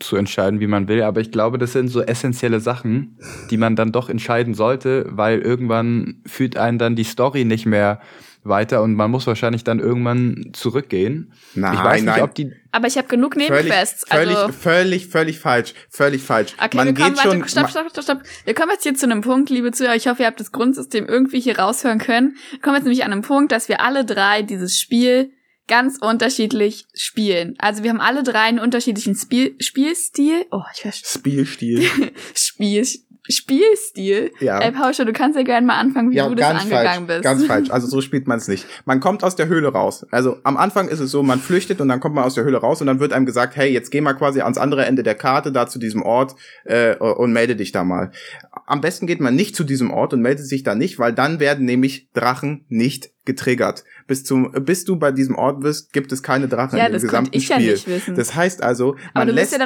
zu 0.00 0.16
entscheiden, 0.16 0.60
wie 0.60 0.66
man 0.66 0.88
will. 0.88 1.02
Aber 1.02 1.20
ich 1.20 1.30
glaube, 1.30 1.58
das 1.58 1.72
sind 1.72 1.88
so 1.88 2.02
essentielle 2.02 2.60
Sachen, 2.60 3.18
die 3.50 3.56
man 3.56 3.76
dann 3.76 3.92
doch 3.92 4.08
entscheiden 4.08 4.54
sollte, 4.54 5.06
weil 5.08 5.40
irgendwann 5.40 6.22
führt 6.26 6.56
einen 6.56 6.78
dann 6.78 6.96
die 6.96 7.04
Story 7.04 7.44
nicht 7.44 7.66
mehr 7.66 8.00
weiter 8.44 8.82
und 8.82 8.94
man 8.94 9.10
muss 9.10 9.26
wahrscheinlich 9.26 9.64
dann 9.64 9.78
irgendwann 9.78 10.50
zurückgehen. 10.52 11.32
Nein, 11.54 11.74
ich 11.74 11.84
weiß 11.84 12.02
nicht, 12.02 12.04
nein. 12.06 12.22
ob 12.22 12.34
die 12.34 12.52
Aber 12.72 12.86
ich 12.86 12.96
habe 12.96 13.08
genug 13.08 13.36
Nebenquests. 13.36 14.04
völlig, 14.08 14.36
Also, 14.36 14.52
völlig, 14.52 15.06
völlig 15.08 15.38
falsch. 15.38 15.74
Völlig 15.90 16.22
falsch. 16.22 16.54
okay, 16.62 16.76
man 16.76 16.86
wir 16.86 16.94
kommen, 16.94 17.14
geht 17.14 17.22
schon. 17.22 17.40
warte, 17.40 17.48
stopp, 17.50 17.70
stopp, 17.70 17.90
stopp, 17.90 18.04
stopp. 18.04 18.22
Wir 18.44 18.54
kommen 18.54 18.70
jetzt 18.72 18.84
hier 18.84 18.94
zu 18.94 19.06
einem 19.06 19.20
Punkt, 19.20 19.50
liebe 19.50 19.72
Zuhörer. 19.72 19.96
Ich 19.96 20.08
hoffe, 20.08 20.22
ihr 20.22 20.26
habt 20.26 20.40
das 20.40 20.52
Grundsystem 20.52 21.06
irgendwie 21.06 21.40
hier 21.40 21.58
raushören 21.58 21.98
können. 21.98 22.36
Wir 22.50 22.60
kommen 22.60 22.76
jetzt 22.76 22.84
nämlich 22.84 23.04
an 23.04 23.12
einem 23.12 23.22
Punkt, 23.22 23.52
dass 23.52 23.68
wir 23.68 23.80
alle 23.80 24.04
drei 24.04 24.42
dieses 24.42 24.78
Spiel 24.78 25.32
ganz 25.68 25.98
unterschiedlich 26.00 26.86
spielen. 26.94 27.54
Also 27.58 27.82
wir 27.82 27.90
haben 27.90 28.00
alle 28.00 28.22
drei 28.22 28.40
einen 28.40 28.58
unterschiedlichen 28.58 29.14
Spiel 29.14 29.54
Spielstil. 29.60 30.46
Oh, 30.50 30.62
ich 30.74 30.80
verstehe. 30.80 31.46
Spielstil. 31.46 31.90
Spiel 32.34 32.84
Spielstil. 33.30 34.32
Ja. 34.40 34.58
Ey, 34.60 34.72
Pauscha, 34.72 35.04
du 35.04 35.12
kannst 35.12 35.36
ja 35.36 35.44
gerne 35.44 35.66
mal 35.66 35.78
anfangen, 35.78 36.10
wie 36.10 36.16
ja, 36.16 36.28
du 36.28 36.34
das 36.34 36.62
angegangen 36.62 37.06
falsch. 37.06 37.06
bist. 37.06 37.22
Ganz 37.22 37.44
falsch. 37.44 37.68
Also 37.78 37.86
so 37.86 38.00
spielt 38.00 38.26
man 38.26 38.38
es 38.38 38.48
nicht. 38.48 38.66
Man 38.86 38.98
kommt 38.98 39.22
aus 39.22 39.36
der 39.36 39.46
Höhle 39.46 39.68
raus. 39.68 40.06
Also 40.10 40.38
am 40.42 40.56
Anfang 40.56 40.88
ist 40.88 41.00
es 41.00 41.10
so, 41.10 41.22
man 41.22 41.38
flüchtet 41.38 41.80
und 41.80 41.88
dann 41.88 42.00
kommt 42.00 42.14
man 42.14 42.24
aus 42.24 42.34
der 42.34 42.44
Höhle 42.44 42.58
raus 42.58 42.80
und 42.80 42.86
dann 42.86 42.98
wird 42.98 43.12
einem 43.12 43.26
gesagt, 43.26 43.56
hey, 43.56 43.70
jetzt 43.70 43.90
geh 43.90 44.00
mal 44.00 44.14
quasi 44.14 44.40
ans 44.40 44.58
andere 44.58 44.86
Ende 44.86 45.02
der 45.02 45.14
Karte, 45.14 45.52
da 45.52 45.66
zu 45.66 45.78
diesem 45.78 46.02
Ort 46.02 46.34
äh, 46.64 46.96
und 46.96 47.32
melde 47.32 47.56
dich 47.56 47.72
da 47.72 47.84
mal. 47.84 48.10
Am 48.66 48.80
besten 48.80 49.06
geht 49.06 49.20
man 49.20 49.34
nicht 49.34 49.54
zu 49.54 49.64
diesem 49.64 49.90
Ort 49.90 50.14
und 50.14 50.22
meldet 50.22 50.46
sich 50.46 50.62
da 50.62 50.74
nicht, 50.74 50.98
weil 50.98 51.12
dann 51.12 51.40
werden 51.40 51.66
nämlich 51.66 52.08
Drachen 52.14 52.64
nicht 52.68 53.10
getriggert. 53.24 53.84
Bis 54.08 54.24
zum 54.24 54.50
bis 54.64 54.84
du 54.84 54.96
bei 54.96 55.12
diesem 55.12 55.36
Ort 55.36 55.60
bist, 55.60 55.92
gibt 55.92 56.10
es 56.12 56.22
keine 56.22 56.48
Drachen 56.48 56.78
Ja, 56.78 56.86
im 56.86 56.94
das 56.94 57.02
gesamten 57.02 57.36
ich 57.36 57.48
ja 57.48 57.56
Spiel. 57.56 57.72
nicht 57.72 57.86
wissen. 57.86 58.14
Das 58.16 58.34
heißt 58.34 58.62
also, 58.62 58.96
Aber 59.12 59.26
man 59.26 59.34
lässt 59.34 59.52
ja 59.52 59.58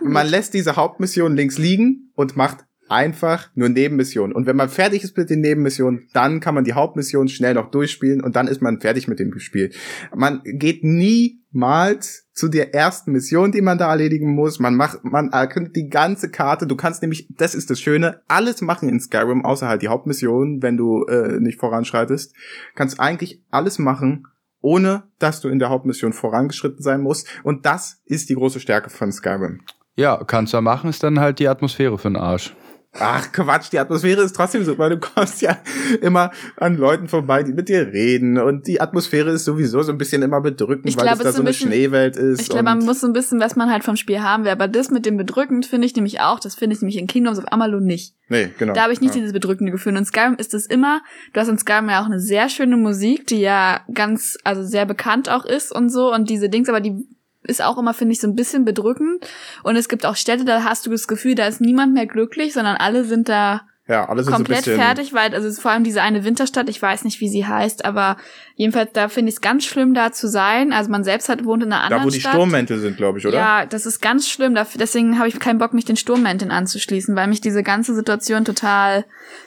man 0.00 0.26
lässt 0.26 0.54
diese 0.54 0.76
Hauptmission 0.76 1.36
links 1.36 1.58
liegen 1.58 2.10
und 2.14 2.34
macht 2.34 2.64
einfach 2.92 3.48
nur 3.54 3.70
Nebenmissionen. 3.70 4.34
Und 4.34 4.46
wenn 4.46 4.56
man 4.56 4.68
fertig 4.68 5.02
ist 5.02 5.16
mit 5.16 5.30
den 5.30 5.40
Nebenmissionen, 5.40 6.08
dann 6.12 6.40
kann 6.40 6.54
man 6.54 6.64
die 6.64 6.74
Hauptmission 6.74 7.28
schnell 7.28 7.54
noch 7.54 7.70
durchspielen 7.70 8.22
und 8.22 8.36
dann 8.36 8.46
ist 8.46 8.60
man 8.60 8.80
fertig 8.80 9.08
mit 9.08 9.18
dem 9.18 9.36
Spiel. 9.38 9.72
Man 10.14 10.42
geht 10.44 10.84
niemals 10.84 12.28
zu 12.34 12.48
der 12.48 12.74
ersten 12.74 13.12
Mission, 13.12 13.50
die 13.50 13.62
man 13.62 13.78
da 13.78 13.90
erledigen 13.90 14.34
muss. 14.34 14.58
Man 14.58 14.74
macht, 14.76 15.04
man 15.04 15.30
erkennt 15.30 15.74
die 15.74 15.88
ganze 15.88 16.30
Karte. 16.30 16.66
Du 16.66 16.76
kannst 16.76 17.02
nämlich, 17.02 17.28
das 17.30 17.54
ist 17.54 17.70
das 17.70 17.80
Schöne, 17.80 18.20
alles 18.28 18.60
machen 18.60 18.88
in 18.88 19.00
Skyrim, 19.00 19.44
außer 19.44 19.66
halt 19.66 19.82
die 19.82 19.88
Hauptmission, 19.88 20.62
wenn 20.62 20.76
du 20.76 21.04
äh, 21.06 21.40
nicht 21.40 21.58
voranschreitest. 21.58 22.34
Kannst 22.74 23.00
eigentlich 23.00 23.42
alles 23.50 23.78
machen, 23.78 24.26
ohne 24.60 25.04
dass 25.18 25.40
du 25.40 25.48
in 25.48 25.58
der 25.58 25.70
Hauptmission 25.70 26.12
vorangeschritten 26.12 26.82
sein 26.82 27.00
musst. 27.00 27.26
Und 27.42 27.64
das 27.64 28.02
ist 28.04 28.28
die 28.28 28.34
große 28.34 28.60
Stärke 28.60 28.90
von 28.90 29.12
Skyrim. 29.12 29.62
Ja, 29.94 30.22
kannst 30.24 30.54
du 30.54 30.60
machen, 30.60 30.88
ist 30.88 31.02
dann 31.02 31.20
halt 31.20 31.38
die 31.38 31.48
Atmosphäre 31.48 31.98
für 31.98 32.08
den 32.08 32.16
Arsch. 32.16 32.54
Ach 32.98 33.32
Quatsch, 33.32 33.72
die 33.72 33.78
Atmosphäre 33.78 34.20
ist 34.20 34.36
trotzdem 34.36 34.64
so, 34.64 34.76
weil 34.76 34.90
du 34.90 34.98
kommst 34.98 35.40
ja 35.40 35.56
immer 36.02 36.30
an 36.56 36.76
Leuten 36.76 37.08
vorbei, 37.08 37.42
die 37.42 37.54
mit 37.54 37.70
dir 37.70 37.86
reden 37.86 38.36
und 38.36 38.66
die 38.66 38.82
Atmosphäre 38.82 39.30
ist 39.30 39.46
sowieso 39.46 39.82
so 39.82 39.92
ein 39.92 39.98
bisschen 39.98 40.20
immer 40.20 40.42
bedrückend, 40.42 40.90
Ich 40.90 40.96
weil 40.98 41.04
glaub, 41.04 41.16
es 41.16 41.22
da 41.22 41.32
so 41.32 41.40
ein 41.40 41.46
eine 41.46 41.54
Schneewelt 41.54 42.16
ist. 42.16 42.42
Ich 42.42 42.48
glaube, 42.50 42.64
man 42.64 42.80
muss 42.80 43.00
so 43.00 43.06
ein 43.06 43.14
bisschen, 43.14 43.40
was 43.40 43.56
man 43.56 43.70
halt 43.70 43.82
vom 43.82 43.96
Spiel 43.96 44.20
haben 44.20 44.44
will. 44.44 44.50
Aber 44.50 44.68
das 44.68 44.90
mit 44.90 45.06
dem 45.06 45.16
bedrückend 45.16 45.64
finde 45.64 45.86
ich 45.86 45.96
nämlich 45.96 46.20
auch, 46.20 46.38
das 46.38 46.54
finde 46.54 46.76
ich 46.76 46.82
nämlich 46.82 46.98
in 46.98 47.06
Kingdoms 47.06 47.38
of 47.38 47.46
Amalur 47.50 47.80
nicht. 47.80 48.14
nee, 48.28 48.50
genau. 48.58 48.74
Da 48.74 48.82
habe 48.82 48.92
ich 48.92 49.00
nicht 49.00 49.14
ja. 49.14 49.20
dieses 49.20 49.32
bedrückende 49.32 49.72
Gefühl. 49.72 49.92
Und 49.92 49.98
in 49.98 50.04
Skyrim 50.04 50.34
ist 50.34 50.52
es 50.52 50.66
immer, 50.66 51.00
du 51.32 51.40
hast 51.40 51.48
in 51.48 51.58
Skyrim 51.58 51.88
ja 51.88 52.02
auch 52.02 52.06
eine 52.06 52.20
sehr 52.20 52.50
schöne 52.50 52.76
Musik, 52.76 53.26
die 53.26 53.40
ja 53.40 53.80
ganz, 53.94 54.36
also 54.44 54.62
sehr 54.62 54.84
bekannt 54.84 55.30
auch 55.30 55.46
ist 55.46 55.74
und 55.74 55.88
so 55.88 56.12
und 56.12 56.28
diese 56.28 56.50
Dings, 56.50 56.68
aber 56.68 56.80
die 56.80 57.06
ist 57.44 57.62
auch 57.62 57.78
immer, 57.78 57.94
finde 57.94 58.12
ich, 58.12 58.20
so 58.20 58.28
ein 58.28 58.34
bisschen 58.34 58.64
bedrückend. 58.64 59.26
Und 59.62 59.76
es 59.76 59.88
gibt 59.88 60.06
auch 60.06 60.16
Städte, 60.16 60.44
da 60.44 60.64
hast 60.64 60.86
du 60.86 60.90
das 60.90 61.08
Gefühl, 61.08 61.34
da 61.34 61.46
ist 61.46 61.60
niemand 61.60 61.94
mehr 61.94 62.06
glücklich, 62.06 62.52
sondern 62.52 62.76
alle 62.76 63.04
sind 63.04 63.28
da 63.28 63.62
ja, 63.88 64.08
alles 64.08 64.28
komplett 64.28 64.64
so 64.64 64.70
fertig, 64.70 65.12
weil 65.12 65.34
also 65.34 65.48
es 65.48 65.54
ist 65.54 65.60
vor 65.60 65.72
allem 65.72 65.82
diese 65.82 66.02
eine 66.02 66.24
Winterstadt, 66.24 66.68
ich 66.68 66.80
weiß 66.80 67.02
nicht, 67.02 67.20
wie 67.20 67.28
sie 67.28 67.46
heißt, 67.46 67.84
aber 67.84 68.16
jedenfalls 68.54 68.92
da 68.92 69.08
finde 69.08 69.30
ich 69.30 69.36
es 69.36 69.40
ganz 69.40 69.64
schlimm, 69.64 69.92
da 69.92 70.12
zu 70.12 70.28
sein. 70.28 70.72
Also 70.72 70.88
man 70.88 71.02
selbst 71.02 71.28
hat 71.28 71.44
wohnt 71.44 71.64
in 71.64 71.72
einer 71.72 71.82
anderen 71.82 72.02
Da, 72.02 72.06
wo 72.06 72.10
die 72.10 72.20
Stadt. 72.20 72.32
Sturmmäntel 72.32 72.78
sind, 72.78 72.96
glaube 72.96 73.18
ich, 73.18 73.26
oder? 73.26 73.36
Ja, 73.36 73.66
das 73.66 73.84
ist 73.84 74.00
ganz 74.00 74.28
schlimm. 74.28 74.56
Deswegen 74.78 75.18
habe 75.18 75.28
ich 75.28 75.38
keinen 75.40 75.58
Bock, 75.58 75.74
mich 75.74 75.84
den 75.84 75.96
Sturmmänteln 75.96 76.52
anzuschließen, 76.52 77.16
weil 77.16 77.26
mich 77.26 77.40
diese 77.40 77.64
ganze 77.64 77.92
Situation 77.94 78.44
total 78.44 79.04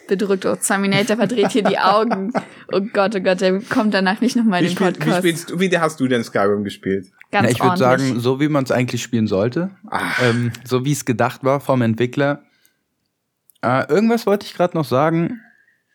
bedrückt. 0.10 0.45
Oh, 0.45 0.55
Terminator 0.55 1.15
verdreht 1.15 1.51
hier 1.51 1.63
die 1.63 1.79
Augen. 1.79 2.31
Oh 2.71 2.81
Gott, 2.81 3.15
oh 3.15 3.19
Gott, 3.19 3.41
der 3.41 3.62
kommt 3.62 3.93
danach 3.93 4.21
nicht 4.21 4.36
nochmal 4.36 4.62
in 4.62 4.69
den 4.69 4.75
spiel, 4.75 4.88
wie 4.88 4.91
Podcast. 4.93 5.17
spielst 5.19 5.60
wie 5.60 5.77
hast 5.77 5.99
du 5.99 6.08
denn 6.08 6.23
Skyrim 6.23 6.63
gespielt? 6.63 7.05
Ganz 7.32 7.46
Na, 7.46 7.50
ich 7.52 7.62
würde 7.62 7.78
sagen, 7.78 8.20
so 8.20 8.40
wie 8.40 8.48
man 8.50 8.64
es 8.64 8.72
eigentlich 8.72 9.02
spielen 9.04 9.28
sollte, 9.28 9.72
Ach. 9.90 10.22
ähm, 10.24 10.52
so 10.64 10.86
wie 10.86 10.92
es 10.92 11.06
gedacht 11.06 11.44
war 11.44 11.60
vom 11.60 11.82
Entwickler. 11.82 12.42
Äh, 13.62 13.88
irgendwas 13.90 14.26
wollte 14.26 14.46
ich 14.46 14.54
gerade 14.54 14.78
noch 14.78 14.86
sagen, 14.86 15.42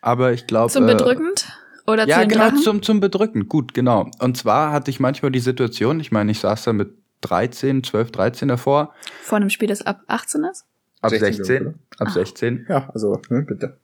aber 0.01 0.33
ich 0.33 0.47
glaube. 0.47 0.73
Zum 0.73 0.85
äh, 0.89 0.95
bedrückend? 0.95 1.49
Oder 1.87 2.07
Ja, 2.07 2.21
zu 2.23 2.29
genau, 2.29 2.45
Drachen? 2.45 2.59
zum, 2.63 2.83
zum 2.83 3.01
Bedrücken. 3.01 3.49
Gut, 3.49 3.75
genau. 3.75 4.11
Und 4.21 4.37
zwar 4.37 4.73
hatte 4.73 4.91
ich 4.91 5.01
manchmal 5.01 5.33
die 5.33 5.41
Situation, 5.41 5.99
ich 6.01 6.13
meine, 6.13 6.31
ich 6.33 6.39
saß 6.41 6.65
da 6.65 6.73
mit 6.73 6.93
13, 7.23 7.83
12, 7.85 8.13
13 8.13 8.49
davor, 8.49 8.95
Vor 9.23 9.37
einem 9.37 9.51
Spiel, 9.51 9.69
das 9.69 9.83
ab 9.83 10.03
18 10.07 10.45
ist? 10.45 10.65
ab 11.03 11.11
16, 11.11 11.35
16, 11.35 11.63
oder? 11.67 11.75
ab 11.99 12.09
Ah. 12.09 12.11
16. 12.11 12.67
Ja, 12.69 12.91
also, 12.93 13.21
ne, 13.29 13.43
bitte. 13.43 13.79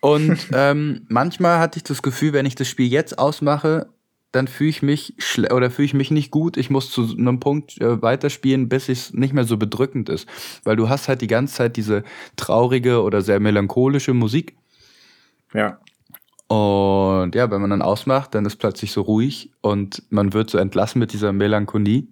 Und 0.00 0.38
ähm, 0.52 1.06
manchmal 1.08 1.58
hatte 1.58 1.76
ich 1.78 1.82
das 1.84 2.02
Gefühl, 2.02 2.32
wenn 2.32 2.46
ich 2.46 2.54
das 2.54 2.68
Spiel 2.68 2.86
jetzt 2.86 3.18
ausmache, 3.18 3.88
dann 4.32 4.46
fühle 4.46 4.70
ich 4.70 4.82
mich 4.82 5.14
schle 5.18 5.54
oder 5.54 5.70
fühle 5.70 5.86
ich 5.86 5.94
mich 5.94 6.10
nicht 6.10 6.30
gut. 6.30 6.56
Ich 6.56 6.68
muss 6.68 6.90
zu 6.90 7.16
einem 7.16 7.40
Punkt 7.40 7.80
äh, 7.80 8.02
weiterspielen, 8.02 8.68
bis 8.68 8.88
es 8.88 9.12
nicht 9.12 9.32
mehr 9.32 9.44
so 9.44 9.56
bedrückend 9.56 10.08
ist. 10.08 10.28
Weil 10.64 10.76
du 10.76 10.88
hast 10.88 11.08
halt 11.08 11.22
die 11.22 11.26
ganze 11.26 11.54
Zeit 11.54 11.76
diese 11.76 12.04
traurige 12.36 13.02
oder 13.02 13.22
sehr 13.22 13.40
melancholische 13.40 14.12
Musik. 14.12 14.56
Ja. 15.54 15.78
Und 16.48 17.34
ja, 17.34 17.50
wenn 17.50 17.60
man 17.60 17.70
dann 17.70 17.82
ausmacht, 17.82 18.34
dann 18.34 18.46
ist 18.46 18.56
plötzlich 18.56 18.92
so 18.92 19.02
ruhig 19.02 19.52
und 19.60 20.02
man 20.10 20.32
wird 20.32 20.50
so 20.50 20.58
entlassen 20.58 20.98
mit 20.98 21.12
dieser 21.12 21.32
Melancholie. 21.32 22.08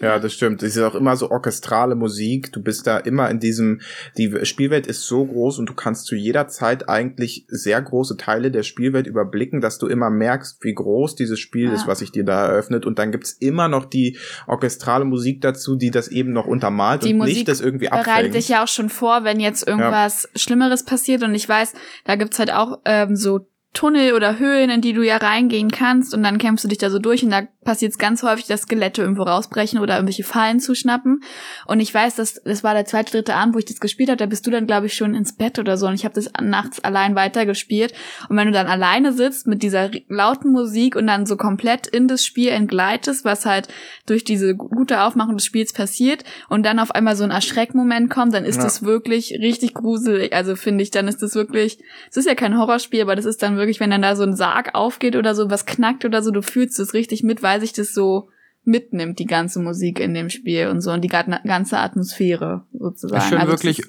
Ja, 0.00 0.18
das 0.18 0.32
stimmt. 0.32 0.62
Es 0.62 0.76
ist 0.76 0.82
auch 0.82 0.94
immer 0.94 1.14
so 1.16 1.30
orchestrale 1.30 1.94
Musik. 1.94 2.52
Du 2.52 2.62
bist 2.62 2.86
da 2.86 2.96
immer 2.96 3.28
in 3.30 3.38
diesem, 3.38 3.80
die 4.16 4.34
Spielwelt 4.44 4.86
ist 4.86 5.02
so 5.02 5.26
groß 5.26 5.58
und 5.58 5.68
du 5.68 5.74
kannst 5.74 6.06
zu 6.06 6.14
jeder 6.14 6.48
Zeit 6.48 6.88
eigentlich 6.88 7.44
sehr 7.48 7.80
große 7.82 8.16
Teile 8.16 8.50
der 8.50 8.62
Spielwelt 8.62 9.06
überblicken, 9.06 9.60
dass 9.60 9.78
du 9.78 9.86
immer 9.86 10.08
merkst, 10.08 10.64
wie 10.64 10.74
groß 10.74 11.16
dieses 11.16 11.38
Spiel 11.38 11.68
ja. 11.68 11.74
ist, 11.74 11.86
was 11.86 11.98
sich 11.98 12.12
dir 12.12 12.24
da 12.24 12.46
eröffnet. 12.46 12.86
Und 12.86 12.98
dann 12.98 13.12
gibt's 13.12 13.32
immer 13.32 13.68
noch 13.68 13.84
die 13.84 14.16
orchestrale 14.46 15.04
Musik 15.04 15.42
dazu, 15.42 15.76
die 15.76 15.90
das 15.90 16.08
eben 16.08 16.32
noch 16.32 16.46
untermalt 16.46 17.04
die 17.04 17.12
und 17.12 17.18
Musik 17.18 17.34
nicht 17.34 17.48
das 17.48 17.60
irgendwie 17.60 17.88
abfängt. 17.88 18.06
bereitet 18.06 18.34
dich 18.34 18.48
ja 18.48 18.64
auch 18.64 18.68
schon 18.68 18.88
vor, 18.88 19.24
wenn 19.24 19.38
jetzt 19.38 19.68
irgendwas 19.68 20.28
ja. 20.32 20.40
Schlimmeres 20.40 20.84
passiert. 20.84 21.22
Und 21.22 21.34
ich 21.34 21.46
weiß, 21.46 21.74
da 22.04 22.16
gibt's 22.16 22.38
halt 22.38 22.52
auch 22.52 22.78
ähm, 22.86 23.16
so 23.16 23.49
Tunnel 23.72 24.14
oder 24.14 24.38
Höhlen, 24.40 24.68
in 24.68 24.80
die 24.80 24.92
du 24.92 25.02
ja 25.02 25.16
reingehen 25.18 25.70
kannst 25.70 26.12
und 26.12 26.24
dann 26.24 26.38
kämpfst 26.38 26.64
du 26.64 26.68
dich 26.68 26.78
da 26.78 26.90
so 26.90 26.98
durch 26.98 27.22
und 27.22 27.30
da 27.30 27.42
passiert 27.64 27.92
es 27.92 27.98
ganz 27.98 28.24
häufig, 28.24 28.46
dass 28.46 28.62
Skelette 28.62 29.02
irgendwo 29.02 29.22
rausbrechen 29.22 29.78
oder 29.78 29.94
irgendwelche 29.94 30.24
Fallen 30.24 30.58
zuschnappen. 30.58 31.22
Und 31.66 31.78
ich 31.78 31.94
weiß, 31.94 32.16
dass 32.16 32.42
das 32.42 32.64
war 32.64 32.74
der 32.74 32.84
zweite, 32.84 33.12
dritte 33.12 33.34
Abend, 33.36 33.54
wo 33.54 33.58
ich 33.58 33.66
das 33.66 33.78
gespielt 33.78 34.08
habe, 34.08 34.16
da 34.16 34.26
bist 34.26 34.44
du 34.44 34.50
dann, 34.50 34.66
glaube 34.66 34.86
ich, 34.86 34.94
schon 34.94 35.14
ins 35.14 35.36
Bett 35.36 35.60
oder 35.60 35.76
so 35.76 35.86
und 35.86 35.94
ich 35.94 36.04
habe 36.04 36.14
das 36.14 36.30
nachts 36.40 36.80
allein 36.80 37.14
weitergespielt. 37.14 37.94
Und 38.28 38.36
wenn 38.36 38.46
du 38.46 38.52
dann 38.52 38.66
alleine 38.66 39.12
sitzt 39.12 39.46
mit 39.46 39.62
dieser 39.62 39.90
lauten 40.08 40.50
Musik 40.50 40.96
und 40.96 41.06
dann 41.06 41.24
so 41.24 41.36
komplett 41.36 41.86
in 41.86 42.08
das 42.08 42.24
Spiel 42.24 42.48
entgleitest, 42.48 43.24
was 43.24 43.46
halt 43.46 43.68
durch 44.04 44.24
diese 44.24 44.56
gute 44.56 45.02
Aufmachung 45.02 45.36
des 45.36 45.44
Spiels 45.44 45.72
passiert 45.72 46.24
und 46.48 46.66
dann 46.66 46.80
auf 46.80 46.90
einmal 46.90 47.14
so 47.14 47.22
ein 47.22 47.30
Erschreckmoment 47.30 48.10
kommt, 48.10 48.34
dann 48.34 48.44
ist 48.44 48.56
ja. 48.56 48.64
das 48.64 48.82
wirklich 48.82 49.32
richtig 49.40 49.74
gruselig. 49.74 50.32
Also 50.32 50.56
finde 50.56 50.82
ich, 50.82 50.90
dann 50.90 51.06
ist 51.06 51.22
das 51.22 51.36
wirklich, 51.36 51.78
es 52.10 52.16
ist 52.16 52.26
ja 52.26 52.34
kein 52.34 52.58
Horrorspiel, 52.58 53.02
aber 53.02 53.14
das 53.14 53.26
ist 53.26 53.42
dann 53.44 53.59
wirklich, 53.60 53.80
wenn 53.80 53.90
dann 53.90 54.02
da 54.02 54.16
so 54.16 54.24
ein 54.24 54.34
Sarg 54.34 54.74
aufgeht 54.74 55.16
oder 55.16 55.34
so, 55.34 55.50
was 55.50 55.66
knackt 55.66 56.04
oder 56.04 56.22
so, 56.22 56.30
du 56.30 56.42
fühlst 56.42 56.78
es 56.80 56.94
richtig 56.94 57.22
mit, 57.22 57.42
weil 57.42 57.60
sich 57.60 57.72
das 57.72 57.94
so 57.94 58.28
mitnimmt, 58.64 59.18
die 59.18 59.26
ganze 59.26 59.60
Musik 59.60 60.00
in 60.00 60.14
dem 60.14 60.28
Spiel 60.28 60.68
und 60.68 60.80
so 60.80 60.90
und 60.90 61.02
die 61.02 61.08
ganze 61.08 61.78
Atmosphäre 61.78 62.64
sozusagen. 62.72 63.22
Ist 63.22 63.28
schon 63.28 63.38
also 63.38 63.52
wirklich 63.52 63.82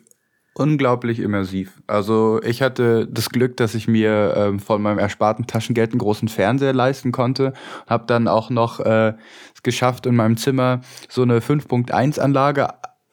unglaublich 0.53 1.19
immersiv. 1.19 1.81
Also 1.87 2.41
ich 2.43 2.61
hatte 2.61 3.07
das 3.07 3.29
Glück, 3.29 3.57
dass 3.57 3.73
ich 3.73 3.87
mir 3.87 4.33
ähm, 4.35 4.59
von 4.59 4.81
meinem 4.81 4.99
ersparten 4.99 5.47
Taschengeld 5.47 5.91
einen 5.91 5.99
großen 5.99 6.27
Fernseher 6.27 6.73
leisten 6.73 7.11
konnte. 7.11 7.53
Habe 7.87 8.05
dann 8.07 8.27
auch 8.27 8.49
noch 8.49 8.79
äh, 8.79 9.13
es 9.53 9.63
geschafft, 9.63 10.05
in 10.05 10.15
meinem 10.15 10.37
Zimmer 10.37 10.81
so 11.09 11.21
eine 11.21 11.39
5.1-Anlage 11.39 12.67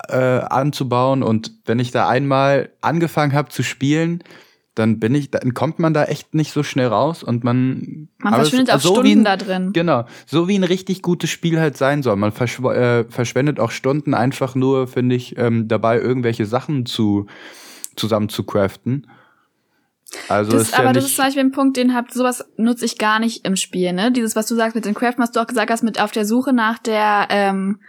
äh, 0.08 0.16
anzubauen. 0.16 1.22
Und 1.22 1.52
wenn 1.64 1.78
ich 1.78 1.90
da 1.90 2.08
einmal 2.08 2.70
angefangen 2.80 3.32
habe 3.32 3.50
zu 3.50 3.62
spielen, 3.62 4.24
dann 4.78 4.98
bin 5.00 5.14
ich, 5.14 5.30
dann 5.30 5.54
kommt 5.54 5.78
man 5.78 5.94
da 5.94 6.04
echt 6.04 6.34
nicht 6.34 6.52
so 6.52 6.62
schnell 6.62 6.86
raus 6.86 7.22
und 7.22 7.44
man. 7.44 8.08
Man 8.18 8.34
verschwindet 8.34 8.70
auch 8.70 8.80
so 8.80 8.94
Stunden 8.94 9.20
ein, 9.20 9.24
da 9.24 9.36
drin. 9.36 9.72
Genau, 9.72 10.04
so 10.26 10.48
wie 10.48 10.56
ein 10.56 10.64
richtig 10.64 11.02
gutes 11.02 11.30
Spiel 11.30 11.60
halt 11.60 11.76
sein 11.76 12.02
soll. 12.02 12.16
Man 12.16 12.32
verschw 12.32 12.68
äh, 12.68 13.04
verschwendet 13.08 13.60
auch 13.60 13.70
Stunden 13.70 14.14
einfach 14.14 14.54
nur, 14.54 14.86
finde 14.86 15.16
ich, 15.16 15.36
ähm, 15.38 15.68
dabei 15.68 16.00
irgendwelche 16.00 16.46
Sachen 16.46 16.86
zu 16.86 17.26
zusammen 17.96 18.28
zu 18.28 18.44
craften. 18.44 19.06
Also 20.28 20.52
das, 20.52 20.62
ist 20.62 20.72
ja 20.72 20.78
aber 20.80 20.92
das 20.92 21.04
ist 21.04 21.16
zum 21.16 21.24
Beispiel 21.24 21.42
ein 21.42 21.52
Punkt, 21.52 21.76
den 21.76 21.94
habt, 21.94 22.12
sowas 22.12 22.44
nutze 22.56 22.84
ich 22.84 22.98
gar 22.98 23.18
nicht 23.18 23.46
im 23.46 23.56
Spiel, 23.56 23.92
ne? 23.92 24.12
Dieses, 24.12 24.36
was 24.36 24.46
du 24.46 24.54
sagst 24.54 24.74
mit 24.74 24.84
den 24.84 24.94
Craften, 24.94 25.22
was 25.22 25.32
du 25.32 25.40
auch 25.40 25.46
gesagt 25.46 25.70
hast, 25.70 25.82
mit 25.82 26.00
auf 26.00 26.10
der 26.10 26.24
Suche 26.24 26.52
nach 26.52 26.78
der, 26.78 27.26
ähm, 27.30 27.80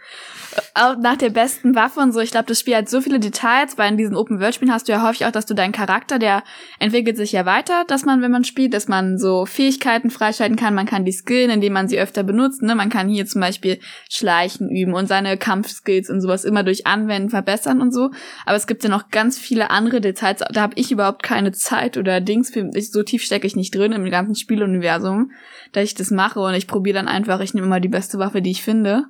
nach 0.98 1.16
der 1.16 1.30
besten 1.30 1.74
Waffe 1.74 2.00
und 2.00 2.12
so. 2.12 2.20
Ich 2.20 2.30
glaube, 2.30 2.46
das 2.46 2.60
Spiel 2.60 2.76
hat 2.76 2.88
so 2.88 3.00
viele 3.00 3.20
Details, 3.20 3.78
weil 3.78 3.92
in 3.92 3.98
diesen 3.98 4.16
Open-World-Spielen 4.16 4.72
hast 4.72 4.88
du 4.88 4.92
ja 4.92 5.06
häufig 5.06 5.26
auch, 5.26 5.30
dass 5.30 5.46
du 5.46 5.54
deinen 5.54 5.72
Charakter, 5.72 6.18
der 6.18 6.42
entwickelt 6.78 7.16
sich 7.16 7.32
ja 7.32 7.46
weiter, 7.46 7.84
dass 7.86 8.04
man, 8.04 8.22
wenn 8.22 8.30
man 8.30 8.44
spielt, 8.44 8.74
dass 8.74 8.88
man 8.88 9.18
so 9.18 9.46
Fähigkeiten 9.46 10.10
freischalten 10.10 10.56
kann. 10.56 10.74
Man 10.74 10.86
kann 10.86 11.04
die 11.04 11.12
skillen, 11.12 11.50
indem 11.50 11.72
man 11.74 11.88
sie 11.88 12.00
öfter 12.00 12.22
benutzt. 12.22 12.62
Ne? 12.62 12.74
Man 12.74 12.88
kann 12.88 13.08
hier 13.08 13.26
zum 13.26 13.40
Beispiel 13.40 13.78
Schleichen 14.08 14.70
üben 14.70 14.94
und 14.94 15.06
seine 15.06 15.36
Kampfskills 15.36 16.10
und 16.10 16.20
sowas 16.20 16.44
immer 16.44 16.62
durch 16.62 16.86
Anwenden 16.86 17.30
verbessern 17.30 17.80
und 17.80 17.92
so. 17.92 18.10
Aber 18.46 18.56
es 18.56 18.66
gibt 18.66 18.82
ja 18.82 18.90
noch 18.90 19.10
ganz 19.10 19.38
viele 19.38 19.70
andere 19.70 20.00
Details. 20.00 20.42
Da 20.50 20.60
habe 20.60 20.74
ich 20.76 20.90
überhaupt 20.90 21.22
keine 21.22 21.52
Zeit 21.52 21.96
oder 21.96 22.20
Dings. 22.30 22.50
Für, 22.50 22.70
so 22.80 23.02
tief 23.02 23.22
stecke 23.22 23.46
ich 23.46 23.56
nicht 23.56 23.74
drin 23.74 23.92
im 23.92 24.08
ganzen 24.10 24.36
Spieluniversum, 24.36 25.32
dass 25.72 25.84
ich 25.84 25.94
das 25.94 26.10
mache 26.10 26.40
und 26.40 26.54
ich 26.54 26.66
probiere 26.66 26.94
dann 26.94 27.08
einfach, 27.08 27.40
ich 27.40 27.54
nehme 27.54 27.66
immer 27.66 27.80
die 27.80 27.88
beste 27.88 28.18
Waffe, 28.18 28.40
die 28.40 28.52
ich 28.52 28.62
finde. 28.62 29.06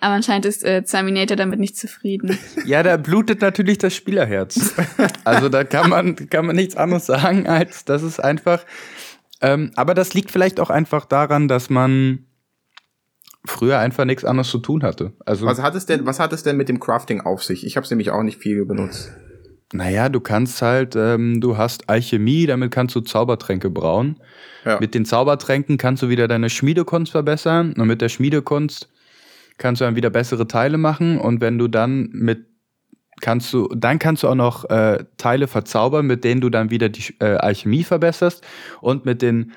Aber 0.00 0.14
anscheinend 0.14 0.44
ist 0.44 0.64
äh, 0.64 0.82
Terminator 0.82 1.36
damit 1.36 1.58
nicht 1.58 1.76
zufrieden. 1.76 2.38
Ja, 2.66 2.82
da 2.82 2.96
blutet 2.96 3.40
natürlich 3.40 3.78
das 3.78 3.94
Spielerherz. 3.94 4.74
Also 5.24 5.48
da 5.48 5.64
kann 5.64 5.88
man, 5.88 6.16
kann 6.28 6.44
man 6.44 6.56
nichts 6.56 6.76
anderes 6.76 7.06
sagen, 7.06 7.46
als 7.46 7.86
das 7.86 8.02
ist 8.02 8.20
einfach. 8.20 8.64
Ähm, 9.40 9.70
aber 9.76 9.94
das 9.94 10.12
liegt 10.12 10.30
vielleicht 10.30 10.60
auch 10.60 10.68
einfach 10.68 11.06
daran, 11.06 11.48
dass 11.48 11.70
man 11.70 12.26
früher 13.46 13.78
einfach 13.78 14.04
nichts 14.04 14.24
anderes 14.24 14.50
zu 14.50 14.58
tun 14.58 14.82
hatte. 14.82 15.12
Also 15.24 15.46
was 15.46 15.60
hat 15.62 15.74
es 15.74 15.86
denn, 15.86 16.04
was 16.06 16.20
hat 16.20 16.32
es 16.32 16.42
denn 16.42 16.56
mit 16.56 16.68
dem 16.68 16.80
Crafting 16.80 17.20
auf 17.22 17.42
sich? 17.42 17.66
Ich 17.66 17.76
habe 17.76 17.84
es 17.84 17.90
nämlich 17.90 18.10
auch 18.10 18.22
nicht 18.22 18.38
viel 18.38 18.64
benutzt. 18.64 19.12
Naja, 19.74 20.08
du 20.08 20.20
kannst 20.20 20.62
halt, 20.62 20.94
ähm, 20.94 21.40
du 21.40 21.58
hast 21.58 21.88
Alchemie, 21.88 22.46
damit 22.46 22.70
kannst 22.70 22.94
du 22.94 23.00
Zaubertränke 23.00 23.70
brauen. 23.70 24.20
Ja. 24.64 24.78
Mit 24.78 24.94
den 24.94 25.04
Zaubertränken 25.04 25.78
kannst 25.78 26.00
du 26.04 26.08
wieder 26.08 26.28
deine 26.28 26.48
Schmiedekunst 26.48 27.10
verbessern. 27.10 27.72
Und 27.76 27.88
mit 27.88 28.00
der 28.00 28.08
Schmiedekunst 28.08 28.88
kannst 29.58 29.80
du 29.80 29.84
dann 29.84 29.96
wieder 29.96 30.10
bessere 30.10 30.46
Teile 30.46 30.78
machen 30.78 31.18
und 31.18 31.40
wenn 31.40 31.58
du 31.58 31.68
dann 31.68 32.08
mit 32.12 32.46
kannst 33.20 33.52
du, 33.52 33.68
dann 33.74 33.98
kannst 33.98 34.22
du 34.22 34.28
auch 34.28 34.34
noch 34.34 34.68
äh, 34.70 35.04
Teile 35.16 35.46
verzaubern, 35.46 36.06
mit 36.06 36.24
denen 36.24 36.40
du 36.40 36.50
dann 36.50 36.70
wieder 36.70 36.88
die 36.88 37.14
äh, 37.20 37.36
Alchemie 37.36 37.84
verbesserst 37.84 38.44
und 38.80 39.04
mit 39.04 39.22
den 39.22 39.52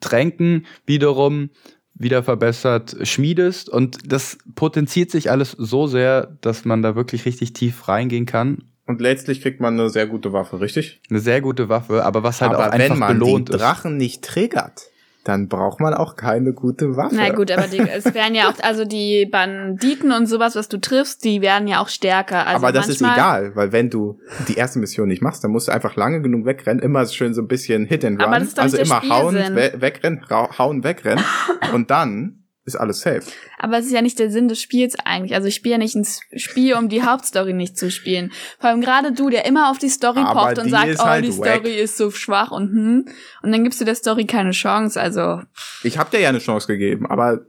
Tränken 0.00 0.66
wiederum 0.86 1.50
wieder 1.94 2.22
verbessert 2.22 2.96
schmiedest 3.02 3.68
und 3.68 4.10
das 4.10 4.38
potenziert 4.54 5.10
sich 5.10 5.30
alles 5.30 5.52
so 5.52 5.86
sehr, 5.86 6.36
dass 6.40 6.64
man 6.64 6.82
da 6.82 6.94
wirklich 6.94 7.26
richtig 7.26 7.52
tief 7.52 7.88
reingehen 7.88 8.26
kann. 8.26 8.64
Und 8.90 9.00
letztlich 9.00 9.40
kriegt 9.40 9.60
man 9.60 9.78
eine 9.78 9.88
sehr 9.88 10.08
gute 10.08 10.32
Waffe, 10.32 10.60
richtig? 10.60 11.00
Eine 11.08 11.20
sehr 11.20 11.40
gute 11.40 11.68
Waffe, 11.68 12.04
aber 12.04 12.24
was 12.24 12.40
halt 12.40 12.54
aber 12.54 12.66
auch 12.66 12.72
einfach 12.72 13.06
belohnt 13.06 13.08
ist. 13.08 13.10
Wenn 13.10 13.28
man 13.28 13.44
die 13.44 13.52
Drachen 13.52 13.96
nicht 13.96 14.24
triggert, 14.24 14.90
dann 15.22 15.46
braucht 15.46 15.78
man 15.78 15.94
auch 15.94 16.16
keine 16.16 16.52
gute 16.52 16.96
Waffe. 16.96 17.14
Na 17.14 17.28
gut, 17.30 17.52
aber 17.52 17.68
die, 17.68 17.78
es 17.78 18.12
werden 18.14 18.34
ja 18.34 18.50
auch, 18.50 18.54
also 18.64 18.84
die 18.84 19.26
Banditen 19.30 20.10
und 20.10 20.26
sowas, 20.26 20.56
was 20.56 20.68
du 20.68 20.80
triffst, 20.80 21.22
die 21.22 21.40
werden 21.40 21.68
ja 21.68 21.80
auch 21.80 21.88
stärker. 21.88 22.48
Also 22.48 22.66
aber 22.66 22.72
das 22.72 22.88
ist 22.88 23.00
egal, 23.00 23.54
weil 23.54 23.70
wenn 23.70 23.90
du 23.90 24.18
die 24.48 24.54
erste 24.54 24.80
Mission 24.80 25.06
nicht 25.06 25.22
machst, 25.22 25.44
dann 25.44 25.52
musst 25.52 25.68
du 25.68 25.72
einfach 25.72 25.94
lange 25.94 26.20
genug 26.20 26.44
wegrennen, 26.44 26.82
immer 26.82 27.06
schön 27.06 27.32
so 27.32 27.42
ein 27.42 27.46
bisschen 27.46 27.86
Hit 27.86 28.04
and 28.04 28.20
Run. 28.20 28.26
Aber 28.26 28.40
das 28.40 28.48
ist 28.48 28.58
doch 28.58 28.64
also 28.64 28.76
immer 28.76 29.08
hauen, 29.08 29.36
we 29.36 29.72
wegrennen, 29.76 30.24
hauen, 30.28 30.82
wegrennen 30.82 31.24
und 31.72 31.92
dann 31.92 32.39
ist 32.64 32.76
alles 32.76 33.00
safe. 33.00 33.22
Aber 33.58 33.78
es 33.78 33.86
ist 33.86 33.92
ja 33.92 34.02
nicht 34.02 34.18
der 34.18 34.30
Sinn 34.30 34.48
des 34.48 34.60
Spiels 34.60 34.94
eigentlich. 35.04 35.34
Also 35.34 35.48
ich 35.48 35.54
spiele 35.54 35.72
ja 35.72 35.78
nicht 35.78 35.94
ein 35.94 36.06
Spiel, 36.36 36.74
um 36.74 36.88
die 36.88 37.02
Hauptstory 37.02 37.52
nicht 37.52 37.78
zu 37.78 37.90
spielen. 37.90 38.32
Vor 38.58 38.70
allem 38.70 38.80
gerade 38.80 39.12
du, 39.12 39.30
der 39.30 39.46
immer 39.46 39.70
auf 39.70 39.78
die 39.78 39.88
Story 39.88 40.20
Aber 40.20 40.48
pocht 40.48 40.58
und 40.58 40.70
sagt, 40.70 40.96
oh, 40.98 41.04
halt 41.04 41.24
die 41.24 41.38
wack. 41.38 41.56
Story 41.56 41.74
ist 41.74 41.96
so 41.96 42.10
schwach 42.10 42.50
und 42.50 42.70
hm. 42.70 43.04
Und 43.42 43.52
dann 43.52 43.64
gibst 43.64 43.80
du 43.80 43.84
der 43.84 43.94
Story 43.94 44.26
keine 44.26 44.50
Chance. 44.50 45.00
Also. 45.00 45.42
Ich 45.82 45.98
habe 45.98 46.10
dir 46.10 46.20
ja 46.20 46.28
eine 46.28 46.38
Chance 46.38 46.66
gegeben, 46.66 47.06
aber 47.06 47.40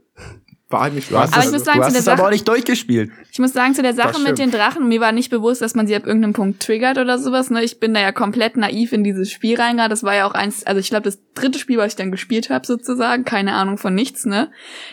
war 0.72 0.90
du 0.90 0.96
hast, 0.96 1.34
aber 1.34 1.44
ich 1.44 1.50
muss 1.50 1.64
sagen, 1.64 1.78
du 1.78 1.84
hast 1.84 1.88
zu 1.88 1.92
der 1.92 1.98
es 1.98 2.04
Sache, 2.04 2.18
aber 2.18 2.26
auch 2.26 2.32
nicht 2.32 2.48
durchgespielt. 2.48 3.10
Ich 3.30 3.38
muss 3.38 3.52
sagen, 3.52 3.74
zu 3.74 3.82
der 3.82 3.94
Sache 3.94 4.20
mit 4.20 4.38
den 4.38 4.50
Drachen, 4.50 4.88
mir 4.88 5.00
war 5.00 5.12
nicht 5.12 5.30
bewusst, 5.30 5.62
dass 5.62 5.74
man 5.74 5.86
sie 5.86 5.94
ab 5.94 6.06
irgendeinem 6.06 6.32
Punkt 6.32 6.62
triggert 6.62 6.98
oder 6.98 7.18
sowas. 7.18 7.50
Ne? 7.50 7.62
Ich 7.62 7.80
bin 7.80 7.94
da 7.94 8.00
ja 8.00 8.12
komplett 8.12 8.56
naiv 8.56 8.92
in 8.92 9.04
dieses 9.04 9.30
Spiel 9.30 9.56
reingegangen. 9.56 9.90
Das 9.90 10.02
war 10.02 10.14
ja 10.14 10.26
auch 10.26 10.34
eins, 10.34 10.64
also 10.64 10.80
ich 10.80 10.88
glaube, 10.88 11.04
das 11.04 11.18
dritte 11.34 11.58
Spiel, 11.58 11.78
was 11.78 11.92
ich 11.92 11.96
dann 11.96 12.10
gespielt 12.10 12.50
habe, 12.50 12.66
sozusagen. 12.66 13.24
Keine 13.24 13.54
Ahnung 13.54 13.78
von 13.78 13.94
nichts, 13.94 14.24
ne? 14.24 14.50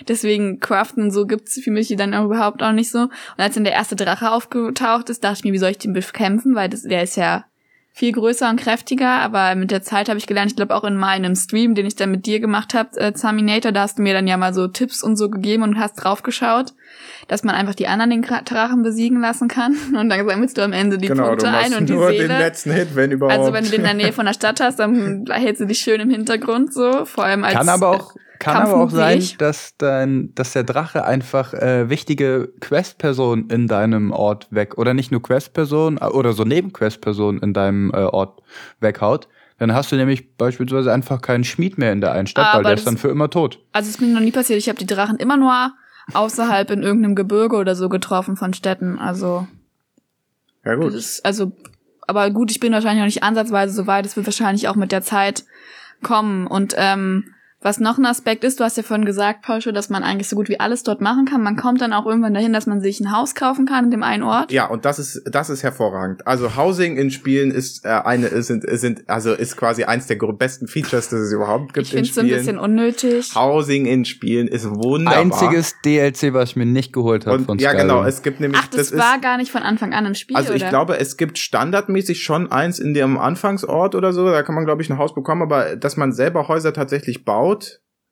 Deswegen 0.08 0.60
Craften 0.60 1.04
und 1.04 1.12
so 1.12 1.26
gibt's 1.26 1.60
für 1.60 1.72
mich 1.72 1.94
dann 1.98 2.14
auch 2.14 2.26
überhaupt 2.26 2.62
auch 2.64 2.72
nicht 2.72 2.92
so. 2.92 3.00
Und 3.00 3.12
als 3.38 3.56
dann 3.56 3.64
der 3.64 3.74
erste 3.74 3.96
Drache 3.96 4.32
aufgetaucht 4.32 5.10
ist, 5.10 5.24
dachte 5.24 5.40
ich 5.40 5.44
mir, 5.44 5.54
wie 5.54 5.58
soll 5.58 5.72
ich 5.72 5.78
den 5.78 5.94
bekämpfen? 5.94 6.56
Weil 6.56 6.70
das, 6.70 6.84
der 6.84 7.04
ist 7.04 7.18
ja 7.18 7.46
viel 8.00 8.14
größer 8.14 8.50
und 8.50 8.62
kräftiger, 8.62 9.10
aber 9.10 9.56
mit 9.56 9.72
der 9.72 9.82
Zeit 9.82 10.08
habe 10.08 10.18
ich 10.18 10.26
gelernt, 10.26 10.52
ich 10.52 10.56
glaube 10.56 10.74
auch 10.74 10.86
in 10.86 10.96
meinem 10.96 11.36
Stream, 11.36 11.76
den 11.76 11.86
ich 11.86 11.98
dann 11.98 12.12
mit 12.12 12.26
dir 12.26 12.40
gemacht 12.40 12.74
habe, 12.74 12.98
äh, 12.98 13.12
Zaminator, 13.12 13.74
da 13.74 13.82
hast 13.82 13.98
du 13.98 14.04
mir 14.04 14.14
dann 14.14 14.26
ja 14.26 14.38
mal 14.38 14.54
so 14.54 14.70
Tipps 14.70 15.04
und 15.04 15.18
so 15.18 15.30
gegeben 15.30 15.64
und 15.64 15.78
hast 15.78 15.96
draufgeschaut, 15.96 16.74
dass 17.28 17.44
man 17.44 17.56
einfach 17.56 17.76
die 17.76 17.88
anderen 17.88 18.10
den 18.10 18.22
Drachen 18.22 18.82
besiegen 18.82 19.22
lassen 19.22 19.48
kann 19.48 19.76
und 19.96 20.10
dann 20.10 20.28
sammelst 20.28 20.58
du 20.58 20.62
am 20.64 20.74
Ende 20.74 20.98
die 20.98 21.08
genau, 21.08 21.28
Punkte 21.28 21.46
du 21.46 21.52
ein 21.52 21.74
und 21.74 21.90
die 21.90 21.94
nur 21.94 22.08
Seele. 22.08 22.28
den 22.28 22.38
letzten 22.38 22.72
Hit, 22.72 22.96
wenn 22.96 23.12
überhaupt. 23.12 23.38
Also 23.38 23.54
wenn 23.54 23.64
du 23.64 23.72
den 23.72 23.82
in 23.82 23.86
der 23.86 23.94
Nähe 23.94 24.14
von 24.14 24.26
der 24.26 24.34
Stadt 24.34 24.60
hast, 24.60 24.80
dann 24.80 25.26
hältst 25.32 25.62
du 25.62 25.66
dich 25.66 25.80
schön 25.80 26.00
im 26.02 26.10
Hintergrund 26.10 26.74
so, 26.74 27.06
vor 27.06 27.26
allem 27.26 27.44
als 27.44 27.54
Kann 27.54 27.70
aber 27.70 27.90
auch 27.92 28.16
kann 28.40 28.56
aber 28.56 28.84
auch 28.84 28.90
sein, 28.90 29.22
dass 29.38 29.76
dein, 29.78 30.34
dass 30.34 30.54
der 30.54 30.64
Drache 30.64 31.04
einfach 31.04 31.54
äh, 31.54 31.90
wichtige 31.90 32.54
Questpersonen 32.62 33.50
in 33.50 33.68
deinem 33.68 34.12
Ort 34.12 34.48
weg 34.50 34.78
oder 34.78 34.94
nicht 34.94 35.12
nur 35.12 35.22
Questpersonen 35.22 36.00
äh, 36.02 36.06
oder 36.06 36.32
so 36.32 36.46
Nebenquestpersonen 36.46 37.42
in 37.42 37.54
deinem 37.54 37.92
äh, 37.92 37.98
Ort 37.98 38.42
weghaut. 38.80 39.28
Dann 39.58 39.74
hast 39.74 39.92
du 39.92 39.98
nämlich 39.98 40.38
beispielsweise 40.38 40.94
einfach 40.94 41.22
keinen 41.22 41.44
Schmied 41.44 41.78
mehr 41.78 41.92
in 41.92 42.00
der 42.00 42.14
einen 42.14 42.28
Stadt, 42.28 42.54
weil 42.54 42.60
Aber 42.62 42.70
der 42.70 42.78
ist 42.78 42.88
dann 42.88 42.98
für 42.98 43.10
immer 43.10 43.30
tot. 43.30 43.60
Also 43.74 43.90
es 43.90 43.96
ist 43.96 44.02
mir 44.02 44.08
noch 44.08 44.22
nie 44.22 44.32
passiert. 44.32 44.58
Ich 44.58 44.70
habe 44.70 44.80
die 44.80 44.86
Drachen 44.86 45.18
immer 45.18 45.36
nur 45.36 45.74
außerhalb 46.14 46.70
in 46.72 46.84
irgendeinem 46.84 47.16
Gebirge 47.16 47.56
oder 47.56 47.76
so 47.76 47.90
getroffen 47.90 48.36
von 48.38 48.54
Städten. 48.54 49.00
Also 49.00 49.48
Ja, 50.66 50.76
gut. 50.76 50.94
ist 50.94 51.26
also, 51.26 51.52
aber 52.08 52.30
gut, 52.32 52.52
ich 52.52 52.60
bin 52.60 52.74
wahrscheinlich 52.74 53.00
noch 53.00 53.06
nicht 53.06 53.24
ansatzweise 53.24 53.74
so 53.74 53.88
weit. 53.88 54.06
Es 54.06 54.16
wird 54.16 54.26
wahrscheinlich 54.26 54.68
auch 54.68 54.76
mit 54.76 54.92
der 54.92 55.02
Zeit 55.02 55.46
kommen. 56.04 56.48
Und 56.48 56.74
ähm, 56.78 57.34
was 57.62 57.82
noch 57.82 57.98
ein 57.98 58.06
Aspekt 58.06 58.46
ist, 58.46 58.60
du 58.62 58.64
hast 58.64 58.78
ja 58.78 58.84
vorhin 58.84 59.06
gesagt, 59.06 59.42
Pausche, 59.42 59.74
dass 59.74 59.90
man 59.90 60.02
eigentlich 60.04 60.30
so 60.30 60.38
gut 60.38 60.48
wie 60.48 60.62
alles 60.62 60.84
dort 60.84 61.02
machen 61.02 61.26
kann. 61.26 61.44
Man 61.44 61.58
kommt 61.58 61.82
dann 61.82 61.92
auch 61.92 62.06
irgendwann 62.06 62.34
dahin, 62.34 62.54
dass 62.54 62.68
man 62.68 62.80
sich 62.80 63.02
ein 63.02 63.12
Haus 63.12 63.36
kaufen 63.36 63.66
kann 63.66 63.86
in 63.86 63.92
dem 63.92 64.02
einen 64.02 64.24
Ort. 64.24 64.52
Ja, 64.54 64.68
und 64.68 64.86
das 64.86 64.98
ist 64.98 65.22
das 65.26 65.50
ist 65.50 65.62
hervorragend. 65.64 66.26
Also 66.26 66.56
Housing 66.56 66.96
in 66.96 67.12
Spielen 67.12 67.52
ist 67.52 67.84
äh, 67.86 67.90
eine 67.90 68.42
sind 68.44 68.64
sind 68.66 69.10
also 69.10 69.34
ist 69.34 69.58
quasi 69.58 69.84
eins 69.84 70.08
der 70.08 70.16
besten 70.16 70.68
Features, 70.68 71.10
das 71.10 71.20
es 71.20 71.34
überhaupt 71.34 71.74
gibt 71.74 71.88
Ich 71.88 71.94
in 71.94 72.06
finde 72.06 72.10
es 72.10 72.16
so 72.16 72.22
ein 72.22 72.28
Spielen. 72.28 72.40
bisschen 72.40 72.60
unnötig. 72.60 73.36
Housing 73.36 73.86
in 73.88 74.06
Spielen 74.06 74.48
ist 74.48 74.66
wunderbar. 74.70 75.20
Einziges 75.20 75.76
DLC, 75.84 76.34
was 76.34 76.52
ich 76.52 76.56
mir 76.56 76.66
nicht 76.66 76.94
geholt 76.94 77.26
habe 77.26 77.40
von 77.40 77.50
und, 77.54 77.62
ja, 77.62 77.72
Skyrim. 77.72 77.88
genau, 77.90 78.04
es 78.04 78.22
gibt 78.22 78.40
nämlich 78.40 78.62
Ach, 78.64 78.68
das, 78.68 78.92
ist 78.92 78.98
war 78.98 79.20
gar 79.20 79.36
nicht 79.38 79.52
von 79.52 79.64
Anfang 79.64 79.94
an 79.94 80.06
im 80.06 80.16
Spiel, 80.16 80.38
Also 80.38 80.54
ich 80.54 80.62
oder? 80.62 80.70
glaube, 80.70 80.98
es 80.98 81.18
gibt 81.18 81.38
standardmäßig 81.38 82.24
schon 82.24 82.50
eins 82.52 82.80
in 82.80 82.94
dem 82.94 83.18
Anfangsort 83.18 83.96
oder 83.96 84.14
so, 84.14 84.30
da 84.30 84.44
kann 84.44 84.56
man 84.56 84.64
glaube 84.64 84.82
ich 84.82 84.90
ein 84.90 84.98
Haus 84.98 85.14
bekommen, 85.14 85.42
aber 85.42 85.76
dass 85.76 85.98
man 85.98 86.14
selber 86.14 86.48
Häuser 86.48 86.72
tatsächlich 86.72 87.26
baut 87.26 87.49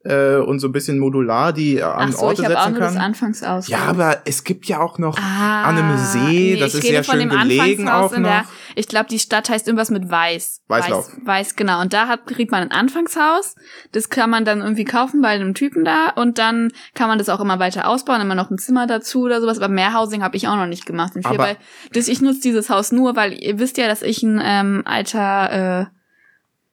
äh, 0.04 0.36
und 0.38 0.60
so 0.60 0.68
ein 0.68 0.72
bisschen 0.72 1.00
modular 1.00 1.52
die 1.52 1.78
äh, 1.78 1.82
an 1.82 2.12
so, 2.14 2.20
Orte 2.20 2.42
ich 2.44 2.46
habe 2.46 2.58
auch 2.60 2.64
setzen 2.66 2.74
nur 2.74 2.82
das 2.82 2.94
kann. 2.94 3.02
Anfangshaus. 3.02 3.68
Ja, 3.68 3.80
aber 3.80 4.22
es 4.26 4.44
gibt 4.46 4.66
ja 4.68 4.80
auch 4.80 5.00
noch 5.00 5.18
Ah, 5.20 5.64
an 5.64 5.78
einem 5.78 5.98
See, 5.98 6.56
das 6.56 6.76
ist 6.76 6.84
sehr 6.84 7.04
schön 7.04 7.28
gelegen 7.28 7.90
auch 7.90 8.14
in 8.14 8.24
der, 8.24 8.44
noch. 8.44 8.48
ich 8.76 8.88
glaube, 8.88 9.08
die 9.10 9.20
Stadt 9.20 9.50
heißt 9.50 9.68
irgendwas 9.68 9.90
mit 9.90 10.10
Weiß. 10.10 10.62
Weißlauf. 10.68 11.08
Weiß, 11.10 11.26
Weiß, 11.26 11.56
genau. 11.58 11.82
Und 11.82 11.92
da 11.94 12.08
hat, 12.08 12.26
kriegt 12.28 12.52
man 12.52 12.62
ein 12.64 12.72
Anfangshaus. 12.72 13.56
Das 13.92 14.10
kann 14.10 14.30
man 14.30 14.46
dann 14.46 14.62
irgendwie 14.62 14.86
kaufen 14.86 15.22
bei 15.22 15.30
einem 15.30 15.54
Typen 15.56 15.84
da. 15.84 16.12
Und 16.16 16.38
dann 16.38 16.72
kann 16.94 17.10
man 17.10 17.18
das 17.18 17.28
auch 17.28 17.42
immer 17.42 17.60
weiter 17.60 17.88
ausbauen, 17.90 18.22
immer 18.22 18.36
noch 18.36 18.50
ein 18.52 18.58
Zimmer 18.60 18.88
dazu 18.88 19.24
oder 19.24 19.42
sowas. 19.42 19.58
Aber 19.58 19.68
mehr 19.68 19.94
Housing 19.94 20.24
habe 20.24 20.38
ich 20.38 20.48
auch 20.48 20.56
noch 20.56 20.68
nicht 20.68 20.86
gemacht 20.86 21.14
Aber- 21.24 21.38
weil 21.40 21.58
das, 21.92 22.08
ich 22.08 22.22
nutze 22.22 22.42
dieses 22.42 22.70
Haus 22.70 22.92
nur, 22.94 23.16
weil 23.18 23.34
ihr 23.34 23.60
wisst 23.60 23.78
ja, 23.78 23.88
dass 23.88 24.04
ich 24.04 24.24
ein 24.24 24.40
ähm, 24.42 24.84
alter 24.86 25.82
äh, 25.82 25.97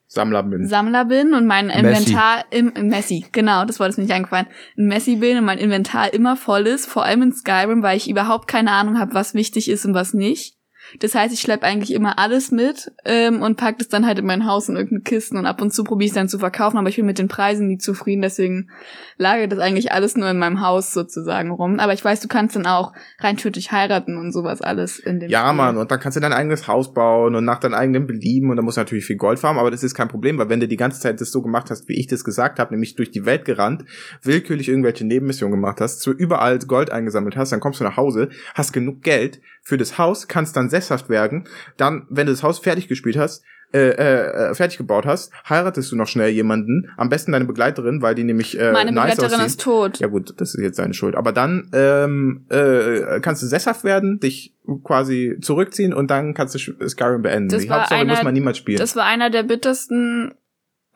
Sammler 0.07 0.43
bin. 0.43 0.67
Sammler 0.67 1.05
bin 1.07 1.35
und 1.35 1.47
mein 1.47 1.67
Messi. 1.67 1.81
Inventar 1.81 2.45
im, 2.51 2.73
im 2.75 2.89
Messi, 2.89 3.27
genau, 3.33 3.65
das 3.65 3.81
war 3.81 3.87
das 3.87 3.97
mir 3.97 4.05
nicht 4.05 4.13
eingefallen. 4.13 4.47
Ein 4.77 4.87
Messi 4.87 5.17
bin 5.17 5.39
und 5.39 5.45
mein 5.45 5.59
Inventar 5.59 6.13
immer 6.13 6.37
voll 6.37 6.67
ist, 6.67 6.87
vor 6.87 7.05
allem 7.05 7.23
in 7.23 7.33
Skyrim, 7.33 7.83
weil 7.83 7.97
ich 7.97 8.09
überhaupt 8.09 8.47
keine 8.47 8.71
Ahnung 8.71 8.99
habe, 8.99 9.15
was 9.15 9.35
wichtig 9.35 9.69
ist 9.69 9.85
und 9.85 9.95
was 9.95 10.15
nicht. 10.15 10.54
Das 11.01 11.15
heißt, 11.15 11.35
ich 11.35 11.41
schleppe 11.41 11.65
eigentlich 11.65 11.93
immer 11.93 12.19
alles 12.19 12.51
mit 12.51 12.93
ähm, 13.05 13.43
und 13.43 13.57
pack 13.57 13.79
das 13.79 13.89
dann 13.89 14.07
halt 14.07 14.19
in 14.19 14.27
mein 14.27 14.47
Haus 14.47 14.69
in 14.69 14.77
irgendeine 14.77 15.03
Kisten 15.03 15.37
und 15.37 15.47
ab 15.47 15.61
und 15.61 15.73
zu 15.73 15.85
probiere 15.85 16.07
ich 16.07 16.11
es 16.11 16.15
dann 16.15 16.29
zu 16.29 16.39
verkaufen, 16.39 16.79
aber 16.79 16.89
ich 16.89 16.97
bin 16.97 17.07
mit 17.07 17.19
den 17.19 17.29
Preisen 17.29 17.69
nie 17.69 17.79
zufrieden, 17.79 18.23
deswegen 18.23 18.71
lagert 19.17 19.53
das 19.53 19.59
eigentlich 19.59 19.93
alles 19.93 20.17
nur 20.17 20.29
in 20.29 20.39
meinem 20.39 20.61
Haus 20.61 20.93
sozusagen 20.93 21.51
rum. 21.51 21.79
Aber 21.81 21.93
ich 21.93 22.05
weiß, 22.05 22.21
du 22.21 22.29
kannst 22.29 22.57
dann 22.57 22.67
auch 22.67 22.93
rein 23.21 23.37
tödlich 23.37 23.73
heiraten 23.73 24.17
und 24.17 24.33
sowas 24.33 24.61
alles 24.61 24.99
in 24.99 25.21
dem 25.21 25.31
Ja, 25.31 25.47
Spiel. 25.47 25.57
Mann, 25.57 25.77
und 25.77 25.91
dann 25.91 26.01
kannst 26.01 26.17
du 26.17 26.21
dein 26.21 26.33
eigenes 26.33 26.69
Haus 26.69 26.93
bauen 26.93 27.35
und 27.35 27.45
nach 27.45 27.59
deinem 27.61 27.75
eigenen 27.75 28.07
Belieben 28.07 28.51
und 28.51 28.57
da 28.57 28.63
musst 28.63 28.77
du 28.77 28.81
natürlich 28.81 29.05
viel 29.05 29.17
Gold 29.17 29.39
farmen, 29.39 29.61
aber 29.61 29.71
das 29.71 29.83
ist 29.83 29.95
kein 29.95 30.09
Problem, 30.09 30.39
weil 30.39 30.49
wenn 30.49 30.61
du 30.61 30.69
die 30.69 30.77
ganze 30.77 31.01
Zeit 31.01 31.21
das 31.21 31.31
so 31.31 31.43
gemacht 31.43 31.71
hast, 31.71 31.89
wie 31.89 31.99
ich 31.99 32.07
das 32.07 32.25
gesagt 32.25 32.59
habe, 32.59 32.73
nämlich 32.73 32.95
durch 32.95 33.11
die 33.11 33.27
Welt 33.27 33.45
gerannt, 33.45 33.85
willkürlich 34.23 34.69
irgendwelche 34.69 35.05
Nebenmissionen 35.05 35.53
gemacht 35.53 35.81
hast, 35.81 36.01
so 36.01 36.13
überall 36.13 36.59
Gold 36.59 36.91
eingesammelt 36.91 37.37
hast, 37.37 37.53
dann 37.53 37.61
kommst 37.61 37.81
du 37.81 37.85
nach 37.85 37.97
Hause, 37.97 38.29
hast 38.55 38.73
genug 38.73 39.03
Geld 39.03 39.41
für 39.63 39.79
das 39.79 39.99
Haus, 39.99 40.29
kannst 40.29 40.57
dann 40.57 40.69
sesshaft 40.85 41.09
werden, 41.09 41.45
dann, 41.77 42.07
wenn 42.11 42.27
du 42.27 42.33
das 42.33 42.43
Haus 42.43 42.59
fertig 42.59 42.89
gespielt 42.89 43.17
hast, 43.17 43.43
äh, 43.73 43.89
äh, 43.89 44.51
äh, 44.51 44.55
fertig 44.55 44.79
gebaut 44.79 45.05
hast, 45.05 45.33
heiratest 45.49 45.91
du 45.91 45.97
noch 45.97 46.07
schnell 46.07 46.29
jemanden, 46.31 46.91
am 46.97 47.09
besten 47.09 47.33
deine 47.33 47.45
Begleiterin, 47.45 48.03
weil 48.03 48.15
die 48.15 48.23
nämlich 48.23 48.57
äh, 48.57 48.71
Meine 48.71 48.93
nice 48.93 49.17
Begleiterin 49.17 49.41
aussieht. 49.41 49.47
ist 49.47 49.61
tot. 49.63 49.99
Ja 49.99 50.07
gut, 50.07 50.33
das 50.41 50.55
ist 50.55 50.63
jetzt 50.63 50.77
seine 50.77 50.95
Schuld. 50.95 51.17
Aber 51.17 51.33
dann 51.33 51.71
ähm, 51.73 52.45
äh, 52.51 53.19
kannst 53.21 53.43
du 53.43 53.47
sesshaft 53.49 53.83
werden, 53.83 54.21
dich 54.21 54.55
quasi 54.85 55.39
zurückziehen 55.41 55.93
und 55.93 56.09
dann 56.13 56.35
kannst 56.35 56.55
du 56.55 56.89
Skyrim 56.89 57.23
beenden. 57.23 57.49
Das 57.49 57.63
Die 57.63 57.71
Hauptstory 57.71 58.01
einer- 58.03 58.13
muss 58.15 58.23
man 58.23 58.35
niemals 58.35 58.59
spielen. 58.59 58.79
Das 58.79 58.95
war 58.95 59.07
einer 59.07 59.29
der 59.31 59.43
bittersten 59.43 60.35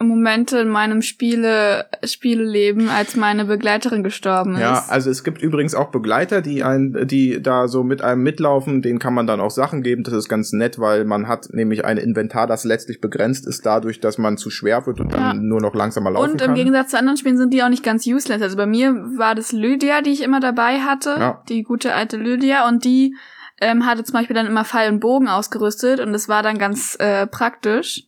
Momente 0.01 0.59
in 0.59 0.69
meinem 0.69 1.03
Spiele, 1.03 1.87
Spieleleben, 2.05 2.89
als 2.89 3.17
meine 3.17 3.45
Begleiterin 3.45 4.03
gestorben 4.05 4.55
ist. 4.55 4.61
ja, 4.61 4.85
also 4.89 5.11
es 5.11 5.25
gibt 5.25 5.43
übrigens 5.43 5.75
auch 5.75 5.91
Begleiter, 5.91 6.41
die 6.41 6.63
ein, 6.63 7.07
die 7.09 7.43
da 7.43 7.67
so 7.67 7.83
mit 7.83 8.03
einem 8.03 8.23
mitlaufen, 8.23 8.81
denen 8.81 8.99
kann 9.01 9.13
man 9.15 9.27
dann 9.27 9.41
auch 9.41 9.51
Sachen 9.51 9.83
geben. 9.83 10.05
Das 10.05 10.15
ist 10.15 10.29
ganz 10.29 10.53
nett, 10.53 10.79
weil 10.79 11.05
man 11.05 11.27
hat 11.27 11.49
nämlich 11.53 11.85
ein 11.85 11.97
Inventar, 11.99 12.47
das 12.47 12.65
letztlich 12.65 13.01
begrenzt 13.01 13.47
ist 13.47 13.67
dadurch, 13.67 13.99
dass 14.01 14.19
man 14.19 14.37
zu 14.39 14.51
schwer 14.51 14.87
wird 14.87 15.01
und 15.01 15.13
dann 15.13 15.21
Ja. 15.21 15.35
nur 15.35 15.61
noch 15.61 15.75
langsamer 15.75 16.11
laufen 16.13 16.31
und 16.33 16.41
im 16.43 16.47
kann. 16.49 16.55
Gegensatz 16.55 16.91
zu 16.91 16.99
anderen 16.99 17.17
Spielen 17.17 17.37
sind 17.39 17.53
die 17.53 17.63
auch 17.65 17.69
nicht 17.69 17.83
ganz 17.83 18.07
useless. 18.07 18.41
Also 18.41 18.57
bei 18.57 18.67
mir 18.67 18.93
war 19.17 19.35
das 19.35 19.53
Lydia, 19.53 20.01
die 20.01 20.11
ich 20.11 20.23
immer 20.23 20.41
dabei 20.41 20.79
hatte, 20.81 21.17
Ja. 21.19 21.43
die 21.49 21.63
gute 21.65 21.95
alte 21.95 22.17
Lydia, 22.17 22.69
und 22.69 22.85
die 22.85 23.17
ähm, 23.61 23.85
hatte 23.85 24.05
zum 24.05 24.13
Beispiel 24.13 24.37
dann 24.37 24.47
immer 24.47 24.65
Pfeil 24.65 24.93
und 24.93 25.01
Bogen 25.01 25.27
ausgerüstet 25.27 25.99
und 25.99 26.13
das 26.13 26.29
war 26.29 26.45
dann 26.45 26.59
ganz 26.59 26.97
äh, 27.01 27.27
praktisch, 27.27 28.05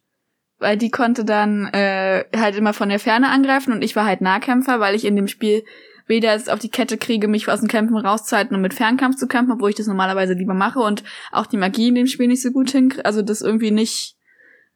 weil 0.60 0.76
die 0.76 0.90
konnte 0.90 1.24
dann 1.24 1.66
äh, 1.66 2.24
halt 2.36 2.56
immer 2.56 2.72
von 2.72 2.88
der 2.88 3.00
Ferne 3.00 3.28
angreifen 3.28 3.72
und 3.72 3.82
ich 3.82 3.96
war 3.96 4.04
halt 4.04 4.20
Nahkämpfer, 4.20 4.78
weil 4.78 4.94
ich 4.94 5.04
in 5.04 5.16
dem 5.16 5.26
Spiel 5.26 5.64
weder 6.06 6.34
es 6.34 6.48
auf 6.48 6.58
die 6.58 6.70
Kette 6.70 6.98
kriege, 6.98 7.28
mich 7.28 7.48
aus 7.48 7.60
dem 7.60 7.68
Kämpfen 7.68 7.96
rauszuhalten 7.96 8.54
und 8.54 8.62
mit 8.62 8.74
Fernkampf 8.74 9.16
zu 9.16 9.26
kämpfen, 9.26 9.52
obwohl 9.52 9.70
ich 9.70 9.76
das 9.76 9.86
normalerweise 9.86 10.34
lieber 10.34 10.54
mache 10.54 10.80
und 10.80 11.04
auch 11.30 11.46
die 11.46 11.56
Magie 11.56 11.88
in 11.88 11.94
dem 11.94 12.06
Spiel 12.06 12.26
nicht 12.26 12.42
so 12.42 12.50
gut 12.50 12.70
hinkriege, 12.70 13.04
also 13.04 13.22
das 13.22 13.40
irgendwie 13.40 13.70
nicht 13.70 14.16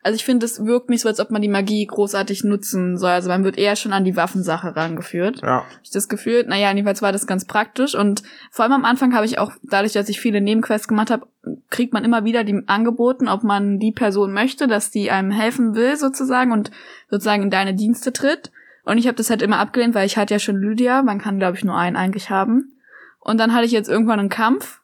also 0.04 0.16
ich 0.16 0.24
finde, 0.24 0.44
es 0.44 0.64
wirkt 0.64 0.90
nicht 0.90 1.00
so, 1.00 1.08
als 1.08 1.18
ob 1.18 1.30
man 1.30 1.40
die 1.40 1.48
Magie 1.48 1.84
großartig 1.86 2.44
nutzen 2.44 2.98
soll. 2.98 3.10
Also 3.10 3.30
man 3.30 3.42
wird 3.42 3.56
eher 3.56 3.74
schon 3.74 3.94
an 3.94 4.04
die 4.04 4.16
Waffensache 4.16 4.76
rangeführt. 4.76 5.40
ja, 5.42 5.64
ich 5.82 5.90
das 5.90 6.08
Gefühl, 6.10 6.44
naja, 6.46 6.70
jedenfalls 6.70 7.00
war 7.00 7.10
das 7.10 7.26
ganz 7.26 7.46
praktisch. 7.46 7.94
Und 7.94 8.22
vor 8.50 8.64
allem 8.64 8.72
am 8.74 8.84
Anfang 8.84 9.14
habe 9.14 9.24
ich 9.24 9.38
auch, 9.38 9.52
dadurch, 9.62 9.94
dass 9.94 10.10
ich 10.10 10.20
viele 10.20 10.42
Nebenquests 10.42 10.88
gemacht 10.88 11.10
habe, 11.10 11.26
kriegt 11.70 11.94
man 11.94 12.04
immer 12.04 12.24
wieder 12.24 12.44
die 12.44 12.62
angeboten, 12.66 13.28
ob 13.28 13.44
man 13.44 13.78
die 13.78 13.92
Person 13.92 14.32
möchte, 14.34 14.68
dass 14.68 14.90
die 14.90 15.10
einem 15.10 15.30
helfen 15.30 15.74
will, 15.74 15.96
sozusagen, 15.96 16.52
und 16.52 16.70
sozusagen 17.10 17.42
in 17.42 17.50
deine 17.50 17.74
Dienste 17.74 18.12
tritt. 18.12 18.52
Und 18.84 18.98
ich 18.98 19.06
habe 19.06 19.16
das 19.16 19.30
halt 19.30 19.40
immer 19.40 19.58
abgelehnt, 19.58 19.94
weil 19.94 20.06
ich 20.06 20.18
hatte 20.18 20.34
ja 20.34 20.38
schon 20.38 20.56
Lydia. 20.56 21.02
Man 21.02 21.18
kann, 21.18 21.38
glaube 21.38 21.56
ich, 21.56 21.64
nur 21.64 21.76
einen 21.76 21.96
eigentlich 21.96 22.28
haben. 22.28 22.74
Und 23.20 23.38
dann 23.40 23.54
hatte 23.54 23.64
ich 23.64 23.72
jetzt 23.72 23.88
irgendwann 23.88 24.20
einen 24.20 24.28
Kampf 24.28 24.80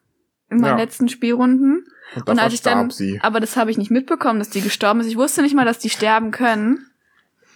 in 0.49 0.61
meinen 0.61 0.79
Ja. 0.79 0.83
letzten 0.83 1.11
Spielrunden. 1.11 1.85
Und, 2.17 2.29
Und 2.29 2.39
als 2.39 2.55
ich 2.55 2.63
dann, 2.63 2.91
sie. 2.91 3.19
aber 3.23 3.41
das 3.41 3.57
habe 3.57 3.71
ich 3.71 3.79
nicht 3.79 3.91
mitbekommen, 3.91 4.39
dass 4.39 4.51
die 4.51 4.61
gestorben 4.61 5.01
ist. 5.01 5.07
Ich 5.07 5.17
wusste 5.17 5.43
nicht 5.43 5.55
mal, 5.55 5.65
dass 5.65 5.79
die 5.79 5.91
sterben 5.91 6.31
können. 6.31 6.87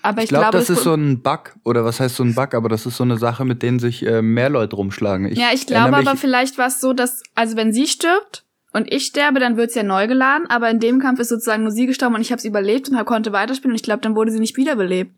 Aber 0.02 0.18
ich, 0.18 0.24
Ich 0.24 0.28
glaube, 0.30 0.50
das 0.52 0.66
das 0.66 0.78
ist 0.78 0.84
so 0.84 0.92
ein 0.94 1.22
Bug, 1.22 1.55
oder 1.64 1.84
was 1.84 1.98
heißt 1.98 2.16
so 2.16 2.22
ein 2.24 2.34
Bug, 2.34 2.52
aber 2.55 2.68
das 2.68 2.84
ist 2.84 2.96
so 2.98 3.05
eine 3.05 3.16
Sache, 3.16 3.44
mit 3.46 3.62
denen 3.62 3.78
sich 3.78 4.05
äh, 4.05 4.20
mehr 4.20 4.50
Leute 4.50 4.76
rumschlagen. 4.76 5.34
ja, 5.34 5.46
ich 5.55 5.66
glaube 5.66 5.96
aber 5.96 6.16
vielleicht 6.16 6.59
war 6.59 6.66
es 6.66 6.80
so, 6.80 6.92
dass, 6.92 7.22
also 7.34 7.57
wenn 7.57 7.72
sie 7.72 7.86
stirbt 7.86 8.44
und 8.74 8.92
ich 8.92 9.07
sterbe, 9.07 9.40
dann 9.40 9.57
wird's 9.57 9.74
ja 9.74 9.82
neu 9.82 10.07
geladen, 10.07 10.46
aber 10.50 10.68
in 10.68 10.78
dem 10.78 11.00
Kampf 11.00 11.20
ist 11.20 11.30
sozusagen 11.30 11.62
nur 11.62 11.72
sie 11.72 11.86
gestorben 11.86 12.14
und 12.16 12.20
ich 12.20 12.30
habe 12.32 12.38
es 12.38 12.44
überlebt 12.44 12.90
und 12.90 12.98
hab- 12.98 13.07
konnte 13.07 13.32
weiterspielen 13.32 13.72
und 13.72 13.76
ich 13.76 13.82
glaube, 13.82 14.02
dann 14.02 14.14
wurde 14.14 14.30
sie 14.30 14.40
nicht 14.40 14.59
wiederbelebt. 14.59 15.14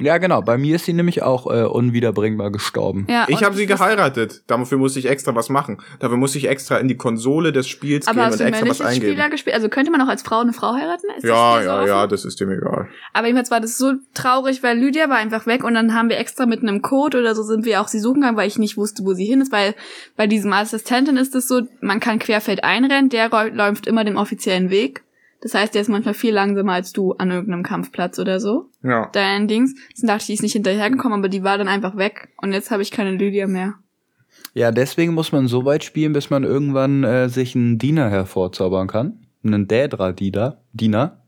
Ja, 0.00 0.18
genau. 0.18 0.42
Bei 0.42 0.58
mir 0.58 0.76
ist 0.76 0.84
sie 0.84 0.92
nämlich 0.92 1.22
auch 1.22 1.46
äh, 1.46 1.64
unwiederbringbar 1.64 2.50
gestorben. 2.50 3.06
Ja, 3.08 3.26
Ich 3.28 3.44
habe 3.44 3.54
sie 3.54 3.66
geheiratet. 3.66 4.42
Dafür 4.48 4.78
musste 4.78 4.98
ich 4.98 5.06
extra 5.08 5.34
was 5.34 5.48
machen. 5.48 5.80
Dafür 6.00 6.16
musste 6.16 6.38
ich 6.38 6.48
extra 6.48 6.78
in 6.78 6.88
die 6.88 6.96
Konsole 6.96 7.52
des 7.52 7.68
Spiels 7.68 8.08
Aber 8.08 8.16
gehen 8.16 8.24
hast 8.24 8.32
und 8.34 8.40
du 8.40 8.46
extra 8.46 8.68
was 8.68 8.80
eingeben. 8.80 9.12
Spieler 9.12 9.30
gespielt? 9.30 9.54
Also 9.54 9.68
könnte 9.68 9.90
man 9.92 10.00
auch 10.00 10.08
als 10.08 10.22
Frau 10.22 10.40
eine 10.40 10.52
Frau 10.52 10.74
heiraten? 10.74 11.06
Ist 11.16 11.24
das 11.24 11.30
Ja, 11.30 11.58
so 11.60 11.68
ja, 11.68 11.86
ja, 11.86 12.06
das 12.06 12.24
ist 12.24 12.40
dem 12.40 12.50
egal. 12.50 12.88
Aber 13.12 13.26
jedenfalls 13.26 13.50
war 13.50 13.60
das 13.60 13.78
so 13.78 13.92
traurig, 14.14 14.62
weil 14.62 14.76
Lydia 14.78 15.08
war 15.08 15.16
einfach 15.16 15.46
weg 15.46 15.62
und 15.62 15.74
dann 15.74 15.94
haben 15.94 16.08
wir 16.08 16.18
extra 16.18 16.46
mit 16.46 16.62
einem 16.62 16.82
Code 16.82 17.20
oder 17.20 17.34
so 17.34 17.42
sind 17.42 17.64
wir 17.64 17.80
auch 17.80 17.88
sie 17.88 18.00
suchen 18.00 18.22
gegangen, 18.22 18.36
weil 18.36 18.48
ich 18.48 18.58
nicht 18.58 18.76
wusste, 18.76 19.04
wo 19.04 19.12
sie 19.12 19.24
hin 19.24 19.40
ist, 19.40 19.52
weil 19.52 19.74
bei 20.16 20.26
diesem 20.26 20.52
Assistentin 20.52 21.16
ist 21.16 21.34
es 21.34 21.46
so, 21.46 21.62
man 21.80 22.00
kann 22.00 22.18
querfeld 22.18 22.64
einrennen, 22.64 23.08
der 23.08 23.30
läuft 23.52 23.86
immer 23.86 24.04
den 24.04 24.16
offiziellen 24.16 24.70
Weg. 24.70 25.04
Das 25.42 25.54
heißt, 25.54 25.74
der 25.74 25.82
ist 25.82 25.88
manchmal 25.88 26.14
viel 26.14 26.32
langsamer 26.32 26.72
als 26.74 26.92
du 26.92 27.12
an 27.14 27.30
irgendeinem 27.30 27.64
Kampfplatz 27.64 28.18
oder 28.18 28.38
so. 28.40 28.70
Ja. 28.82 29.10
Dein 29.12 29.48
Dings. 29.48 29.74
Dann 30.00 30.06
dachte 30.06 30.22
ich, 30.22 30.26
die 30.26 30.32
ist 30.34 30.42
nicht 30.42 30.52
hinterhergekommen, 30.52 31.18
aber 31.18 31.28
die 31.28 31.42
war 31.42 31.58
dann 31.58 31.68
einfach 31.68 31.96
weg 31.96 32.28
und 32.40 32.52
jetzt 32.52 32.70
habe 32.70 32.82
ich 32.82 32.90
keine 32.92 33.10
Lydia 33.10 33.46
mehr. 33.48 33.74
Ja, 34.54 34.70
deswegen 34.70 35.14
muss 35.14 35.32
man 35.32 35.48
so 35.48 35.64
weit 35.64 35.82
spielen, 35.82 36.12
bis 36.12 36.30
man 36.30 36.44
irgendwann 36.44 37.04
äh, 37.04 37.28
sich 37.28 37.56
einen 37.56 37.78
Diener 37.78 38.08
hervorzaubern 38.10 38.86
kann. 38.86 39.26
Einen 39.44 39.66
Dädra-Diener. 39.66 40.58
Diener. 40.72 41.18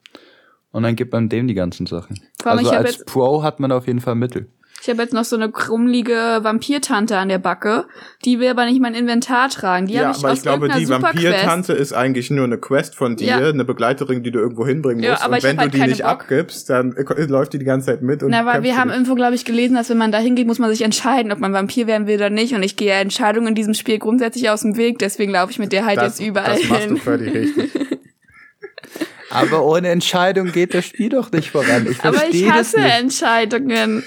Und 0.71 0.83
dann 0.83 0.95
gibt 0.97 1.13
man 1.13 1.29
dem 1.29 1.47
die 1.49 1.55
ganzen 1.55 1.87
Sachen. 1.87 2.21
Allem, 2.45 2.59
also 2.59 2.71
als 2.71 2.97
jetzt- 2.99 3.07
Pro 3.07 3.43
hat 3.43 3.61
man 3.61 3.73
auf 3.73 3.87
jeden 3.87 4.01
Fall 4.01 4.15
Mittel. 4.15 4.49
Ich 4.85 4.91
habe 4.91 5.01
jetzt 5.01 5.15
noch 5.15 5.25
so 5.25 5.35
eine 5.37 5.51
krummelige 5.51 6.41
Vampirtante 6.43 7.17
an 7.17 7.31
der 7.31 7.39
Backe. 7.39 7.87
Die 8.27 8.39
will 8.39 8.49
aber 8.49 8.67
nicht 8.67 8.83
mein 8.83 8.93
Inventar 8.95 9.49
tragen. 9.49 9.87
Die 9.87 9.95
ja, 9.95 10.03
habe 10.09 10.11
ich 10.13 10.19
aber 10.23 10.33
aus 10.33 10.37
ich 10.37 10.43
glaube, 10.43 10.69
die. 10.69 10.87
Vampirtante 10.91 11.73
ist 11.73 11.95
eigentlich 11.95 12.31
nur 12.31 12.45
eine 12.45 12.59
Quest 12.59 12.95
von 12.95 13.17
dir, 13.17 13.27
Ja. 13.29 13.37
eine 13.49 13.65
Begleiterin, 13.65 14.23
die 14.23 14.31
du 14.31 14.41
irgendwo 14.41 14.67
hinbringen 14.67 15.03
Ja, 15.03 15.13
musst. 15.13 15.23
aber 15.23 15.33
und 15.33 15.39
ich 15.39 15.45
wenn 15.45 15.57
du 15.57 15.63
halt 15.63 15.73
die 15.75 15.81
nicht 15.81 16.03
Bock. 16.03 16.11
abgibst, 16.11 16.69
dann 16.69 16.91
läuft 17.29 17.55
die 17.55 17.59
die 17.61 17.65
ganze 17.65 17.87
Zeit 17.87 18.03
mit 18.03 18.23
und 18.23 18.29
Na, 18.31 18.45
weil 18.45 18.63
wir 18.63 18.77
haben 18.77 18.89
dich. 18.89 18.97
irgendwo, 18.99 19.15
glaube 19.15 19.35
ich, 19.35 19.47
gelesen, 19.47 19.75
dass 19.75 19.89
wenn 19.89 19.97
man 19.97 20.13
da 20.13 20.19
hingeht, 20.19 20.47
muss 20.47 20.59
man 20.59 20.69
sich 20.69 20.83
entscheiden, 20.83 21.33
ob 21.33 21.39
man 21.41 21.55
Vampir 21.55 21.87
werden 21.87 22.07
will 22.07 22.17
oder 22.17 22.29
nicht. 22.29 22.53
Und 22.53 22.63
ich 22.63 22.77
gehe 22.77 22.89
ja 22.89 22.97
Entscheidungen 22.97 23.47
in 23.49 23.55
diesem 23.55 23.73
Spiel 23.73 23.99
grundsätzlich 23.99 24.51
aus 24.51 24.61
dem 24.61 24.77
Weg. 24.77 24.99
Deswegen 24.99 25.33
laufe 25.33 25.51
ich 25.51 25.59
mit 25.59 25.73
der 25.73 25.87
halt 25.87 25.97
das, 25.97 26.19
jetzt 26.19 26.29
überall 26.29 26.59
das 26.61 26.69
machst 26.69 26.91
du 26.91 26.97
völlig 26.97 27.33
richtig. 27.35 27.71
Aber 29.31 29.65
ohne 29.65 29.89
Entscheidung 29.89 30.53
geht 30.53 30.75
das 30.75 30.85
Spiel 30.85 31.09
doch 31.09 31.33
nicht 31.33 31.51
voran. 31.51 31.87
Ich 31.91 32.05
Aber 32.05 32.23
ich 32.31 32.51
hasse 32.53 32.81
nicht. 32.81 33.01
Entscheidungen. 33.01 34.05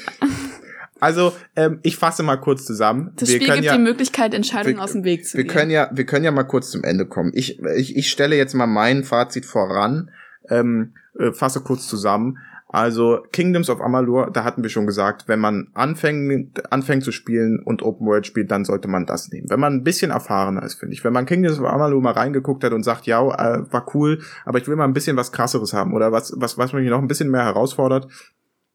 Also, 0.99 1.33
ähm, 1.55 1.79
ich 1.83 1.97
fasse 1.97 2.23
mal 2.23 2.37
kurz 2.37 2.65
zusammen. 2.65 3.11
Das 3.17 3.29
wir 3.29 3.35
Spiel 3.35 3.53
gibt 3.53 3.63
ja, 3.65 3.75
die 3.77 3.83
Möglichkeit, 3.83 4.33
Entscheidungen 4.33 4.77
wir- 4.77 4.83
aus 4.83 4.93
dem 4.93 5.03
Weg 5.03 5.25
zu 5.27 5.37
wir 5.37 5.43
gehen. 5.43 5.53
können 5.53 5.71
ja, 5.71 5.89
wir 5.93 6.05
können 6.05 6.25
ja 6.25 6.31
mal 6.31 6.43
kurz 6.43 6.71
zum 6.71 6.83
Ende 6.83 7.05
kommen. 7.05 7.31
Ich, 7.33 7.59
ich, 7.77 7.95
ich 7.95 8.09
stelle 8.09 8.35
jetzt 8.35 8.53
mal 8.53 8.67
mein 8.67 9.03
Fazit 9.03 9.45
voran, 9.45 10.09
ähm, 10.49 10.93
äh, 11.19 11.31
fasse 11.33 11.61
kurz 11.61 11.87
zusammen. 11.87 12.37
Also 12.69 13.23
Kingdoms 13.31 13.69
of 13.69 13.79
Amalur, 13.79 14.29
da 14.29 14.43
hatten 14.43 14.61
wir 14.61 14.69
schon 14.69 14.85
gesagt, 14.87 15.29
wenn 15.29 15.39
man 15.39 15.69
anfängt, 15.73 16.69
anfängt 16.71 17.03
zu 17.03 17.13
spielen 17.13 17.61
und 17.63 17.81
Open 17.81 18.05
World 18.05 18.27
spielt, 18.27 18.51
dann 18.51 18.65
sollte 18.65 18.89
man 18.89 19.05
das 19.05 19.29
nehmen. 19.29 19.49
Wenn 19.49 19.61
man 19.61 19.71
ein 19.73 19.83
bisschen 19.83 20.11
erfahrener 20.11 20.63
ist, 20.63 20.75
finde 20.75 20.93
ich. 20.93 21.03
Wenn 21.05 21.13
man 21.13 21.25
Kingdoms 21.25 21.59
of 21.59 21.65
Amalur 21.65 22.01
mal 22.01 22.11
reingeguckt 22.11 22.65
hat 22.65 22.73
und 22.73 22.83
sagt, 22.83 23.05
ja, 23.05 23.21
äh, 23.21 23.71
war 23.71 23.85
cool, 23.95 24.19
aber 24.43 24.57
ich 24.57 24.67
will 24.67 24.75
mal 24.75 24.83
ein 24.83 24.91
bisschen 24.93 25.15
was 25.15 25.31
krasseres 25.31 25.71
haben 25.71 25.93
oder 25.93 26.11
was, 26.11 26.33
was, 26.35 26.57
was 26.57 26.73
mich 26.73 26.89
noch 26.89 27.01
ein 27.01 27.07
bisschen 27.07 27.31
mehr 27.31 27.45
herausfordert 27.45 28.07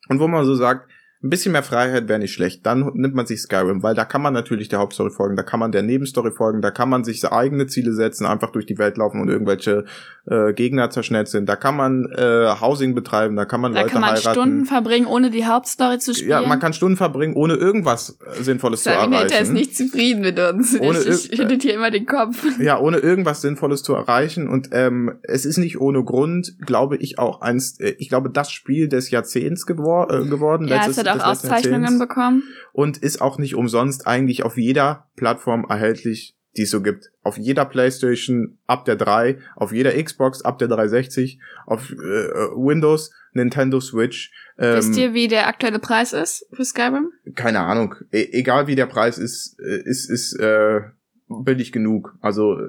und 0.08 0.20
wo 0.20 0.26
man 0.26 0.46
so 0.46 0.54
sagt, 0.54 0.88
ein 1.24 1.30
bisschen 1.30 1.52
mehr 1.52 1.62
Freiheit 1.62 2.08
wäre 2.08 2.18
nicht 2.18 2.32
schlecht. 2.32 2.66
Dann 2.66 2.90
nimmt 2.94 3.14
man 3.14 3.26
sich 3.26 3.40
Skyrim, 3.40 3.82
weil 3.82 3.94
da 3.94 4.04
kann 4.04 4.22
man 4.22 4.32
natürlich 4.34 4.68
der 4.68 4.80
Hauptstory 4.80 5.10
folgen, 5.10 5.36
da 5.36 5.44
kann 5.44 5.60
man 5.60 5.70
der 5.70 5.82
Nebenstory 5.82 6.32
folgen, 6.32 6.62
da 6.62 6.70
kann 6.72 6.88
man 6.88 7.04
sich 7.04 7.24
eigene 7.24 7.66
Ziele 7.68 7.92
setzen, 7.92 8.26
einfach 8.26 8.50
durch 8.50 8.66
die 8.66 8.76
Welt 8.78 8.96
laufen 8.96 9.20
und 9.20 9.28
irgendwelche 9.28 9.84
äh, 10.26 10.52
Gegner 10.52 10.90
zerschnetzeln. 10.90 11.46
Da 11.46 11.54
kann 11.56 11.76
man 11.76 12.06
äh, 12.16 12.54
Housing 12.60 12.94
betreiben, 12.94 13.36
da 13.36 13.44
kann 13.44 13.60
man 13.60 13.72
da 13.72 13.82
Leute 13.82 13.92
kann 13.92 14.00
man 14.00 14.10
heiraten. 14.10 14.32
Stunden 14.40 14.64
verbringen, 14.66 15.06
ohne 15.06 15.30
die 15.30 15.46
Hauptstory 15.46 15.98
zu 15.98 16.12
spielen. 16.14 16.30
ja, 16.30 16.42
man 16.42 16.58
kann 16.58 16.72
Stunden 16.72 16.96
verbringen, 16.96 17.34
ohne 17.34 17.54
irgendwas 17.54 18.18
äh, 18.38 18.42
Sinnvolles 18.42 18.82
zu 18.82 18.90
Terminator 18.90 19.26
ist 19.26 19.32
erreichen. 19.32 19.52
nicht 19.52 19.76
zufrieden 19.76 20.22
mit 20.22 20.38
uns. 20.40 20.78
Ohne 20.80 20.98
ich 20.98 21.30
schüttet 21.34 21.62
hier 21.62 21.74
immer 21.74 21.90
den 21.92 22.06
Kopf. 22.06 22.44
ja, 22.58 22.80
ohne 22.80 22.98
irgendwas 22.98 23.42
Sinnvolles 23.42 23.82
zu 23.84 23.94
erreichen. 23.94 24.48
Und 24.48 24.70
ähm, 24.72 25.12
es 25.22 25.44
ist 25.44 25.58
nicht 25.58 25.80
ohne 25.80 26.02
Grund, 26.02 26.54
glaube 26.66 26.96
ich, 26.96 27.18
auch 27.20 27.40
eins, 27.42 27.78
äh, 27.80 27.94
ich 27.98 28.08
glaube, 28.08 28.28
das 28.30 28.50
Spiel 28.50 28.88
des 28.88 29.10
Jahrzehnts 29.10 29.66
gewor 29.66 30.10
äh, 30.12 30.24
geworden. 30.24 30.66
Ja, 30.66 30.76
letztes- 30.86 31.11
auch 31.20 31.26
Auszeichnungen 31.26 31.98
bekommen. 31.98 32.42
und 32.72 32.98
ist 32.98 33.20
auch 33.20 33.38
nicht 33.38 33.54
umsonst 33.54 34.06
eigentlich 34.06 34.42
auf 34.44 34.56
jeder 34.56 35.08
Plattform 35.16 35.66
erhältlich, 35.68 36.36
die 36.56 36.62
es 36.62 36.70
so 36.70 36.82
gibt. 36.82 37.10
Auf 37.22 37.38
jeder 37.38 37.64
PlayStation 37.64 38.58
ab 38.66 38.84
der 38.84 38.96
3, 38.96 39.38
auf 39.56 39.72
jeder 39.72 39.92
Xbox 40.02 40.42
ab 40.42 40.58
der 40.58 40.68
360, 40.68 41.38
auf 41.66 41.90
äh, 41.90 41.94
Windows, 41.94 43.12
Nintendo 43.32 43.80
Switch. 43.80 44.32
Ähm, 44.58 44.76
Wisst 44.76 44.96
ihr, 44.98 45.14
wie 45.14 45.28
der 45.28 45.46
aktuelle 45.48 45.78
Preis 45.78 46.12
ist 46.12 46.46
für 46.52 46.64
Skyrim? 46.64 47.10
keine 47.34 47.60
Ahnung. 47.60 47.94
E 48.12 48.28
egal 48.32 48.66
wie 48.66 48.74
der 48.74 48.86
Preis 48.86 49.16
ist, 49.18 49.58
äh, 49.60 49.82
ist 49.84 50.10
ist 50.10 50.34
äh, 50.38 50.80
billig 51.28 51.72
genug. 51.72 52.14
Also 52.20 52.58
äh, 52.58 52.66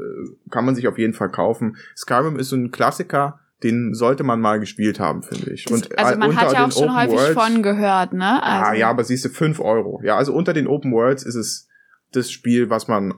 kann 0.49 0.63
man 0.63 0.75
sich 0.75 0.87
auf 0.87 0.97
jeden 0.97 1.13
Fall 1.13 1.29
kaufen. 1.29 1.75
Skyrim 1.97 2.39
ist 2.39 2.49
so 2.49 2.55
ein 2.55 2.71
Klassiker, 2.71 3.39
den 3.63 3.93
sollte 3.93 4.23
man 4.23 4.39
mal 4.41 4.59
gespielt 4.59 4.99
haben, 4.99 5.23
finde 5.23 5.51
ich. 5.53 5.63
Das, 5.65 5.71
Und 5.73 5.97
also 5.97 6.13
äh, 6.13 6.17
man 6.17 6.35
hat 6.35 6.51
ja 6.53 6.65
auch 6.65 6.71
schon 6.71 6.83
Open 6.83 6.95
häufig 6.95 7.17
Worlds- 7.19 7.33
von 7.41 7.63
gehört, 7.63 8.13
ne? 8.13 8.43
Also, 8.43 8.65
Ah, 8.65 8.73
ja, 8.73 8.89
aber 8.89 9.03
siehst 9.03 9.25
du, 9.25 9.29
5 9.29 9.59
Euro. 9.59 10.01
Ja, 10.03 10.17
also 10.17 10.33
unter 10.33 10.53
den 10.53 10.67
Open 10.67 10.91
Worlds 10.91 11.23
ist 11.23 11.35
es 11.35 11.67
das 12.11 12.29
Spiel, 12.31 12.69
was 12.69 12.87
man 12.87 13.13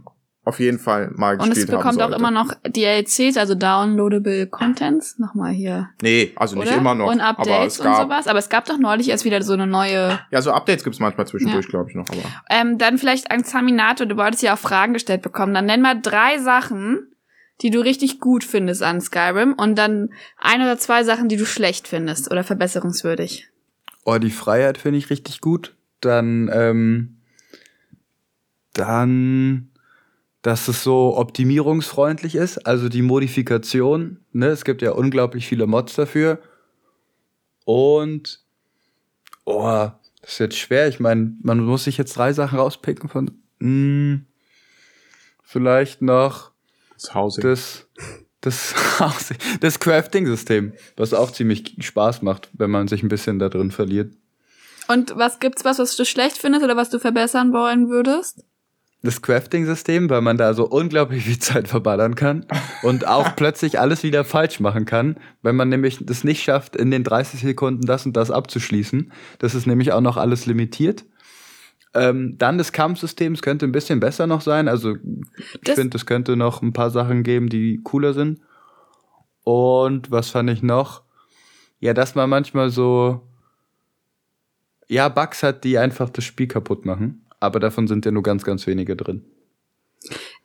auf 0.48 0.60
jeden 0.60 0.78
Fall 0.78 1.10
mal 1.16 1.34
und 1.40 1.50
gespielt 1.50 1.70
es 1.70 1.76
bekommt 1.76 2.00
haben 2.00 2.14
auch 2.14 2.18
immer 2.18 2.30
noch 2.30 2.54
DLCs, 2.68 3.36
also 3.36 3.56
Downloadable 3.56 4.46
Contents. 4.46 5.18
Nochmal 5.18 5.52
hier. 5.54 5.90
Nee, 6.04 6.34
also 6.36 6.56
nicht 6.56 6.68
oder? 6.68 6.78
immer 6.78 6.94
noch. 6.94 7.12
Und 7.12 7.20
Updates 7.20 7.78
es 7.78 7.84
gab, 7.84 7.98
und 8.00 8.04
sowas. 8.04 8.28
Aber 8.28 8.38
es 8.38 8.50
gab 8.50 8.66
doch 8.66 8.78
neulich 8.78 9.10
erst 9.10 9.26
wieder 9.26 9.42
so 9.42 9.54
eine 9.54 9.66
neue. 9.66 10.20
Ja, 10.30 10.42
so 10.44 10.52
Updates 10.52 10.84
gibt's 10.84 11.00
manchmal 11.00 11.26
zwischendurch, 11.26 11.66
Ja. 11.66 11.70
glaube 11.72 11.90
ich 11.90 11.96
noch. 11.96 12.08
Aber 12.10 12.20
Ähm, 12.52 12.78
dann 12.78 13.00
vielleicht 13.00 13.32
an 13.32 13.44
Zaminato, 13.44 14.06
du 14.06 14.18
wolltest 14.18 14.44
ja 14.44 14.54
auch 14.54 14.60
Fragen 14.60 14.94
gestellt 14.94 15.24
bekommen. 15.24 15.56
Dann 15.56 15.66
nenn 15.66 15.82
mal 15.82 16.00
drei 16.00 16.38
Sachen, 16.38 17.08
die 17.62 17.70
du 17.70 17.80
richtig 17.80 18.20
gut 18.20 18.44
findest 18.44 18.84
an 18.84 19.02
Skyrim 19.02 19.54
und 19.54 19.76
dann 19.76 20.14
ein 20.38 20.62
oder 20.62 20.78
zwei 20.78 21.04
Sachen, 21.04 21.30
die 21.30 21.38
du 21.38 21.46
schlecht 21.46 21.88
findest 21.88 22.30
oder 22.32 22.44
verbesserungswürdig. 22.44 23.50
Oh, 24.04 24.18
die 24.18 24.32
Freiheit 24.32 24.78
finde 24.78 25.00
ich 25.00 25.10
richtig 25.10 25.42
gut. 25.42 25.76
Dann, 26.02 26.50
ähm, 26.54 27.18
dann, 28.74 29.70
dass 30.42 30.68
es 30.68 30.84
so 30.84 31.18
optimierungsfreundlich 31.18 32.36
ist, 32.36 32.68
also 32.68 32.90
die 32.90 33.02
Modifikation, 33.02 34.20
ne, 34.32 34.48
es 34.48 34.66
gibt 34.66 34.82
ja 34.82 34.92
unglaublich 34.92 35.48
viele 35.48 35.66
Mods 35.66 35.96
dafür. 35.96 36.40
Und, 37.64 38.42
oh, 39.46 39.90
das 40.22 40.34
ist 40.34 40.40
jetzt 40.40 40.58
schwer. 40.58 40.88
Ich 40.88 41.00
meine, 41.00 41.34
man 41.42 41.60
muss 41.60 41.86
sich 41.86 41.98
jetzt 41.98 42.18
drei 42.18 42.34
Sachen 42.34 42.60
rauspicken 42.60 43.10
von, 43.10 43.32
mh, 43.60 44.20
vielleicht 45.42 46.02
noch 46.02 46.52
das 46.96 47.14
Housing. 47.14 47.44
das, 47.44 47.88
das, 48.42 48.74
das 49.60 49.80
Crafting-System, 49.80 50.74
was 50.98 51.14
auch 51.14 51.32
ziemlich 51.32 51.76
Spaß 51.80 52.22
macht, 52.22 52.50
wenn 52.54 52.72
man 52.72 52.88
sich 52.88 53.04
ein 53.04 53.10
bisschen 53.10 53.40
da 53.40 53.50
drin 53.50 53.72
verliert. 53.72 54.14
Und 54.88 55.16
was 55.16 55.40
gibt's 55.40 55.66
was, 55.66 55.80
was 55.80 55.96
du 55.96 56.06
schlecht 56.06 56.38
findest 56.38 56.64
oder 56.64 56.78
was 56.78 56.90
du 56.90 57.00
verbessern 57.00 57.54
wollen 57.54 57.90
würdest? 57.90 58.44
das 59.06 59.22
Crafting-System, 59.22 60.10
weil 60.10 60.22
man 60.22 60.38
da 60.38 60.54
so 60.54 60.66
unglaublich 60.68 61.24
viel 61.26 61.40
Zeit 61.40 61.68
verballern 61.68 62.16
kann 62.16 62.46
und 62.84 63.08
auch 63.08 63.36
plötzlich 63.36 63.80
alles 63.80 64.04
wieder 64.04 64.26
falsch 64.26 64.60
machen 64.60 64.86
kann, 64.86 65.18
wenn 65.42 65.56
man 65.56 65.70
nämlich 65.70 66.00
das 66.02 66.24
nicht 66.24 66.44
schafft, 66.44 66.76
in 66.76 66.92
den 66.92 67.04
30 67.04 67.40
Sekunden 67.40 67.86
das 67.86 68.06
und 68.06 68.18
das 68.18 68.32
abzuschließen. 68.32 69.12
Das 69.40 69.56
ist 69.56 69.68
nämlich 69.68 69.94
auch 69.94 70.02
noch 70.02 70.18
alles 70.18 70.46
limitiert. 70.46 71.06
Ähm, 71.96 72.38
dann 72.38 72.58
das 72.58 72.74
Kampfsystem, 72.74 73.34
es 73.34 73.42
könnte 73.42 73.66
ein 73.66 73.72
bisschen 73.72 74.02
besser 74.02 74.28
noch 74.28 74.42
sein. 74.42 74.68
Also 74.68 74.96
ich 75.62 75.72
finde, 75.72 75.98
es 75.98 76.06
könnte 76.06 76.36
noch 76.36 76.62
ein 76.62 76.74
paar 76.74 76.92
Sachen 76.92 77.24
geben, 77.24 77.48
die 77.48 77.80
cooler 77.84 78.14
sind. 78.14 78.42
Und 79.46 80.12
was 80.12 80.30
fand 80.30 80.50
ich 80.50 80.62
noch? 80.62 81.04
Ja, 81.80 81.94
dass 81.94 82.14
man 82.14 82.30
manchmal 82.30 82.70
so 82.70 83.22
ja 84.88 85.08
Bugs 85.08 85.42
hat, 85.42 85.64
die 85.64 85.78
einfach 85.78 86.10
das 86.10 86.26
Spiel 86.26 86.48
kaputt 86.48 86.86
machen. 86.86 87.26
Aber 87.40 87.60
davon 87.60 87.88
sind 87.88 88.06
ja 88.06 88.12
nur 88.12 88.24
ganz, 88.24 88.44
ganz 88.44 88.68
wenige 88.68 88.96
drin. 88.96 89.24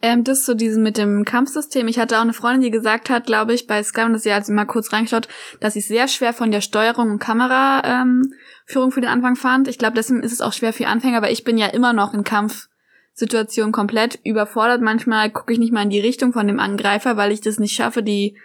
Ähm, 0.02 0.24
das 0.24 0.46
so 0.46 0.54
diesen 0.54 0.82
mit 0.82 0.96
dem 0.96 1.24
Kampfsystem. 1.24 1.86
Ich 1.88 1.98
hatte 1.98 2.16
auch 2.16 2.22
eine 2.22 2.32
Freundin, 2.32 2.62
die 2.62 2.70
gesagt 2.70 3.10
hat, 3.10 3.26
glaube 3.26 3.52
ich, 3.52 3.66
bei 3.66 3.82
Skyrim, 3.82 4.12
dass 4.12 4.22
sie 4.22 4.32
halt 4.32 4.48
mal 4.48 4.64
kurz 4.64 4.92
reingeschaut, 4.92 5.28
dass 5.60 5.74
sie 5.74 5.80
sehr 5.80 6.08
schwer 6.08 6.32
von 6.32 6.50
der 6.50 6.60
Steuerung 6.62 7.10
und 7.10 7.18
Kameraführung 7.18 8.22
ähm, 8.22 8.34
Führung 8.70 8.92
für 8.92 9.00
den 9.00 9.10
Anfang 9.10 9.36
fand. 9.36 9.68
Ich 9.68 9.78
glaube, 9.78 9.94
deswegen 9.94 10.22
ist 10.22 10.32
es 10.32 10.40
auch 10.40 10.52
schwer 10.52 10.72
für 10.72 10.86
Anfänger, 10.86 11.22
weil 11.22 11.32
ich 11.32 11.44
bin 11.44 11.58
ja 11.58 11.66
immer 11.66 11.92
noch 11.92 12.14
in 12.14 12.24
Kampfsituationen 12.24 13.72
komplett 13.72 14.18
überfordert. 14.24 14.80
Manchmal 14.80 15.30
gucke 15.30 15.52
ich 15.52 15.58
nicht 15.58 15.72
mal 15.72 15.82
in 15.82 15.90
die 15.90 16.00
Richtung 16.00 16.32
von 16.32 16.46
dem 16.46 16.60
Angreifer, 16.60 17.16
weil 17.16 17.32
ich 17.32 17.40
das 17.40 17.58
nicht 17.58 17.74
schaffe, 17.74 18.02
die 18.02 18.36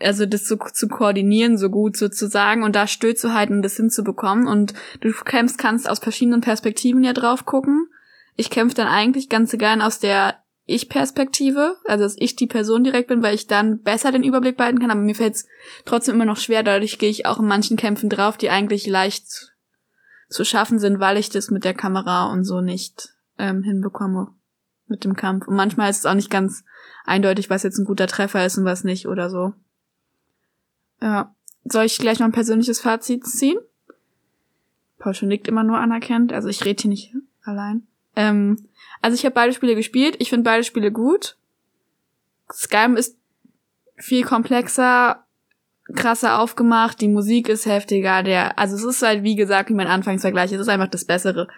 also 0.00 0.26
das 0.26 0.44
zu, 0.44 0.56
zu 0.56 0.88
koordinieren, 0.88 1.58
so 1.58 1.70
gut 1.70 1.96
sozusagen 1.96 2.62
und 2.62 2.74
da 2.74 2.86
zu 2.86 3.34
halten 3.34 3.54
und 3.54 3.62
das 3.62 3.76
hinzubekommen. 3.76 4.46
Und 4.46 4.74
du 5.00 5.12
kämpfst, 5.12 5.58
kannst 5.58 5.88
aus 5.88 5.98
verschiedenen 5.98 6.40
Perspektiven 6.40 7.04
ja 7.04 7.12
drauf 7.12 7.44
gucken. 7.44 7.88
Ich 8.36 8.50
kämpfe 8.50 8.74
dann 8.74 8.88
eigentlich 8.88 9.28
ganz 9.28 9.52
gern 9.52 9.82
aus 9.82 9.98
der 9.98 10.36
Ich-Perspektive, 10.64 11.76
also 11.86 12.04
dass 12.04 12.16
ich 12.18 12.36
die 12.36 12.46
Person 12.46 12.84
direkt 12.84 13.08
bin, 13.08 13.22
weil 13.22 13.34
ich 13.34 13.48
dann 13.48 13.82
besser 13.82 14.12
den 14.12 14.22
Überblick 14.22 14.56
behalten 14.56 14.78
kann, 14.78 14.90
aber 14.90 15.00
mir 15.00 15.14
fällt 15.14 15.34
es 15.34 15.46
trotzdem 15.84 16.14
immer 16.14 16.24
noch 16.24 16.36
schwer, 16.36 16.62
dadurch 16.62 16.98
gehe 16.98 17.10
ich 17.10 17.26
auch 17.26 17.40
in 17.40 17.46
manchen 17.46 17.76
Kämpfen 17.76 18.08
drauf, 18.08 18.36
die 18.36 18.50
eigentlich 18.50 18.86
leicht 18.86 19.52
zu 20.28 20.44
schaffen 20.44 20.78
sind, 20.78 21.00
weil 21.00 21.16
ich 21.16 21.30
das 21.30 21.50
mit 21.50 21.64
der 21.64 21.74
Kamera 21.74 22.32
und 22.32 22.44
so 22.44 22.60
nicht 22.60 23.14
ähm, 23.38 23.62
hinbekomme 23.62 24.28
mit 24.86 25.04
dem 25.04 25.16
Kampf. 25.16 25.48
Und 25.48 25.56
manchmal 25.56 25.90
ist 25.90 25.98
es 25.98 26.06
auch 26.06 26.14
nicht 26.14 26.30
ganz 26.30 26.64
eindeutig, 27.04 27.50
was 27.50 27.64
jetzt 27.64 27.78
ein 27.78 27.84
guter 27.84 28.06
Treffer 28.06 28.44
ist 28.46 28.58
und 28.58 28.64
was 28.64 28.84
nicht 28.84 29.08
oder 29.08 29.30
so. 29.30 29.54
Ja. 31.00 31.34
Soll 31.64 31.84
ich 31.84 31.98
gleich 31.98 32.18
noch 32.18 32.26
ein 32.26 32.32
persönliches 32.32 32.80
Fazit 32.80 33.24
ziehen? 33.24 33.58
Paul 34.98 35.14
nickt 35.22 35.48
immer 35.48 35.64
nur 35.64 35.78
anerkennt, 35.78 36.32
also 36.32 36.48
ich 36.48 36.64
rede 36.64 36.82
hier 36.82 36.90
nicht 36.90 37.14
allein. 37.42 37.86
Ähm, 38.16 38.68
also 39.00 39.14
ich 39.14 39.24
habe 39.24 39.34
beide 39.34 39.52
Spiele 39.52 39.74
gespielt, 39.74 40.16
ich 40.18 40.30
finde 40.30 40.44
beide 40.44 40.64
Spiele 40.64 40.92
gut. 40.92 41.36
Skyrim 42.52 42.96
ist 42.96 43.16
viel 43.96 44.24
komplexer, 44.24 45.24
krasser 45.94 46.38
aufgemacht, 46.38 47.00
die 47.00 47.08
Musik 47.08 47.48
ist 47.48 47.66
heftiger, 47.66 48.22
der, 48.22 48.58
also 48.58 48.76
es 48.76 48.84
ist 48.84 49.02
halt 49.02 49.22
wie 49.22 49.36
gesagt, 49.36 49.70
wie 49.70 49.74
mein 49.74 49.86
Anfangsvergleich, 49.86 50.52
es 50.52 50.60
ist 50.60 50.68
einfach 50.68 50.88
das 50.88 51.04
bessere 51.04 51.48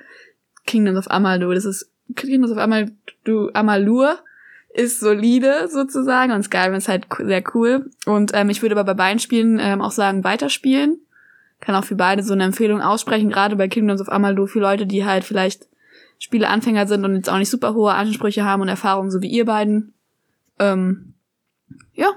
Kingdoms 0.66 0.98
of 0.98 1.10
Amalur, 1.10 1.54
das 1.54 1.64
ist 1.64 1.90
Kingdoms 2.16 2.50
of 2.50 2.58
Amalur, 2.58 2.90
Amalur 3.54 4.18
ist 4.72 5.00
solide 5.00 5.68
sozusagen 5.68 6.32
und 6.32 6.42
Skyrim 6.42 6.74
ist 6.74 6.88
halt 6.88 7.06
sehr 7.18 7.44
cool 7.54 7.90
und 8.06 8.32
ähm, 8.34 8.50
ich 8.50 8.62
würde 8.62 8.74
aber 8.74 8.84
bei 8.84 8.94
beiden 8.94 9.20
Spielen 9.20 9.58
ähm, 9.60 9.80
auch 9.80 9.92
sagen, 9.92 10.24
weiterspielen. 10.24 10.98
Kann 11.60 11.76
auch 11.76 11.84
für 11.84 11.94
beide 11.94 12.22
so 12.22 12.34
eine 12.34 12.44
Empfehlung 12.44 12.82
aussprechen, 12.82 13.30
gerade 13.30 13.56
bei 13.56 13.68
Kingdoms 13.68 14.00
of 14.00 14.10
Amalur 14.10 14.48
für 14.48 14.58
Leute, 14.58 14.84
die 14.84 15.04
halt 15.04 15.24
vielleicht 15.24 15.68
Spieleanfänger 16.24 16.86
sind 16.86 17.04
und 17.04 17.16
jetzt 17.16 17.28
auch 17.28 17.36
nicht 17.36 17.50
super 17.50 17.74
hohe 17.74 17.92
Ansprüche 17.92 18.46
haben 18.46 18.62
und 18.62 18.68
Erfahrungen, 18.68 19.10
so 19.10 19.20
wie 19.20 19.28
ihr 19.28 19.44
beiden. 19.44 19.92
Ähm, 20.58 21.12
ja. 21.92 22.16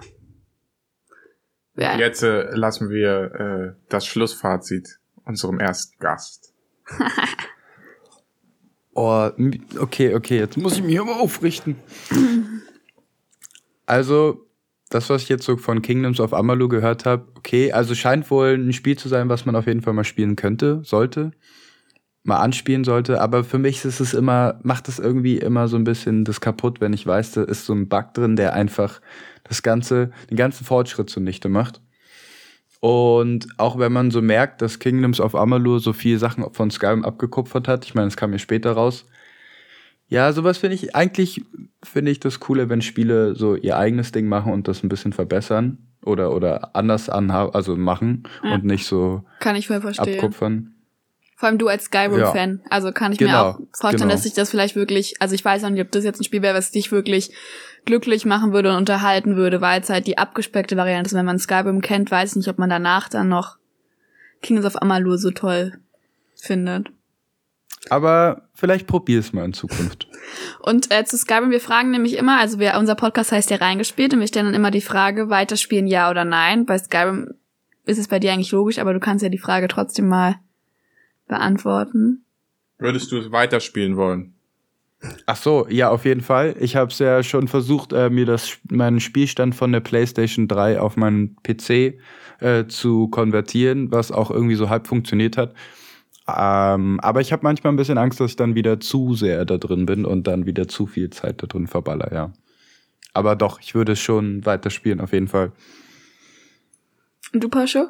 ja. 1.76 1.98
Jetzt 1.98 2.24
äh, 2.24 2.56
lassen 2.56 2.90
wir 2.90 3.76
äh, 3.76 3.82
das 3.90 4.06
Schlussfazit 4.06 5.00
unserem 5.26 5.60
ersten 5.60 6.00
Gast. 6.00 6.54
Oh, 9.00 9.30
okay, 9.78 10.16
okay, 10.16 10.40
jetzt 10.40 10.58
muss 10.58 10.76
ich 10.76 10.84
mich 10.84 11.00
aber 11.00 11.18
aufrichten. 11.20 11.76
Also, 13.90 14.46
das, 14.90 15.10
was 15.10 15.22
ich 15.22 15.30
jetzt 15.30 15.46
so 15.46 15.56
von 15.56 15.82
Kingdoms 15.82 16.20
of 16.20 16.34
Amalur 16.34 16.68
gehört 16.68 17.06
habe, 17.06 17.26
okay, 17.38 17.72
also 17.72 17.96
scheint 17.96 18.30
wohl 18.30 18.56
ein 18.56 18.74
Spiel 18.74 18.98
zu 18.98 19.08
sein, 19.08 19.30
was 19.30 19.46
man 19.46 19.56
auf 19.56 19.66
jeden 19.66 19.82
Fall 19.82 19.94
mal 19.94 20.04
spielen 20.04 20.36
könnte, 20.36 20.82
sollte, 20.84 21.32
mal 22.28 22.38
anspielen 22.38 22.84
sollte. 22.84 23.22
Aber 23.22 23.44
für 23.44 23.58
mich 23.58 23.84
ist 23.86 24.00
es 24.00 24.14
immer, 24.14 24.60
macht 24.62 24.90
es 24.90 25.00
irgendwie 25.00 25.38
immer 25.38 25.68
so 25.68 25.78
ein 25.78 25.86
bisschen 25.86 26.26
das 26.26 26.42
kaputt, 26.42 26.82
wenn 26.82 26.94
ich 26.94 27.08
weiß, 27.08 27.32
da 27.32 27.44
ist 27.44 27.66
so 27.66 27.74
ein 27.74 27.88
Bug 27.88 28.14
drin, 28.14 28.36
der 28.36 28.54
einfach 28.54 29.00
das 29.46 29.64
ganze, 29.64 30.12
den 30.30 30.38
ganzen 30.38 30.66
Fortschritt 30.66 31.10
zunichte 31.10 31.48
macht. 31.48 31.82
Und 32.80 33.48
auch 33.58 33.80
wenn 33.80 33.94
man 33.94 34.12
so 34.12 34.22
merkt, 34.22 34.62
dass 34.62 34.80
Kingdoms 34.80 35.20
of 35.20 35.36
Amalur 35.36 35.80
so 35.80 35.94
viele 35.94 36.20
Sachen 36.20 36.46
von 36.54 36.70
Skyrim 36.70 37.06
abgekupfert 37.06 37.68
hat, 37.68 37.86
ich 37.86 37.96
meine, 37.96 38.08
es 38.08 38.18
kam 38.18 38.32
mir 38.32 38.40
später 38.40 38.74
raus, 38.74 39.06
ja, 40.10 40.32
sowas 40.32 40.58
finde 40.58 40.76
ich, 40.76 40.96
eigentlich 40.96 41.44
finde 41.84 42.12
ich 42.12 42.20
das 42.20 42.40
cooler, 42.40 42.70
wenn 42.70 42.82
Spiele 42.82 43.36
so 43.36 43.56
ihr 43.56 43.78
eigenes 43.78 44.12
Ding 44.12 44.28
machen 44.28 44.54
und 44.54 44.68
das 44.68 44.84
ein 44.84 44.90
bisschen 44.90 45.12
verbessern 45.12 45.80
oder, 46.06 46.34
oder 46.34 46.76
anders 46.76 47.10
anhaben, 47.10 47.54
also 47.54 47.76
machen 47.76 48.24
ja. 48.44 48.54
und 48.54 48.64
nicht 48.64 48.86
so 48.86 49.24
kann 49.40 49.56
ich 49.56 49.68
voll 49.68 49.82
verstehen. 49.82 50.16
abkupfern. 50.16 50.77
Vor 51.38 51.48
allem 51.48 51.60
du 51.60 51.68
als 51.68 51.86
Skyrim-Fan. 51.86 52.62
Ja. 52.64 52.72
Also 52.72 52.92
kann 52.92 53.12
ich 53.12 53.20
genau, 53.20 53.32
mir 53.32 53.46
auch 53.46 53.60
vorstellen, 53.72 54.10
genau. 54.10 54.12
dass 54.12 54.24
sich 54.24 54.34
das 54.34 54.50
vielleicht 54.50 54.76
wirklich, 54.76 55.22
also 55.22 55.36
ich 55.36 55.46
weiß 55.46 55.64
auch 55.64 55.70
nicht, 55.70 55.82
ob 55.82 55.92
das 55.92 56.04
jetzt 56.04 56.20
ein 56.20 56.24
Spiel 56.24 56.42
wäre, 56.42 56.58
was 56.58 56.72
dich 56.72 56.92
wirklich 56.92 57.32
glücklich 57.86 58.26
machen 58.26 58.54
würde 58.54 58.72
und 58.72 58.78
unterhalten 58.78 59.36
würde, 59.36 59.62
weil 59.62 59.80
es 59.80 59.90
halt 59.92 60.08
die 60.08 60.18
abgespeckte 60.18 60.78
Variante 60.78 61.10
ist. 61.10 61.14
Wenn 61.14 61.28
man 61.28 61.38
Skyrim 61.38 61.82
kennt, 61.82 62.10
weiß 62.10 62.32
ich 62.32 62.36
nicht, 62.38 62.48
ob 62.48 62.58
man 62.58 62.72
danach 62.72 63.08
dann 63.08 63.30
noch 63.30 63.58
Kings 64.42 64.66
of 64.66 64.82
Amalur 64.82 65.20
so 65.20 65.30
toll 65.30 65.78
findet. 66.42 66.88
Aber 67.92 68.50
vielleicht 68.56 68.88
probier 68.88 69.20
es 69.20 69.32
mal 69.32 69.46
in 69.46 69.54
Zukunft. 69.54 70.08
Und 70.60 70.92
äh, 70.92 71.06
zu 71.06 71.20
Skyrim, 71.20 71.52
wir 71.52 71.62
fragen 71.62 71.92
nämlich 71.92 72.18
immer, 72.18 72.40
also 72.40 72.58
wir, 72.58 72.78
unser 72.80 72.96
Podcast 72.96 73.32
heißt 73.32 73.52
ja 73.52 73.58
reingespielt 73.58 74.12
und 74.12 74.20
wir 74.20 74.28
stellen 74.28 74.48
dann 74.48 74.56
immer 74.56 74.72
die 74.72 74.82
Frage, 74.82 75.30
weiterspielen 75.30 75.86
ja 75.86 76.10
oder 76.10 76.26
nein. 76.26 76.66
Bei 76.66 76.80
Skyrim 76.80 77.36
ist 77.86 78.00
es 78.00 78.08
bei 78.08 78.18
dir 78.18 78.34
eigentlich 78.34 78.52
logisch, 78.52 78.80
aber 78.80 78.94
du 78.94 79.00
kannst 79.00 79.22
ja 79.22 79.30
die 79.30 79.38
Frage 79.38 79.68
trotzdem 79.68 80.08
mal 80.08 80.36
beantworten. 81.28 82.26
Würdest 82.80 83.12
du 83.12 83.18
es 83.18 83.32
weiterspielen 83.32 83.98
wollen? 83.98 84.34
Ach 85.26 85.36
so, 85.36 85.68
ja, 85.70 85.90
auf 85.90 86.06
jeden 86.06 86.22
Fall. 86.22 86.56
Ich 86.60 86.76
habe 86.76 86.92
es 86.92 87.00
ja 87.00 87.22
schon 87.22 87.48
versucht, 87.48 87.94
äh, 87.94 88.10
mir 88.10 88.26
das 88.26 88.58
meinen 88.70 89.00
Spielstand 89.00 89.54
von 89.54 89.72
der 89.72 89.80
PlayStation 89.80 90.48
3 90.48 90.80
auf 90.80 90.98
meinen 90.98 91.36
PC 91.44 92.00
äh, 92.40 92.66
zu 92.68 93.08
konvertieren, 93.10 93.92
was 93.92 94.12
auch 94.12 94.32
irgendwie 94.32 94.56
so 94.56 94.70
halb 94.70 94.88
funktioniert 94.88 95.38
hat. 95.38 95.54
Ähm, 96.28 97.00
aber 97.02 97.22
ich 97.22 97.32
habe 97.32 97.44
manchmal 97.44 97.74
ein 97.74 97.78
bisschen 97.78 97.98
Angst, 97.98 98.20
dass 98.20 98.32
ich 98.32 98.36
dann 98.36 98.56
wieder 98.56 98.80
zu 98.80 99.14
sehr 99.14 99.46
da 99.46 99.58
drin 99.58 99.86
bin 99.86 100.04
und 100.04 100.28
dann 100.28 100.46
wieder 100.46 100.68
zu 100.68 100.88
viel 100.88 101.10
Zeit 101.10 101.42
da 101.42 101.48
drin 101.48 101.68
verballer, 101.68 102.12
ja. 102.12 102.34
Aber 103.14 103.36
doch, 103.36 103.60
ich 103.62 103.76
würde 103.76 103.94
es 103.94 104.00
schon 104.00 104.46
weiterspielen, 104.46 105.00
auf 105.00 105.14
jeden 105.14 105.28
Fall. 105.28 105.52
Und 107.34 107.44
du, 107.44 107.50
Pascho? 107.50 107.88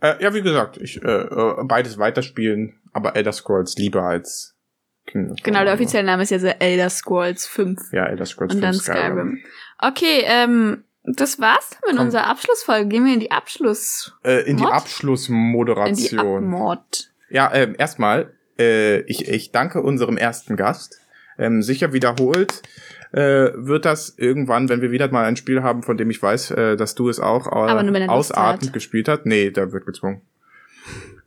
Äh, 0.00 0.22
ja, 0.22 0.34
wie 0.34 0.42
gesagt, 0.42 0.76
ich 0.78 1.02
äh, 1.02 1.08
äh 1.08 1.64
beides 1.64 1.98
weiterspielen, 1.98 2.80
aber 2.92 3.16
Elder 3.16 3.32
Scrolls 3.32 3.76
lieber 3.76 4.02
als 4.02 4.56
Genau, 5.12 5.64
der 5.64 5.74
offizielle 5.74 6.06
Name 6.06 6.22
ist 6.22 6.30
ja 6.30 6.38
so 6.38 6.46
Elder 6.46 6.88
Scrolls 6.88 7.46
5. 7.46 7.92
Ja, 7.92 8.06
Elder 8.06 8.26
Scrolls 8.26 8.54
und 8.54 8.60
5 8.60 8.62
Und 8.62 8.62
dann 8.62 8.74
Skyrim. 8.74 9.12
Skyrim. 9.12 9.38
Okay, 9.78 10.22
ähm, 10.24 10.84
das 11.02 11.40
war's 11.40 11.70
mit 11.86 11.96
Komm. 11.96 12.06
unserer 12.06 12.26
Abschlussfolge. 12.26 12.86
Gehen 12.86 13.04
wir 13.04 13.14
in 13.14 13.20
die 13.20 13.30
Abschluss. 13.30 14.14
Äh, 14.22 14.48
in 14.48 14.56
die 14.56 14.64
Abschlussmoderation. 14.64 15.94
In 15.94 15.96
die 15.96 16.18
Abmod. 16.18 17.10
Ja, 17.28 17.52
ähm, 17.52 17.74
erstmal, 17.76 18.34
äh, 18.58 19.00
ich, 19.00 19.28
ich 19.28 19.50
danke 19.50 19.82
unserem 19.82 20.16
ersten 20.16 20.56
Gast. 20.56 21.00
Ähm, 21.38 21.62
sicher 21.62 21.92
wiederholt 21.92 22.62
äh, 23.12 23.50
wird 23.54 23.84
das 23.84 24.14
irgendwann, 24.16 24.68
wenn 24.68 24.80
wir 24.80 24.90
wieder 24.90 25.10
mal 25.10 25.24
ein 25.24 25.36
Spiel 25.36 25.62
haben, 25.62 25.82
von 25.82 25.96
dem 25.96 26.10
ich 26.10 26.22
weiß, 26.22 26.52
äh, 26.52 26.76
dass 26.76 26.94
du 26.94 27.08
es 27.08 27.20
auch 27.20 27.46
äh, 27.46 28.08
ausartend 28.08 28.72
gespielt 28.72 29.08
hast. 29.08 29.26
Nee, 29.26 29.50
da 29.50 29.72
wird 29.72 29.86
gezwungen. 29.86 30.22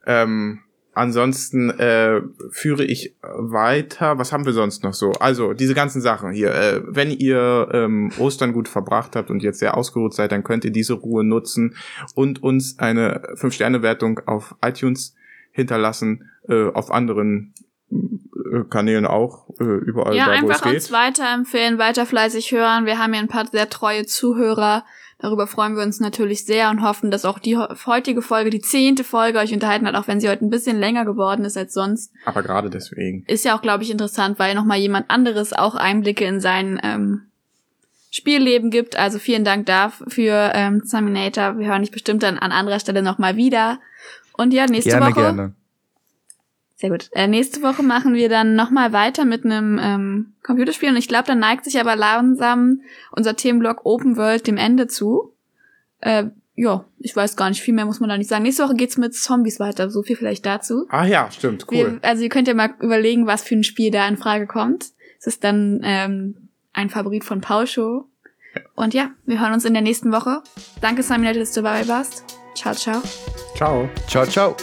Ähm, 0.06 0.60
ansonsten 0.94 1.70
äh, 1.72 2.22
führe 2.52 2.84
ich 2.84 3.16
weiter. 3.22 4.18
Was 4.18 4.32
haben 4.32 4.46
wir 4.46 4.54
sonst 4.54 4.84
noch 4.84 4.94
so? 4.94 5.12
Also 5.14 5.54
diese 5.54 5.74
ganzen 5.74 6.02
Sachen 6.02 6.32
hier. 6.32 6.54
Äh, 6.54 6.82
wenn 6.86 7.12
ihr 7.12 7.70
ähm, 7.72 8.12
Ostern 8.18 8.54
gut 8.54 8.68
verbracht 8.68 9.16
habt 9.16 9.30
und 9.30 9.44
jetzt 9.44 9.60
sehr 9.60 9.76
ausgeruht 9.76 10.14
seid, 10.14 10.32
dann 10.32 10.44
könnt 10.44 10.66
ihr 10.66 10.72
diese 10.72 10.94
Ruhe 10.94 11.24
nutzen 11.24 11.76
und 12.16 12.44
uns 12.44 12.80
eine 12.80 13.24
5-Sterne-Wertung 13.36 14.20
auf 14.26 14.56
iTunes 14.64 15.16
hinterlassen, 15.52 16.30
äh, 16.48 16.70
auf 16.70 16.92
anderen 16.92 17.54
Kanälen 18.70 19.06
auch, 19.06 19.50
äh, 19.60 19.64
überall 19.64 20.16
ja, 20.16 20.26
da, 20.26 20.32
wo 20.32 20.34
es 20.34 20.40
geht. 20.42 20.48
Ja, 20.48 20.52
einfach 20.52 20.74
uns 20.74 20.92
weiterempfehlen, 20.92 21.78
weiter 21.78 22.06
fleißig 22.06 22.52
hören. 22.52 22.86
Wir 22.86 22.98
haben 22.98 23.14
hier 23.14 23.22
ein 23.22 23.28
paar 23.28 23.48
sehr 23.48 23.70
treue 23.70 24.06
Zuhörer. 24.06 24.84
Darüber 25.20 25.48
freuen 25.48 25.76
wir 25.76 25.84
uns 25.84 26.02
natürlich 26.02 26.46
sehr 26.46 26.70
und 26.70 26.82
hoffen, 26.82 27.10
dass 27.10 27.24
auch 27.24 27.40
die 27.40 27.58
heutige 27.58 28.22
Folge, 28.22 28.50
die 28.50 28.60
zehnte 28.60 29.06
Folge, 29.06 29.40
euch 29.40 29.54
unterhalten 29.54 29.88
hat, 29.88 29.96
auch 29.96 30.08
wenn 30.08 30.20
sie 30.20 30.28
heute 30.28 30.44
ein 30.44 30.50
bisschen 30.50 30.78
länger 30.78 31.06
geworden 31.06 31.46
ist 31.46 31.56
als 31.56 31.74
sonst. 31.74 32.12
Aber 32.26 32.44
gerade 32.44 32.70
deswegen. 32.70 33.24
Ist 33.28 33.46
ja 33.46 33.56
auch, 33.56 33.62
glaube 33.62 33.84
ich, 33.84 33.92
interessant, 33.92 34.38
weil 34.38 34.54
nochmal 34.54 34.80
jemand 34.80 35.10
anderes 35.10 35.54
auch 35.54 35.76
Einblicke 35.76 36.26
in 36.26 36.42
sein 36.42 36.80
ähm, 36.84 37.28
Spielleben 38.12 38.70
gibt. 38.70 38.98
Also 38.98 39.18
vielen 39.18 39.46
Dank 39.46 39.66
dafür, 39.66 40.52
ähm, 40.56 40.84
Terminator. 40.84 41.58
Wir 41.58 41.68
hören 41.68 41.84
dich 41.84 41.92
bestimmt 41.92 42.22
dann 42.22 42.38
an 42.38 42.52
anderer 42.52 42.80
Stelle 42.80 43.02
nochmal 43.02 43.38
wieder. 43.38 43.80
Und 44.34 44.54
ja, 44.54 44.66
nächste 44.66 44.90
gerne, 44.90 45.06
Woche. 45.06 45.22
Gerne. 45.22 45.56
Sehr 46.84 46.90
gut. 46.90 47.10
Äh, 47.14 47.30
nächste 47.30 47.62
Woche 47.62 47.82
machen 47.82 48.14
wir 48.14 48.28
dann 48.28 48.56
nochmal 48.56 48.92
weiter 48.92 49.24
mit 49.24 49.46
einem 49.46 49.80
ähm, 49.82 50.34
Computerspiel. 50.44 50.90
Und 50.90 50.98
ich 50.98 51.08
glaube, 51.08 51.24
dann 51.28 51.40
neigt 51.40 51.64
sich 51.64 51.80
aber 51.80 51.96
langsam 51.96 52.82
unser 53.12 53.38
Themenblock 53.38 53.86
Open 53.86 54.18
World 54.18 54.48
dem 54.48 54.58
Ende 54.58 54.88
zu. 54.88 55.32
Äh, 56.02 56.26
ja, 56.56 56.84
ich 57.00 57.16
weiß 57.16 57.38
gar 57.38 57.48
nicht, 57.48 57.62
viel 57.62 57.74
mehr 57.74 57.86
muss 57.86 58.02
man 58.02 58.10
da 58.10 58.18
nicht 58.18 58.30
sagen. 58.30 58.44
Nächste 58.44 58.66
Woche 58.66 58.76
geht's 58.76 58.98
mit 58.98 59.16
Zombies 59.16 59.62
weiter, 59.62 59.90
so 59.90 60.04
viel 60.04 60.18
vielleicht 60.18 60.46
dazu. 60.46 60.86
Ah 60.90 61.06
ja, 61.06 61.32
stimmt, 61.32 61.68
cool. 61.72 61.78
Wir, 61.78 62.00
also 62.02 62.22
ihr 62.22 62.28
könnt 62.28 62.50
ja 62.50 62.54
mal 62.54 62.74
überlegen, 62.82 63.28
was 63.28 63.44
für 63.44 63.56
ein 63.56 63.64
Spiel 63.64 63.90
da 63.90 64.06
in 64.06 64.18
Frage 64.18 64.46
kommt. 64.46 64.88
Es 65.20 65.28
ist 65.28 65.46
dann 65.46 65.80
ähm, 65.86 66.50
ein 66.74 66.90
Favorit 66.90 67.24
von 67.24 67.40
Paul 67.40 67.66
Show. 67.66 68.10
Und 68.76 68.94
ja, 68.94 69.12
wir 69.26 69.40
hören 69.40 69.54
uns 69.54 69.64
in 69.64 69.72
der 69.72 69.84
nächsten 69.84 70.12
Woche. 70.12 70.44
Danke, 70.82 71.02
Simon, 71.02 71.34
dass 71.34 71.54
du 71.54 71.62
dabei 71.62 71.88
warst. 71.88 72.26
Ciao, 72.56 72.74
ciao. 72.74 73.02
Ciao. 73.56 73.90
Ciao, 74.10 74.26
ciao. 74.26 74.58